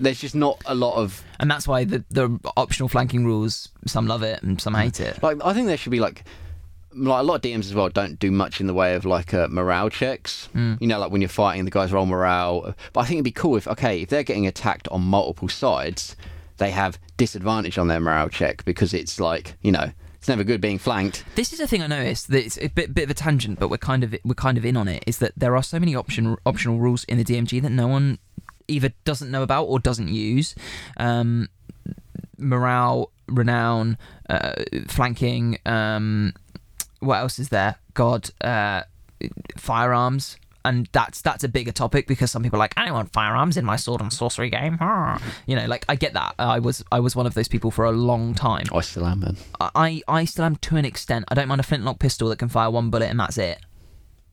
There's 0.00 0.20
just 0.20 0.34
not 0.34 0.62
a 0.66 0.74
lot 0.74 0.96
of 0.96 1.22
And 1.38 1.50
that's 1.50 1.68
why 1.68 1.84
the, 1.84 2.02
the 2.10 2.38
optional 2.56 2.88
flanking 2.88 3.24
rules, 3.26 3.68
some 3.86 4.06
love 4.06 4.22
it 4.22 4.42
and 4.42 4.60
some 4.60 4.74
hate 4.74 5.00
it. 5.00 5.22
like. 5.22 5.38
I 5.44 5.52
think 5.52 5.66
there 5.66 5.76
should 5.76 5.90
be 5.90 6.00
like 6.00 6.24
like 6.94 7.20
a 7.20 7.22
lot 7.22 7.36
of 7.36 7.42
DMs 7.42 7.60
as 7.60 7.74
well 7.74 7.88
don't 7.88 8.18
do 8.18 8.30
much 8.30 8.60
in 8.60 8.66
the 8.66 8.74
way 8.74 8.94
of 8.94 9.04
like 9.04 9.32
uh, 9.32 9.48
morale 9.50 9.88
checks. 9.90 10.48
You 10.54 10.86
know, 10.86 10.98
like 10.98 11.10
when 11.10 11.20
you're 11.20 11.28
fighting, 11.28 11.64
the 11.64 11.70
guys 11.70 11.92
roll 11.92 12.06
morale. 12.06 12.74
But 12.92 13.00
I 13.00 13.04
think 13.04 13.16
it'd 13.16 13.24
be 13.24 13.32
cool 13.32 13.56
if 13.56 13.68
okay, 13.68 14.02
if 14.02 14.08
they're 14.08 14.22
getting 14.22 14.46
attacked 14.46 14.88
on 14.88 15.02
multiple 15.02 15.48
sides, 15.48 16.16
they 16.56 16.70
have 16.70 16.98
disadvantage 17.16 17.78
on 17.78 17.88
their 17.88 18.00
morale 18.00 18.28
check 18.28 18.64
because 18.64 18.94
it's 18.94 19.20
like 19.20 19.56
you 19.62 19.72
know 19.72 19.92
it's 20.22 20.28
never 20.28 20.44
good 20.44 20.60
being 20.60 20.78
flanked. 20.78 21.24
This 21.34 21.52
is 21.52 21.58
a 21.58 21.66
thing 21.66 21.82
I 21.82 21.88
noticed 21.88 22.28
that 22.28 22.46
it's 22.46 22.56
a 22.58 22.68
bit, 22.68 22.94
bit 22.94 23.02
of 23.02 23.10
a 23.10 23.14
tangent, 23.14 23.58
but 23.58 23.70
we're 23.70 23.76
kind 23.76 24.04
of 24.04 24.14
we're 24.22 24.34
kind 24.34 24.56
of 24.56 24.64
in 24.64 24.76
on 24.76 24.86
it. 24.86 25.02
Is 25.04 25.18
that 25.18 25.32
there 25.36 25.56
are 25.56 25.64
so 25.64 25.80
many 25.80 25.96
option 25.96 26.36
optional 26.46 26.78
rules 26.78 27.02
in 27.04 27.18
the 27.18 27.24
DMG 27.24 27.60
that 27.60 27.70
no 27.70 27.88
one 27.88 28.20
either 28.68 28.92
doesn't 29.02 29.32
know 29.32 29.42
about 29.42 29.64
or 29.64 29.80
doesn't 29.80 30.06
use. 30.06 30.54
Um, 30.96 31.48
morale, 32.38 33.10
renown, 33.26 33.98
uh, 34.30 34.62
flanking. 34.86 35.58
Um, 35.66 36.34
what 37.00 37.16
else 37.16 37.40
is 37.40 37.48
there? 37.48 37.74
God, 37.94 38.30
uh, 38.42 38.82
firearms. 39.56 40.36
And 40.64 40.88
that's 40.92 41.20
that's 41.22 41.42
a 41.44 41.48
bigger 41.48 41.72
topic 41.72 42.06
because 42.06 42.30
some 42.30 42.42
people 42.42 42.56
are 42.56 42.60
like, 42.60 42.74
I 42.76 42.84
don't 42.84 42.94
want 42.94 43.12
firearms 43.12 43.56
in 43.56 43.64
my 43.64 43.76
sword 43.76 44.00
and 44.00 44.12
sorcery 44.12 44.50
game. 44.50 44.78
You 45.46 45.56
know, 45.56 45.66
like 45.66 45.84
I 45.88 45.96
get 45.96 46.12
that. 46.14 46.34
I 46.38 46.58
was 46.58 46.84
I 46.92 47.00
was 47.00 47.16
one 47.16 47.26
of 47.26 47.34
those 47.34 47.48
people 47.48 47.70
for 47.70 47.84
a 47.84 47.92
long 47.92 48.34
time. 48.34 48.66
I 48.72 48.80
still 48.80 49.06
am, 49.06 49.20
man. 49.20 49.36
I 49.60 50.02
I 50.06 50.24
still 50.24 50.44
am 50.44 50.56
to 50.56 50.76
an 50.76 50.84
extent. 50.84 51.24
I 51.28 51.34
don't 51.34 51.48
mind 51.48 51.60
a 51.60 51.64
flintlock 51.64 51.98
pistol 51.98 52.28
that 52.28 52.38
can 52.38 52.48
fire 52.48 52.70
one 52.70 52.90
bullet 52.90 53.10
and 53.10 53.18
that's 53.18 53.38
it. 53.38 53.58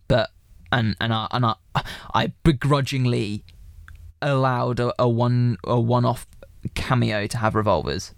But 0.07 0.30
and 0.71 0.95
and 1.01 1.13
I 1.13 1.27
and 1.32 1.45
I, 1.45 1.55
I 2.13 2.34
begrudgingly 2.43 3.43
allowed 4.21 4.80
a, 4.80 4.93
a 4.99 5.07
one 5.09 5.57
a 5.63 5.80
one 5.80 6.05
off 6.05 6.27
cameo 6.75 7.27
to 7.27 7.38
have 7.38 7.55
revolvers. 7.55 8.13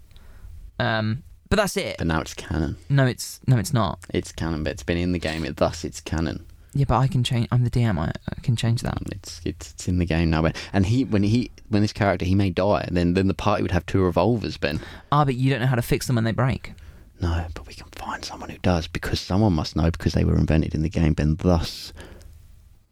Um, 0.78 1.22
but 1.48 1.56
that's 1.56 1.76
it. 1.76 1.96
But 1.98 2.06
now 2.06 2.20
it's 2.20 2.34
canon. 2.34 2.76
No, 2.88 3.06
it's 3.06 3.40
no, 3.46 3.58
it's 3.58 3.72
not. 3.72 4.00
It's 4.12 4.32
canon, 4.32 4.64
but 4.64 4.72
it's 4.72 4.82
been 4.82 4.96
in 4.96 5.12
the 5.12 5.18
game. 5.18 5.44
It, 5.44 5.56
thus, 5.56 5.84
it's 5.84 6.00
canon. 6.00 6.46
Yeah, 6.74 6.86
but 6.88 6.96
I 6.96 7.06
can 7.06 7.22
change. 7.22 7.48
I'm 7.52 7.64
the 7.64 7.70
DM. 7.70 7.98
I, 7.98 8.12
I 8.28 8.40
can 8.42 8.56
change 8.56 8.80
that. 8.82 8.96
It's, 9.10 9.40
it's 9.44 9.72
it's 9.72 9.88
in 9.88 9.98
the 9.98 10.06
game 10.06 10.30
now. 10.30 10.42
Ben. 10.42 10.54
And 10.72 10.86
he 10.86 11.04
when 11.04 11.22
he 11.22 11.50
when 11.68 11.82
this 11.82 11.92
character 11.92 12.24
he 12.24 12.34
may 12.34 12.50
die, 12.50 12.88
then 12.90 13.14
then 13.14 13.28
the 13.28 13.34
party 13.34 13.62
would 13.62 13.72
have 13.72 13.84
two 13.84 14.02
revolvers. 14.02 14.56
Ben. 14.56 14.80
Ah, 15.10 15.24
but 15.24 15.34
you 15.34 15.50
don't 15.50 15.60
know 15.60 15.66
how 15.66 15.76
to 15.76 15.82
fix 15.82 16.06
them 16.06 16.16
when 16.16 16.24
they 16.24 16.32
break. 16.32 16.72
No, 17.20 17.46
but 17.54 17.66
we 17.66 17.74
can 17.74 17.88
find 17.92 18.24
someone 18.24 18.50
who 18.50 18.58
does 18.58 18.88
because 18.88 19.20
someone 19.20 19.52
must 19.52 19.76
know 19.76 19.90
because 19.90 20.14
they 20.14 20.24
were 20.24 20.36
invented 20.36 20.74
in 20.74 20.82
the 20.82 20.88
game. 20.88 21.12
Ben. 21.12 21.36
Thus, 21.36 21.92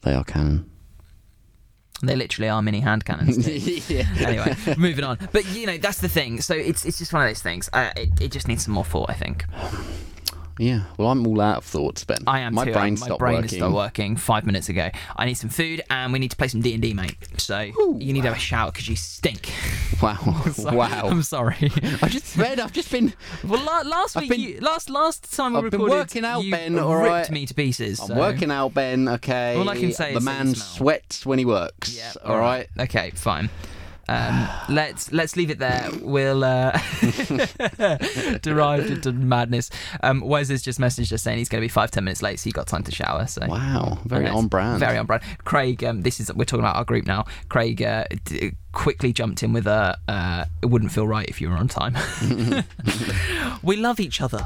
they 0.03 0.15
are 0.15 0.25
canon. 0.25 0.71
They 2.03 2.17
literally 2.17 2.49
are 2.49 2.63
mini 2.63 2.81
hand 2.81 3.05
cannons. 3.05 3.47
yeah. 3.91 4.07
anyway, 4.19 4.57
moving 4.77 5.05
on. 5.05 5.19
But 5.33 5.47
you 5.55 5.67
know 5.67 5.79
that's 5.79 6.01
the 6.01 6.09
thing. 6.09 6.41
So 6.43 6.55
it's 6.55 6.85
it's 6.85 6.99
just 6.99 7.13
one 7.13 7.23
of 7.23 7.29
those 7.29 7.43
things. 7.43 7.71
Uh, 7.73 7.91
it 7.97 8.21
it 8.21 8.33
just 8.33 8.47
needs 8.47 8.65
some 8.65 8.75
more 8.75 8.85
thought. 8.85 9.09
I 9.09 9.15
think. 9.15 9.45
Yeah. 10.61 10.83
Well, 10.99 11.09
I'm 11.09 11.27
all 11.27 11.41
out 11.41 11.57
of 11.59 11.65
thoughts, 11.65 12.05
Ben. 12.05 12.19
I 12.27 12.41
am 12.41 12.55
My 12.55 12.67
too. 12.67 12.73
brain 12.75 12.93
my 13.01 13.07
stopped 13.07 13.19
brain 13.19 13.37
working. 13.37 13.49
stopped 13.59 13.75
working 13.75 14.17
five 14.17 14.45
minutes 14.45 14.69
ago. 14.69 14.91
I 15.17 15.25
need 15.25 15.35
some 15.35 15.49
food 15.49 15.81
and 15.89 16.13
we 16.13 16.19
need 16.19 16.31
to 16.33 16.37
play 16.37 16.49
some 16.49 16.61
D 16.61 16.75
and 16.75 16.83
D, 16.83 16.93
mate. 16.93 17.17
So 17.39 17.61
you 17.61 18.13
need 18.13 18.21
to 18.23 18.29
have 18.29 18.37
a 18.37 18.41
shower 18.41 18.71
because 18.71 18.89
you 18.89 18.97
stink. 18.97 19.51
Wow. 20.01 20.17
wow. 20.59 21.09
I'm 21.11 21.23
sorry. 21.23 21.57
I 22.01 22.09
just 22.09 22.35
Ben. 22.39 22.59
I've 22.59 22.73
just 22.73 22.91
been. 22.91 23.13
well, 23.45 23.63
la- 23.63 23.83
last 23.83 24.17
I've 24.17 24.23
week, 24.23 24.31
been- 24.31 24.41
you, 24.41 24.61
last 24.61 24.89
last 24.89 25.31
time 25.35 25.53
we 25.53 25.59
I've 25.59 25.71
been 25.71 25.81
recorded, 25.83 25.95
working 25.95 26.25
out, 26.25 26.43
you 26.43 26.51
Ben, 26.51 26.73
ripped 26.73 26.87
all 26.87 26.97
right? 26.97 27.31
me 27.31 27.45
to 27.45 27.53
pieces. 27.53 28.01
I'm 28.01 28.17
working 28.17 28.51
out, 28.51 28.73
Ben. 28.73 29.09
Okay. 29.09 29.57
All 29.59 29.69
I 29.69 29.77
can 29.77 29.93
say 29.93 30.13
the 30.13 30.19
is 30.19 30.25
you 30.25 30.31
man 30.31 30.55
sweats 30.55 31.27
when 31.27 31.39
he 31.39 31.45
works. 31.45 31.95
Yeah. 31.95 32.13
all 32.25 32.39
right. 32.39 32.67
Okay. 32.79 33.11
Fine. 33.11 33.51
Um, 34.11 34.49
let's 34.69 35.13
let's 35.13 35.37
leave 35.37 35.51
it 35.51 35.59
there. 35.61 35.89
We'll 36.03 36.43
uh, 36.45 36.73
derived 38.43 38.91
into 38.91 39.13
madness. 39.13 39.71
Um, 40.03 40.21
Wes 40.21 40.49
has 40.49 40.63
just 40.63 40.79
messaged 40.81 41.13
us 41.13 41.23
saying 41.23 41.39
he's 41.39 41.49
going 41.49 41.61
to 41.61 41.65
be 41.65 41.69
five 41.69 41.91
ten 41.91 42.05
minutes 42.05 42.23
late, 42.23 42.41
so 42.41 42.45
he 42.45 42.53
got 42.53 42.67
time 42.67 42.83
to 42.85 42.91
shower. 42.93 43.27
So 43.27 43.47
Wow, 43.47 43.99
very 44.05 44.27
on 44.27 44.49
brand. 44.49 44.81
Very 44.81 44.99
on 44.99 45.07
brand. 45.07 45.23
Craig, 45.45 45.85
um, 45.85 46.03
this 46.03 46.21
is 46.21 46.33
we're 46.35 46.45
talking 46.45 46.65
about 46.65 46.77
our 46.77 46.85
group 46.85 47.07
now. 47.07 47.25
Craig 47.49 47.83
uh, 47.83 48.05
d- 48.25 48.53
quickly 48.73 49.13
jumped 49.13 49.43
in 49.43 49.53
with 49.53 49.67
a. 49.67 49.99
Uh, 50.09 50.45
it 50.63 50.67
wouldn't 50.67 50.93
feel 50.93 51.07
right 51.07 51.29
if 51.29 51.41
you 51.41 51.49
were 51.49 51.57
on 51.57 51.69
time. 51.69 51.97
we 53.63 53.77
love 53.77 54.01
each 54.01 54.21
other. 54.21 54.45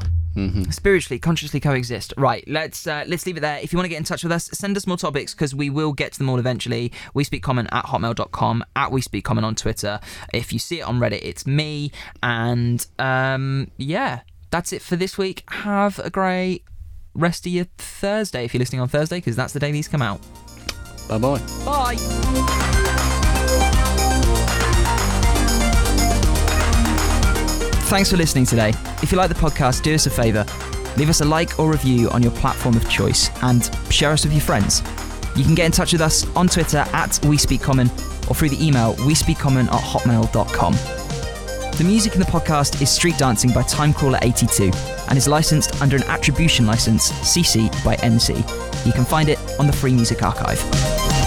Spiritually, 0.69 1.17
consciously 1.17 1.61
coexist. 1.61 2.13
Right, 2.17 2.43
let's 2.45 2.85
uh, 2.87 3.05
let's 3.07 3.25
leave 3.25 3.37
it 3.37 3.39
there. 3.39 3.57
If 3.59 3.71
you 3.71 3.77
want 3.77 3.85
to 3.85 3.89
get 3.89 3.97
in 3.97 4.03
touch 4.03 4.21
with 4.21 4.33
us, 4.33 4.49
send 4.51 4.75
us 4.75 4.85
more 4.85 4.97
topics 4.97 5.33
because 5.33 5.55
we 5.55 5.69
will 5.69 5.93
get 5.93 6.11
to 6.13 6.17
them 6.17 6.29
all 6.29 6.39
eventually. 6.39 6.91
We 7.13 7.23
speak 7.23 7.41
common 7.41 7.67
at 7.67 7.85
hotmail.com, 7.85 8.65
at 8.75 8.91
we 8.91 9.01
speak 9.01 9.23
common 9.23 9.45
on 9.45 9.55
Twitter. 9.55 10.01
If 10.33 10.51
you 10.51 10.59
see 10.59 10.79
it 10.79 10.83
on 10.83 10.99
Reddit, 10.99 11.21
it's 11.21 11.47
me. 11.47 11.93
And 12.21 12.85
um, 12.99 13.71
yeah, 13.77 14.21
that's 14.51 14.73
it 14.73 14.81
for 14.81 14.97
this 14.97 15.17
week. 15.17 15.43
Have 15.49 15.99
a 15.99 16.09
great 16.09 16.65
rest 17.13 17.45
of 17.45 17.53
your 17.53 17.65
Thursday 17.77 18.43
if 18.43 18.53
you're 18.53 18.59
listening 18.59 18.81
on 18.81 18.89
Thursday 18.89 19.17
because 19.17 19.37
that's 19.37 19.53
the 19.53 19.59
day 19.61 19.71
these 19.71 19.87
come 19.87 20.01
out. 20.01 20.19
Bye 21.07 21.17
bye. 21.17 21.39
Bye. 21.63 22.81
Thanks 27.85 28.09
for 28.09 28.17
listening 28.17 28.45
today. 28.45 28.73
If 29.03 29.11
you 29.11 29.17
like 29.17 29.29
the 29.29 29.35
podcast, 29.35 29.83
do 29.83 29.93
us 29.93 30.05
a 30.05 30.09
favour. 30.09 30.45
Leave 30.97 31.09
us 31.09 31.21
a 31.21 31.25
like 31.25 31.59
or 31.59 31.71
review 31.71 32.09
on 32.09 32.23
your 32.23 32.31
platform 32.31 32.75
of 32.75 32.89
choice 32.89 33.29
and 33.43 33.69
share 33.89 34.11
us 34.11 34.23
with 34.23 34.33
your 34.33 34.41
friends. 34.41 34.81
You 35.35 35.43
can 35.43 35.53
get 35.53 35.65
in 35.67 35.71
touch 35.71 35.91
with 35.91 36.01
us 36.01 36.25
on 36.35 36.47
Twitter 36.47 36.79
at 36.79 37.11
WeSpeakCommon 37.21 38.29
or 38.29 38.33
through 38.33 38.49
the 38.49 38.65
email 38.65 38.95
WeSpeakCommon 38.95 39.67
at 39.67 39.81
hotmail.com. 39.81 40.73
The 41.77 41.83
music 41.83 42.13
in 42.15 42.19
the 42.19 42.25
podcast 42.25 42.81
is 42.81 42.89
Street 42.89 43.17
Dancing 43.17 43.51
by 43.51 43.61
Timecrawler82 43.61 45.07
and 45.09 45.17
is 45.17 45.27
licensed 45.27 45.81
under 45.81 45.97
an 45.97 46.03
attribution 46.03 46.65
license 46.65 47.11
CC 47.11 47.69
by 47.83 47.97
NC. 47.97 48.35
You 48.85 48.93
can 48.93 49.05
find 49.05 49.29
it 49.29 49.37
on 49.59 49.67
the 49.67 49.73
Free 49.73 49.93
Music 49.93 50.23
Archive. 50.23 51.24